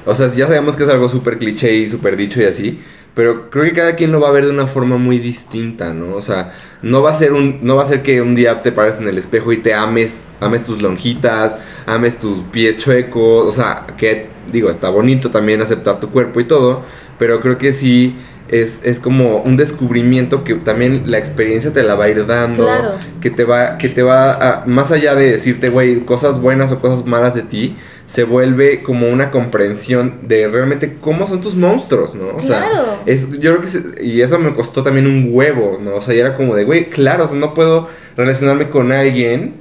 o 0.07 0.15
sea, 0.15 0.29
ya 0.29 0.47
sabemos 0.47 0.77
que 0.77 0.85
es 0.85 0.89
algo 0.89 1.09
súper 1.11 1.39
cliché 1.39 1.75
y 1.75 1.87
súper 1.87 2.17
dicho 2.17 2.41
y 2.41 2.45
así, 2.45 2.81
pero 3.19 3.51
creo 3.51 3.65
que 3.65 3.73
cada 3.73 3.97
quien 3.97 4.13
lo 4.13 4.21
va 4.21 4.29
a 4.29 4.31
ver 4.31 4.45
de 4.45 4.53
una 4.53 4.69
forma 4.69 4.97
muy 4.97 5.19
distinta, 5.19 5.93
¿no? 5.93 6.15
O 6.15 6.23
sea, 6.23 6.53
no 6.83 7.03
va 7.03 7.11
a 7.11 7.15
ser 7.15 7.33
un 7.33 7.59
no 7.63 7.75
va 7.75 7.83
a 7.83 7.87
ser 7.87 8.03
que 8.05 8.23
un 8.23 8.37
día 8.37 8.63
te 8.63 8.71
pares 8.71 9.01
en 9.01 9.09
el 9.09 9.19
espejo 9.19 9.53
y 9.53 9.57
te 9.57 9.75
ames, 9.75 10.23
ames 10.39 10.63
tus 10.63 10.81
lonjitas, 10.81 11.57
ames 11.85 12.17
tus 12.21 12.39
pies 12.53 12.79
chuecos, 12.79 13.45
o 13.45 13.51
sea, 13.51 13.89
que 13.97 14.29
digo, 14.53 14.71
está 14.71 14.89
bonito 14.91 15.33
también 15.33 15.61
aceptar 15.61 15.99
tu 15.99 16.11
cuerpo 16.11 16.39
y 16.39 16.45
todo, 16.45 16.83
pero 17.19 17.41
creo 17.41 17.59
que 17.59 17.73
sí 17.73 18.15
es, 18.47 18.83
es 18.85 19.01
como 19.01 19.39
un 19.43 19.57
descubrimiento 19.57 20.45
que 20.45 20.55
también 20.55 21.11
la 21.11 21.19
experiencia 21.19 21.73
te 21.73 21.83
la 21.83 21.97
va 21.97 22.05
a 22.05 22.11
ir 22.11 22.25
dando, 22.25 22.67
Claro. 22.67 22.91
que 23.21 23.31
te 23.31 23.43
va 23.43 23.79
que 23.79 23.89
te 23.89 24.03
va 24.05 24.35
a, 24.35 24.65
más 24.67 24.93
allá 24.93 25.17
de 25.17 25.33
decirte, 25.33 25.71
güey, 25.71 26.05
cosas 26.05 26.41
buenas 26.41 26.71
o 26.71 26.79
cosas 26.79 27.05
malas 27.05 27.35
de 27.35 27.43
ti, 27.43 27.77
se 28.09 28.25
vuelve 28.25 28.83
como 28.83 29.07
una 29.11 29.31
comprensión 29.31 30.21
de 30.23 30.49
realmente 30.49 30.97
cómo 30.99 31.27
son 31.27 31.43
tus 31.43 31.55
monstruos, 31.55 32.15
¿no? 32.15 32.29
O 32.37 32.41
sea, 32.41 32.61
Claro. 32.71 32.85
es, 33.05 33.29
yo 33.33 33.51
creo 33.53 33.61
que, 33.61 33.69
se- 33.69 34.03
y 34.03 34.23
eso 34.23 34.39
me 34.39 34.55
costó 34.55 34.83
también 34.83 35.07
un 35.07 35.29
huevo, 35.31 35.79
¿no? 35.79 35.97
O 35.97 36.01
sea, 36.01 36.15
y 36.15 36.19
era 36.19 36.35
como 36.35 36.57
de, 36.57 36.65
güey, 36.65 36.89
claro, 36.89 37.25
o 37.25 37.29
sea, 37.29 37.37
no 37.37 37.53
puedo 37.53 37.87
relacionarme 38.17 38.71
con 38.71 38.93
alguien 38.93 39.57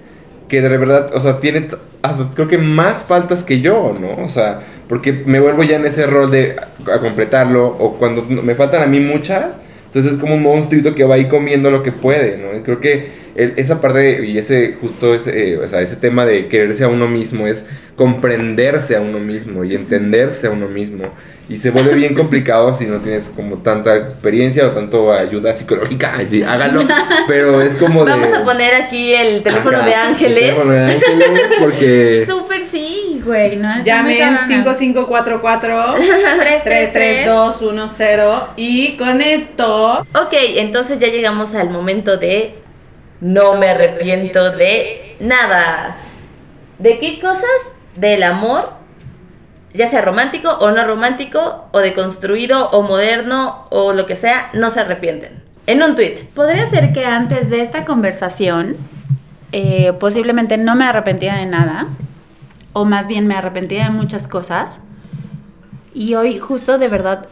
que 0.48 0.62
de 0.62 0.70
verdad, 0.78 1.12
o 1.14 1.20
sea, 1.20 1.42
tiene 1.42 1.68
hasta 2.02 2.30
creo 2.34 2.48
que 2.48 2.58
más 2.58 3.00
faltas 3.04 3.44
que 3.44 3.60
yo, 3.60 3.94
¿no? 4.00 4.24
O 4.24 4.30
sea, 4.30 4.62
porque 4.88 5.12
me 5.12 5.42
vuelvo 5.42 5.64
ya 5.64 5.76
en 5.76 5.86
ese 5.86 6.06
rol 6.08 6.32
de 6.32 6.56
a, 6.90 7.00
completarlo, 7.00 7.68
o 7.68 7.98
cuando 7.98 8.24
me 8.24 8.56
faltan 8.56 8.82
a 8.82 8.86
mí 8.88 9.02
muchas, 9.02 9.60
entonces 9.98 10.14
es 10.14 10.18
como 10.22 10.36
un 10.36 10.44
monstruito 10.44 10.94
que 10.96 11.04
va 11.04 11.16
ahí 11.16 11.28
comiendo 11.28 11.72
lo 11.72 11.82
que 11.84 11.92
puede, 11.92 12.38
¿no? 12.38 12.56
Y 12.58 12.62
creo 12.62 12.80
que 12.80 13.26
el- 13.36 13.54
esa 13.58 13.82
parte 13.82 14.26
y 14.26 14.38
ese, 14.38 14.76
justo 14.82 15.14
ese, 15.16 15.54
eh, 15.54 15.58
o 15.58 15.68
sea, 15.68 15.82
ese 15.82 15.96
tema 15.96 16.26
de 16.26 16.48
quererse 16.48 16.84
a 16.84 16.88
uno 16.88 17.08
mismo 17.08 17.48
es 17.48 17.66
comprenderse 17.96 18.96
a 18.96 19.02
uno 19.02 19.20
mismo 19.20 19.64
y 19.64 19.76
entenderse 19.76 20.48
a 20.48 20.52
uno 20.52 20.68
mismo. 20.68 21.04
Y 21.50 21.56
se 21.58 21.70
vuelve 21.72 21.94
bien 21.94 22.14
complicado 22.14 22.74
si 22.76 22.86
no 22.86 22.98
tienes 22.98 23.30
como 23.34 23.60
tanta 23.60 23.96
experiencia 23.96 24.68
o 24.68 24.72
tanto 24.72 25.14
ayuda 25.14 25.56
psicológica. 25.56 26.14
Ay, 26.18 26.28
sí, 26.30 26.44
hágalo. 26.44 26.84
Pero 27.28 27.62
es 27.62 27.76
como 27.78 28.04
de. 28.06 28.12
Vamos 28.12 28.34
a 28.34 28.44
poner 28.44 28.76
aquí 28.76 29.14
el 29.14 29.42
teléfono 29.44 29.78
Ajá, 29.78 29.86
de 29.86 29.92
el 29.94 29.98
Ángeles. 30.00 30.40
teléfono 30.42 30.72
de 30.74 30.80
ángeles 30.82 31.30
porque. 31.60 32.26
Súper 32.30 32.62
sí, 32.70 32.97
güey, 33.28 33.58
¿no? 33.58 33.76
Muy 33.76 33.84
Llamen 33.84 34.18
cabrona. 34.18 34.48
5544 34.48 35.96
33210 36.42 38.40
y 38.58 38.98
con 38.98 39.22
esto 39.22 40.00
Ok, 40.14 40.34
entonces 40.56 41.00
ya 41.00 41.08
llegamos 41.08 41.54
al 41.54 41.70
momento 41.70 42.18
de 42.18 42.56
no 43.22 43.56
me 43.56 43.70
arrepiento 43.70 44.52
de 44.52 45.16
nada. 45.20 45.98
¿De 46.80 47.00
qué 47.00 47.20
cosas 47.20 47.44
del 47.96 48.24
amor, 48.24 48.74
ya 49.74 49.88
sea 49.88 50.02
romántico 50.02 50.52
o 50.52 50.72
no 50.72 50.84
romántico, 50.84 51.68
o 51.72 51.80
deconstruido 51.80 52.70
o 52.70 52.84
moderno 52.84 53.68
o 53.70 53.94
lo 53.94 54.06
que 54.06 54.16
sea, 54.16 54.50
no 54.54 54.70
se 54.70 54.82
arrepienten? 54.82 55.44
En 55.66 55.84
un 55.84 55.96
tweet. 55.96 56.28
Podría 56.34 56.70
ser 56.70 56.94
que 56.94 57.06
antes 57.06 57.50
de 57.50 57.62
esta 57.62 57.86
conversación, 57.86 58.78
eh, 59.52 59.94
posiblemente 60.00 60.58
no 60.58 60.76
me 60.76 60.86
arrepentía 60.86 61.36
de 61.36 61.46
nada, 61.46 61.88
o 62.78 62.86
más 62.86 63.08
bien 63.08 63.26
me 63.26 63.34
arrepentía 63.34 63.86
de 63.86 63.90
muchas 63.90 64.28
cosas. 64.28 64.80
Y 65.96 66.14
hoy 66.14 66.38
justo 66.38 66.78
de 66.78 66.88
verdad 66.88 67.28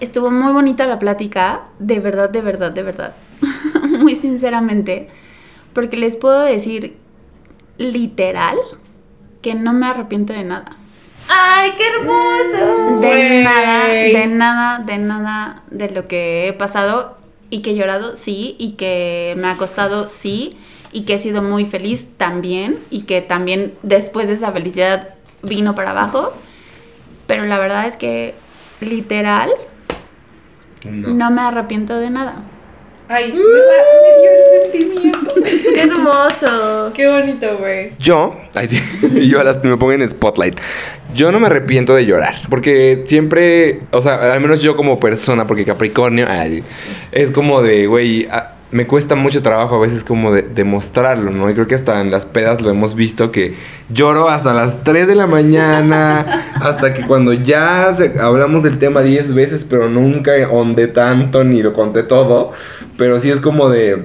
estuvo 0.00 0.28
muy 0.32 0.52
bonita 0.52 0.88
la 0.88 0.98
plática, 0.98 1.66
de 1.78 2.00
verdad, 2.00 2.28
de 2.30 2.40
verdad, 2.40 2.72
de 2.72 2.82
verdad, 2.82 3.14
muy 4.00 4.16
sinceramente, 4.16 5.08
porque 5.72 5.96
les 5.96 6.16
puedo 6.16 6.40
decir 6.40 6.96
literal 7.78 8.56
que 9.40 9.54
no 9.54 9.72
me 9.72 9.86
arrepiento 9.86 10.32
de 10.32 10.42
nada. 10.42 10.76
¡Ay, 11.28 11.70
qué 11.78 11.86
hermoso! 11.86 13.00
De 13.00 13.44
nada, 13.44 13.86
de 13.86 14.26
nada, 14.26 14.78
de 14.84 14.98
nada 14.98 15.62
de 15.70 15.90
lo 15.90 16.08
que 16.08 16.48
he 16.48 16.52
pasado 16.54 17.16
y 17.50 17.62
que 17.62 17.70
he 17.70 17.76
llorado, 17.76 18.16
sí, 18.16 18.56
y 18.58 18.72
que 18.72 19.36
me 19.38 19.46
ha 19.46 19.56
costado, 19.56 20.10
sí, 20.10 20.58
y 20.92 21.02
que 21.04 21.14
he 21.14 21.18
sido 21.18 21.42
muy 21.42 21.64
feliz 21.64 22.06
también, 22.16 22.78
y 22.90 23.02
que 23.02 23.20
también 23.22 23.72
después 23.82 24.28
de 24.28 24.34
esa 24.34 24.52
felicidad 24.52 25.10
vino 25.42 25.74
para 25.74 25.90
abajo. 25.92 26.32
Pero 27.26 27.44
la 27.46 27.58
verdad 27.58 27.86
es 27.86 27.96
que 27.96 28.34
literal 28.80 29.50
No. 30.84 31.08
no, 31.14 31.30
me 31.30 31.40
arrepiento 31.42 31.96
de 31.98 32.10
nada. 32.10 32.42
Ay, 33.08 33.32
me, 33.32 33.38
dio 33.38 34.30
el 34.30 34.62
sentimiento. 34.72 35.34
¡Qué 35.42 35.80
hermoso! 35.82 36.92
Qué 36.94 37.08
bonito, 37.08 37.58
güey. 37.58 37.92
Yo, 37.98 38.36
ay, 38.54 38.68
sí, 38.68 38.80
yo 39.28 39.42
las 39.42 39.62
me 39.64 39.76
pongo 39.76 39.92
en 39.92 40.08
spotlight. 40.08 40.58
Yo 41.14 41.30
no 41.30 41.38
me 41.38 41.46
arrepiento 41.46 41.94
de 41.94 42.06
llorar, 42.06 42.34
porque 42.48 43.02
siempre, 43.06 43.80
o 43.92 44.00
sea, 44.00 44.32
al 44.32 44.40
menos 44.40 44.62
yo 44.62 44.76
como 44.76 44.98
persona, 44.98 45.46
porque 45.46 45.64
Capricornio, 45.64 46.26
ay, 46.28 46.64
es 47.12 47.30
como 47.30 47.60
de, 47.62 47.86
güey, 47.86 48.26
a- 48.26 48.52
me 48.72 48.86
cuesta 48.86 49.14
mucho 49.14 49.42
trabajo 49.42 49.76
a 49.76 49.80
veces 49.80 50.02
como 50.02 50.32
de 50.32 50.42
demostrarlo, 50.42 51.30
¿no? 51.30 51.48
Y 51.50 51.54
creo 51.54 51.66
que 51.66 51.74
hasta 51.74 52.00
en 52.00 52.10
las 52.10 52.24
pedas 52.26 52.60
lo 52.62 52.70
hemos 52.70 52.94
visto 52.94 53.30
que 53.30 53.54
lloro 53.90 54.28
hasta 54.30 54.54
las 54.54 54.82
3 54.82 55.06
de 55.06 55.14
la 55.14 55.26
mañana, 55.26 56.52
hasta 56.54 56.94
que 56.94 57.02
cuando 57.06 57.32
ya 57.34 57.92
se- 57.92 58.18
hablamos 58.18 58.62
del 58.62 58.78
tema 58.78 59.02
10 59.02 59.34
veces, 59.34 59.66
pero 59.68 59.88
nunca 59.90 60.32
ondé 60.50 60.88
tanto 60.88 61.44
ni 61.44 61.62
lo 61.62 61.72
conté 61.74 62.02
todo, 62.02 62.52
pero 62.96 63.20
sí 63.20 63.30
es 63.30 63.40
como 63.40 63.68
de, 63.68 64.02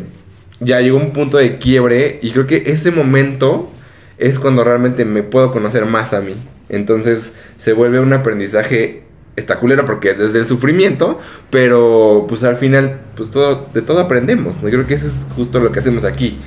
ya 0.59 0.82
llegó 0.82 0.97
un 0.97 1.13
punto 1.13 1.38
de 1.38 1.57
quiebre 1.59 2.20
y 2.22 2.32
creo 2.32 2.45
que 2.47 2.63
ese 2.68 2.91
momento 2.91 3.72
es 4.18 4.38
cuando 4.39 4.63
realmente 4.63 5.05
me 5.05 5.24
puedo 5.24 5.51
conocer 5.51 5.86
más 5.86 6.13
a 6.13 6.20
mí. 6.22 6.36
Entonces 6.70 7.34
se 7.57 7.72
vuelve 7.72 7.99
un 8.01 8.11
aprendizaje 8.11 9.03
está 9.38 9.60
culero 9.60 9.86
porque 9.86 10.10
es 10.10 10.18
desde 10.18 10.40
el 10.40 10.46
sufrimiento, 10.46 11.20
pero 11.50 12.26
pues 12.28 12.44
al 12.44 12.58
final 12.58 13.00
pues 13.16 13.32
todo 13.32 13.68
de 13.74 13.82
todo 13.82 14.00
aprendemos. 14.00 14.58
¿no? 14.58 14.64
Yo 14.64 14.80
creo 14.80 14.88
que 14.88 14.96
eso 14.96 15.08
es 15.08 15.26
justo 15.36 15.60
lo 15.60 15.72
que 15.72 15.80
hacemos 15.80 16.04
aquí. 16.04 16.42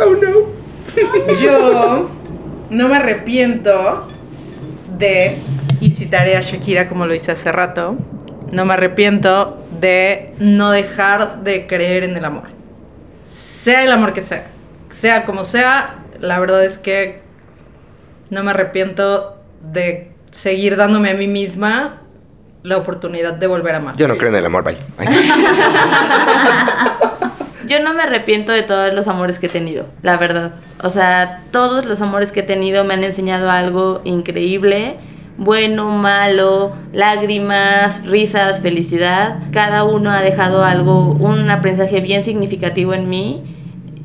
Oh 0.00 0.14
no. 0.14 0.44
Yo 1.42 2.10
no 2.70 2.88
me 2.88 2.96
arrepiento 2.96 4.06
de, 4.98 5.36
y 5.80 5.90
citaré 5.90 6.36
a 6.36 6.40
Shakira 6.40 6.88
como 6.88 7.06
lo 7.06 7.14
hice 7.14 7.32
hace 7.32 7.50
rato, 7.50 7.96
no 8.52 8.64
me 8.64 8.74
arrepiento 8.74 9.58
de 9.80 10.34
no 10.38 10.70
dejar 10.70 11.42
de 11.42 11.66
creer 11.66 12.04
en 12.04 12.16
el 12.16 12.24
amor. 12.24 12.44
Sea 13.24 13.84
el 13.84 13.90
amor 13.90 14.12
que 14.12 14.20
sea, 14.20 14.46
sea 14.90 15.24
como 15.24 15.44
sea, 15.44 16.04
la 16.20 16.38
verdad 16.38 16.64
es 16.64 16.78
que 16.78 17.22
no 18.30 18.44
me 18.44 18.50
arrepiento 18.50 19.38
de 19.72 20.13
seguir 20.34 20.76
dándome 20.76 21.10
a 21.10 21.14
mí 21.14 21.28
misma 21.28 22.00
la 22.64 22.76
oportunidad 22.78 23.34
de 23.34 23.46
volver 23.46 23.74
a 23.74 23.78
amar. 23.78 23.96
Yo 23.96 24.08
no 24.08 24.16
creo 24.16 24.30
en 24.30 24.36
el 24.36 24.46
amor, 24.46 24.64
bye. 24.64 24.76
Yo 27.66 27.80
no 27.82 27.94
me 27.94 28.02
arrepiento 28.02 28.52
de 28.52 28.62
todos 28.62 28.92
los 28.92 29.08
amores 29.08 29.38
que 29.38 29.46
he 29.46 29.48
tenido, 29.48 29.86
la 30.02 30.16
verdad. 30.18 30.52
O 30.82 30.90
sea, 30.90 31.44
todos 31.50 31.86
los 31.86 32.00
amores 32.02 32.30
que 32.30 32.40
he 32.40 32.42
tenido 32.42 32.84
me 32.84 32.92
han 32.94 33.04
enseñado 33.04 33.50
algo 33.50 34.02
increíble. 34.04 34.96
Bueno, 35.38 35.88
malo, 35.88 36.72
lágrimas, 36.92 38.04
risas, 38.06 38.60
felicidad. 38.60 39.38
Cada 39.50 39.84
uno 39.84 40.10
ha 40.10 40.20
dejado 40.20 40.62
algo, 40.64 41.12
un 41.12 41.48
aprendizaje 41.48 42.00
bien 42.02 42.22
significativo 42.22 42.92
en 42.92 43.08
mí. 43.08 43.42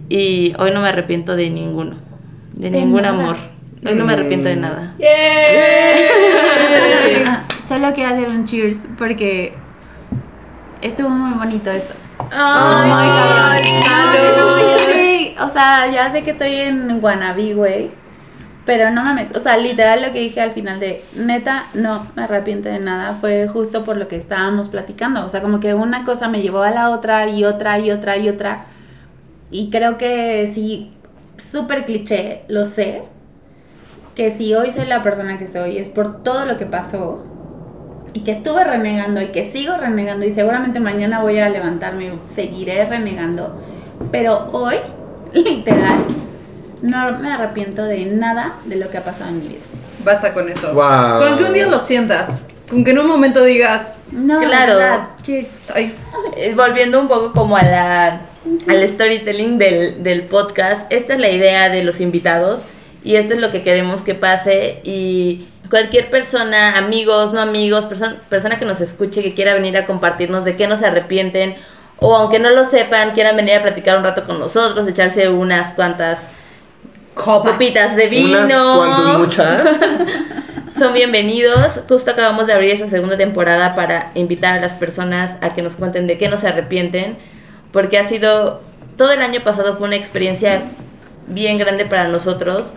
Y 0.07 0.53
hoy 0.57 0.71
no 0.71 0.81
me 0.81 0.87
arrepiento 0.89 1.35
de 1.35 1.49
ninguno. 1.49 1.97
De, 2.53 2.69
De 2.69 2.79
ningún 2.79 3.01
nada. 3.01 3.09
amor. 3.09 3.35
Hoy 3.85 3.95
no 3.95 4.05
me 4.05 4.13
arrepiento 4.13 4.49
de 4.49 4.55
nada. 4.57 4.93
Solo 7.67 7.93
quiero 7.93 8.13
hacer 8.13 8.29
un 8.29 8.45
cheers 8.45 8.85
porque 8.97 9.53
estuvo 10.81 11.09
muy 11.09 11.37
bonito 11.37 11.69
esto. 11.71 11.93
Ay, 12.31 12.89
Muy 12.89 13.07
cabrón. 13.07 13.51
ay, 13.51 13.61
No, 14.37 14.57
no, 14.57 14.69
ya 14.69 14.77
sé, 14.79 15.35
o 15.39 15.49
sea, 15.49 15.89
ya 15.91 16.09
sé 16.09 16.23
que 16.23 16.31
estoy 16.31 16.55
en 16.55 16.99
Guanabí, 16.99 17.53
güey. 17.53 17.91
Pero 18.65 18.91
no 18.91 19.03
mames, 19.03 19.35
o 19.35 19.39
sea, 19.39 19.57
literal 19.57 20.01
lo 20.01 20.11
que 20.11 20.19
dije 20.19 20.41
al 20.41 20.51
final 20.51 20.79
de, 20.79 21.03
neta, 21.15 21.65
no 21.73 22.05
me 22.15 22.23
arrepiento 22.23 22.69
de 22.69 22.79
nada, 22.79 23.13
fue 23.19 23.47
justo 23.47 23.83
por 23.83 23.97
lo 23.97 24.07
que 24.07 24.15
estábamos 24.17 24.69
platicando. 24.69 25.25
O 25.25 25.29
sea, 25.29 25.41
como 25.41 25.59
que 25.59 25.73
una 25.73 26.03
cosa 26.03 26.27
me 26.27 26.41
llevó 26.41 26.61
a 26.61 26.69
la 26.69 26.89
otra 26.91 27.27
y 27.29 27.45
otra 27.45 27.79
y 27.79 27.89
otra 27.89 28.17
y 28.17 28.29
otra. 28.29 28.65
Y 29.49 29.71
creo 29.71 29.97
que 29.97 30.51
sí, 30.53 30.91
súper 31.37 31.85
cliché, 31.85 32.43
lo 32.47 32.65
sé, 32.65 33.01
que 34.19 34.31
si 34.31 34.53
hoy 34.53 34.69
soy 34.73 34.85
la 34.85 35.01
persona 35.01 35.37
que 35.37 35.47
soy 35.47 35.77
es 35.77 35.87
por 35.87 36.21
todo 36.23 36.45
lo 36.45 36.57
que 36.57 36.65
pasó 36.65 37.23
y 38.13 38.19
que 38.25 38.31
estuve 38.31 38.65
renegando 38.65 39.21
y 39.21 39.27
que 39.27 39.49
sigo 39.49 39.77
renegando 39.77 40.25
y 40.25 40.33
seguramente 40.35 40.81
mañana 40.81 41.21
voy 41.21 41.39
a 41.39 41.47
levantarme 41.47 42.07
y 42.07 42.11
seguiré 42.27 42.83
renegando. 42.83 43.55
Pero 44.11 44.47
hoy 44.51 44.75
literal, 45.33 46.03
no 46.81 47.17
me 47.17 47.31
arrepiento 47.31 47.85
de 47.85 48.07
nada 48.07 48.55
de 48.65 48.75
lo 48.75 48.89
que 48.89 48.97
ha 48.97 49.03
pasado 49.05 49.29
en 49.29 49.39
mi 49.39 49.47
vida. 49.47 49.61
Basta 50.03 50.33
con 50.33 50.49
eso. 50.49 50.73
Wow. 50.73 51.19
Con 51.19 51.37
que 51.37 51.43
un 51.45 51.53
día 51.53 51.67
lo 51.67 51.79
sientas. 51.79 52.41
Con 52.69 52.83
que 52.83 52.91
en 52.91 52.99
un 52.99 53.07
momento 53.07 53.41
digas, 53.45 53.99
No, 54.11 54.41
Claro. 54.41 54.75
verdad, 54.75 55.07
cheers. 55.21 55.51
ay, 55.73 55.95
Eh, 56.35 56.53
volviendo 56.57 56.99
un 56.99 57.07
poco 57.07 57.31
como 57.31 57.55
a 57.55 57.63
la 57.63 58.21
al 58.67 58.85
storytelling 58.85 59.57
del, 59.57 60.03
del 60.03 60.23
podcast, 60.23 60.91
esta 60.91 61.13
es 61.13 61.19
la 61.21 61.29
idea 61.29 61.69
de 61.69 61.85
los 61.85 62.01
invitados 62.01 62.59
y 63.03 63.15
esto 63.15 63.33
es 63.33 63.39
lo 63.41 63.51
que 63.51 63.61
queremos 63.63 64.01
que 64.01 64.15
pase 64.15 64.81
y 64.83 65.47
cualquier 65.69 66.09
persona, 66.09 66.77
amigos, 66.77 67.31
no 67.33 67.41
amigos, 67.41 67.85
person- 67.89 68.17
persona 68.29 68.57
que 68.57 68.65
nos 68.65 68.81
escuche, 68.81 69.21
que 69.21 69.33
quiera 69.33 69.53
venir 69.53 69.77
a 69.77 69.85
compartirnos 69.85 70.43
de 70.45 70.55
qué 70.55 70.67
no 70.67 70.77
se 70.77 70.85
arrepienten 70.85 71.55
o 71.97 72.15
aunque 72.15 72.39
no 72.39 72.49
lo 72.49 72.63
sepan, 72.65 73.11
quieran 73.11 73.35
venir 73.35 73.55
a 73.55 73.61
platicar 73.61 73.97
un 73.97 74.03
rato 74.03 74.23
con 74.23 74.39
nosotros, 74.39 74.87
echarse 74.87 75.27
unas 75.29 75.71
cuantas 75.73 76.19
copas. 77.13 77.53
copitas 77.53 77.95
de 77.95 78.07
Unas 78.23 78.47
vino. 78.47 78.77
cuantas 78.77 79.17
muchas. 79.19 79.63
Son 80.77 80.93
bienvenidos. 80.93 81.73
Justo 81.89 82.11
acabamos 82.11 82.47
de 82.47 82.53
abrir 82.53 82.71
esta 82.71 82.87
segunda 82.87 83.17
temporada 83.17 83.75
para 83.75 84.11
invitar 84.15 84.57
a 84.57 84.61
las 84.61 84.73
personas 84.73 85.31
a 85.41 85.53
que 85.53 85.61
nos 85.61 85.75
cuenten 85.75 86.07
de 86.07 86.17
qué 86.17 86.29
no 86.29 86.37
se 86.37 86.47
arrepienten, 86.47 87.17
porque 87.73 87.97
ha 87.99 88.05
sido, 88.05 88.61
todo 88.97 89.11
el 89.11 89.21
año 89.21 89.41
pasado 89.41 89.75
fue 89.75 89.87
una 89.87 89.97
experiencia 89.97 90.61
bien 91.27 91.57
grande 91.57 91.83
para 91.83 92.07
nosotros, 92.07 92.75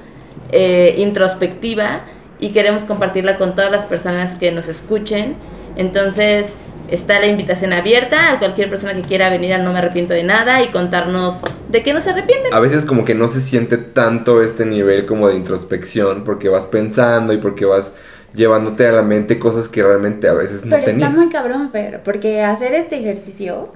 eh, 0.53 0.95
introspectiva, 0.99 2.03
y 2.39 2.51
queremos 2.51 2.83
compartirla 2.85 3.39
con 3.39 3.55
todas 3.55 3.71
las 3.71 3.85
personas 3.85 4.39
que 4.39 4.51
nos 4.51 4.69
escuchen. 4.69 5.37
Entonces, 5.77 6.47
está 6.91 7.21
la 7.21 7.27
invitación 7.27 7.73
abierta 7.73 8.33
a 8.33 8.39
cualquier 8.39 8.69
persona 8.69 8.95
que 8.95 9.03
quiera 9.03 9.31
venir 9.31 9.55
a 9.55 9.59
No 9.59 9.73
Me 9.73 9.79
Arrepiento 9.79 10.13
de 10.13 10.25
Nada 10.25 10.63
y 10.63 10.69
contarnos 10.69 11.41
de 11.71 11.83
qué 11.83 11.93
no 11.95 12.03
se 12.03 12.11
arrepienten. 12.11 12.53
A 12.53 12.59
veces 12.61 12.85
como 12.85 13.05
que 13.05 13.15
no 13.15 13.29
se 13.29 13.41
siente 13.41 13.79
tanto 13.79 14.43
este 14.43 14.67
nivel 14.67 15.07
como 15.07 15.29
de 15.29 15.37
introspección 15.37 16.25
porque 16.25 16.49
vas 16.49 16.67
pensando 16.67 17.33
y 17.33 17.39
porque 17.39 17.65
vas 17.65 17.95
llevándote 18.35 18.87
a 18.87 18.93
la 18.93 19.03
mente 19.03 19.39
cosas 19.39 19.69
que 19.69 19.83
realmente 19.83 20.29
a 20.29 20.35
veces 20.35 20.65
no 20.65 20.71
Pero 20.71 20.85
tenías. 20.85 21.11
está 21.11 21.23
muy 21.23 21.33
cabrón, 21.33 21.71
Fer, 21.71 22.03
porque 22.03 22.43
hacer 22.43 22.75
este 22.75 22.99
ejercicio, 22.99 23.73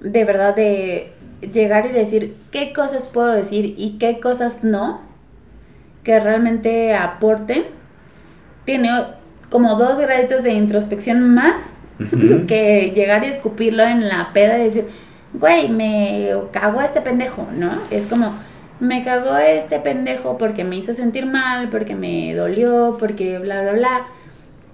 de 0.00 0.24
verdad, 0.24 0.56
de 0.56 1.12
llegar 1.52 1.86
y 1.86 1.92
decir 1.92 2.34
qué 2.50 2.72
cosas 2.72 3.08
puedo 3.08 3.32
decir 3.32 3.74
y 3.76 3.98
qué 3.98 4.20
cosas 4.20 4.64
no, 4.64 5.00
que 6.04 6.20
realmente 6.20 6.94
aporten, 6.94 7.64
tiene 8.64 8.90
como 9.50 9.74
dos 9.76 9.98
graditos 9.98 10.42
de 10.42 10.52
introspección 10.52 11.34
más 11.34 11.58
que 12.46 12.92
llegar 12.94 13.24
y 13.24 13.28
escupirlo 13.28 13.82
en 13.84 14.08
la 14.08 14.32
peda 14.32 14.58
y 14.58 14.64
decir, 14.64 14.86
güey, 15.32 15.68
me 15.68 16.30
cagó 16.52 16.80
este 16.82 17.00
pendejo, 17.00 17.48
¿no? 17.52 17.70
Es 17.90 18.06
como, 18.06 18.34
me 18.80 19.04
cagó 19.04 19.36
este 19.38 19.78
pendejo 19.80 20.38
porque 20.38 20.64
me 20.64 20.76
hizo 20.76 20.92
sentir 20.94 21.26
mal, 21.26 21.68
porque 21.70 21.94
me 21.94 22.34
dolió, 22.34 22.96
porque 22.98 23.38
bla, 23.38 23.62
bla, 23.62 23.72
bla. 23.72 24.06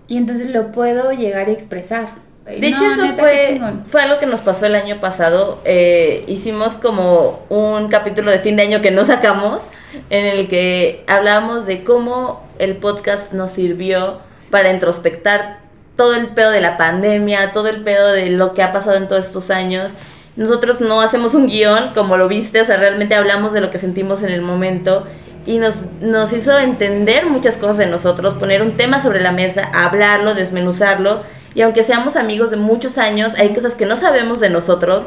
Y 0.08 0.16
entonces 0.16 0.46
lo 0.50 0.72
puedo 0.72 1.12
llegar 1.12 1.48
y 1.48 1.52
expresar. 1.52 2.08
De 2.46 2.66
hecho, 2.66 2.84
No, 2.84 2.92
eso 2.94 3.02
neta, 3.02 3.22
fue, 3.22 3.44
chingón. 3.46 3.84
fue 3.88 4.02
algo 4.02 4.18
que 4.18 4.26
nos 4.26 4.40
pasó 4.40 4.66
el 4.66 4.74
año 4.74 5.00
pasado. 5.00 5.60
Eh, 5.64 6.24
hicimos 6.26 6.74
como 6.78 7.40
un 7.48 7.88
capítulo 7.88 8.30
de 8.32 8.40
fin 8.40 8.56
de 8.56 8.62
año 8.62 8.80
que 8.80 8.90
no 8.90 9.04
sacamos, 9.04 9.62
en 10.10 10.26
el 10.26 10.48
que 10.48 11.04
hablábamos 11.06 11.66
de 11.66 11.84
cómo 11.84 12.48
el 12.58 12.76
podcast 12.76 13.32
nos 13.32 13.52
sirvió 13.52 14.20
para 14.50 14.72
introspectar 14.72 15.60
todo 15.96 16.14
el 16.14 16.28
pedo 16.28 16.50
de 16.50 16.60
la 16.60 16.76
pandemia, 16.76 17.52
todo 17.52 17.68
el 17.68 17.82
pedo 17.82 18.12
de 18.12 18.30
lo 18.30 18.54
que 18.54 18.62
ha 18.62 18.72
pasado 18.72 18.96
en 18.96 19.08
todos 19.08 19.26
estos 19.26 19.50
años. 19.50 19.92
Nosotros 20.36 20.80
no 20.80 21.00
hacemos 21.00 21.34
un 21.34 21.46
guion, 21.46 21.90
como 21.94 22.16
lo 22.16 22.28
viste, 22.28 22.60
o 22.60 22.64
sea, 22.64 22.76
realmente 22.76 23.14
hablamos 23.14 23.52
de 23.52 23.60
lo 23.60 23.70
que 23.70 23.78
sentimos 23.78 24.22
en 24.22 24.30
el 24.30 24.42
momento 24.42 25.06
y 25.46 25.58
nos, 25.58 25.76
nos 26.00 26.32
hizo 26.32 26.58
entender 26.58 27.26
muchas 27.26 27.56
cosas 27.56 27.78
de 27.78 27.86
nosotros, 27.86 28.34
poner 28.34 28.62
un 28.62 28.76
tema 28.76 29.00
sobre 29.00 29.20
la 29.20 29.32
mesa, 29.32 29.70
hablarlo, 29.74 30.34
desmenuzarlo. 30.34 31.20
Y 31.54 31.62
aunque 31.62 31.82
seamos 31.82 32.16
amigos 32.16 32.50
de 32.50 32.56
muchos 32.56 32.96
años, 32.98 33.32
hay 33.36 33.52
cosas 33.52 33.74
que 33.74 33.86
no 33.86 33.96
sabemos 33.96 34.40
de 34.40 34.50
nosotros 34.50 35.04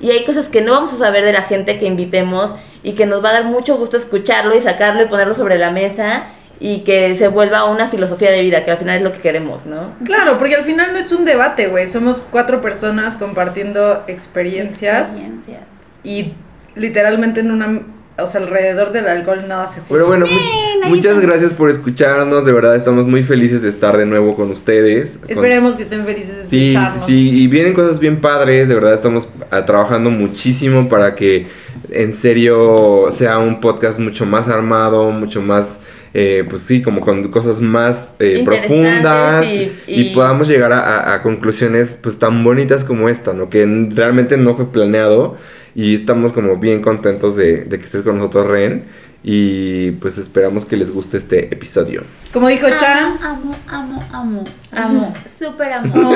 y 0.00 0.10
hay 0.10 0.24
cosas 0.24 0.48
que 0.48 0.60
no 0.60 0.72
vamos 0.72 0.92
a 0.92 0.98
saber 0.98 1.24
de 1.24 1.32
la 1.32 1.42
gente 1.42 1.78
que 1.78 1.86
invitemos 1.86 2.54
y 2.84 2.92
que 2.92 3.06
nos 3.06 3.24
va 3.24 3.30
a 3.30 3.32
dar 3.32 3.44
mucho 3.46 3.76
gusto 3.76 3.96
escucharlo 3.96 4.54
y 4.54 4.60
sacarlo 4.60 5.02
y 5.02 5.06
ponerlo 5.06 5.34
sobre 5.34 5.58
la 5.58 5.72
mesa 5.72 6.26
y 6.60 6.80
que 6.84 7.16
se 7.16 7.26
vuelva 7.26 7.64
una 7.64 7.88
filosofía 7.88 8.30
de 8.30 8.42
vida, 8.42 8.64
que 8.64 8.70
al 8.70 8.76
final 8.76 8.98
es 8.98 9.02
lo 9.02 9.10
que 9.10 9.18
queremos, 9.18 9.66
¿no? 9.66 9.92
Claro, 10.04 10.38
porque 10.38 10.54
al 10.54 10.62
final 10.62 10.92
no 10.92 10.98
es 10.98 11.10
un 11.10 11.24
debate, 11.24 11.66
güey. 11.66 11.88
Somos 11.88 12.20
cuatro 12.30 12.60
personas 12.60 13.16
compartiendo 13.16 14.04
experiencias, 14.06 15.16
Experiencias. 15.16 15.62
y 16.04 16.32
literalmente 16.76 17.40
en 17.40 17.50
una, 17.50 17.80
o 18.18 18.26
sea, 18.26 18.40
alrededor 18.40 18.92
del 18.92 19.06
alcohol 19.08 19.42
nada 19.48 19.66
se 19.68 19.80
juega. 19.80 19.88
Pero 19.88 20.06
bueno, 20.06 20.26
ahí 20.26 20.88
muchas 20.90 21.18
gracias 21.20 21.52
por 21.52 21.70
escucharnos. 21.70 22.46
De 22.46 22.52
verdad, 22.52 22.76
estamos 22.76 23.06
muy 23.06 23.22
felices 23.22 23.62
de 23.62 23.68
estar 23.68 23.96
de 23.96 24.06
nuevo 24.06 24.34
con 24.36 24.50
ustedes. 24.50 25.18
Con- 25.20 25.30
Esperemos 25.30 25.74
que 25.76 25.82
estén 25.84 26.04
felices 26.04 26.36
de 26.38 26.42
Sí, 26.44 26.48
sí, 26.48 26.66
escucharnos. 26.68 27.06
sí, 27.06 27.42
y 27.42 27.46
vienen 27.48 27.72
cosas 27.74 27.98
bien 27.98 28.20
padres, 28.20 28.68
de 28.68 28.74
verdad 28.74 28.94
estamos 28.94 29.28
ah, 29.50 29.64
trabajando 29.64 30.10
muchísimo 30.10 30.88
para 30.88 31.14
que 31.14 31.46
en 31.90 32.12
serio 32.12 33.06
sea 33.10 33.38
un 33.38 33.60
podcast 33.60 33.98
mucho 33.98 34.24
más 34.26 34.48
armado, 34.48 35.10
mucho 35.10 35.42
más, 35.42 35.80
eh, 36.14 36.44
pues 36.48 36.62
sí, 36.62 36.82
como 36.82 37.00
con 37.00 37.22
cosas 37.30 37.60
más 37.60 38.10
eh, 38.20 38.42
profundas 38.44 39.44
y- 39.46 39.72
y, 39.86 40.00
y- 40.10 40.14
podamos 40.14 40.48
llegar 40.48 40.72
a, 40.72 40.78
a- 40.80 41.14
a 41.14 41.22
conclusiones 41.22 41.98
pues 42.00 42.18
tan 42.18 42.42
bonitas 42.44 42.84
como 42.84 43.08
esta, 43.08 43.32
¿no? 43.32 43.50
Que 43.50 43.66
realmente 43.94 44.36
no 44.36 44.54
fue 44.56 44.66
planeado 44.70 45.36
y 45.74 45.94
estamos 45.94 46.32
como 46.32 46.56
bien 46.56 46.82
contentos 46.82 47.36
de, 47.36 47.64
de 47.64 47.78
que 47.78 47.84
estés 47.84 48.02
con 48.02 48.18
nosotros, 48.18 48.46
Ren, 48.46 48.84
y 49.26 49.92
pues 49.92 50.18
esperamos 50.18 50.66
que 50.66 50.76
les 50.76 50.90
guste 50.90 51.16
este 51.16 51.46
episodio. 51.52 52.04
Como 52.32 52.48
dijo 52.48 52.68
Chan, 52.78 53.16
Amo, 53.22 53.56
amo, 53.66 54.04
amo, 54.12 54.44
Amo. 54.70 55.14
Súper 55.26 55.72
amo. 55.72 55.90
Oh. 55.94 56.10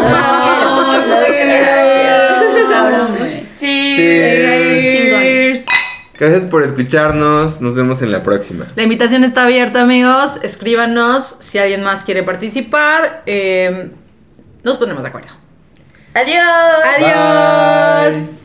Cabrón, 2.71 3.17
güey. 3.17 3.43
Cheers. 3.59 5.65
Gracias 6.19 6.47
por 6.47 6.63
escucharnos, 6.65 7.61
nos 7.61 7.77
vemos 7.77 8.03
en 8.03 8.11
la 8.13 8.23
próxima. 8.25 8.67
La 8.75 8.83
invitación 8.83 9.23
está 9.25 9.45
abierta, 9.45 9.83
amigos. 9.83 10.41
Escríbanos 10.43 11.37
si 11.39 11.59
alguien 11.59 11.85
más 11.85 12.03
quiere 12.03 12.25
participar. 12.25 13.23
Eh, 13.25 13.91
nos 14.65 14.77
ponemos 14.79 15.05
de 15.05 15.09
acuerdo. 15.09 15.29
Adiós. 16.15 16.45
Adiós. 16.99 18.27
Bye. 18.27 18.38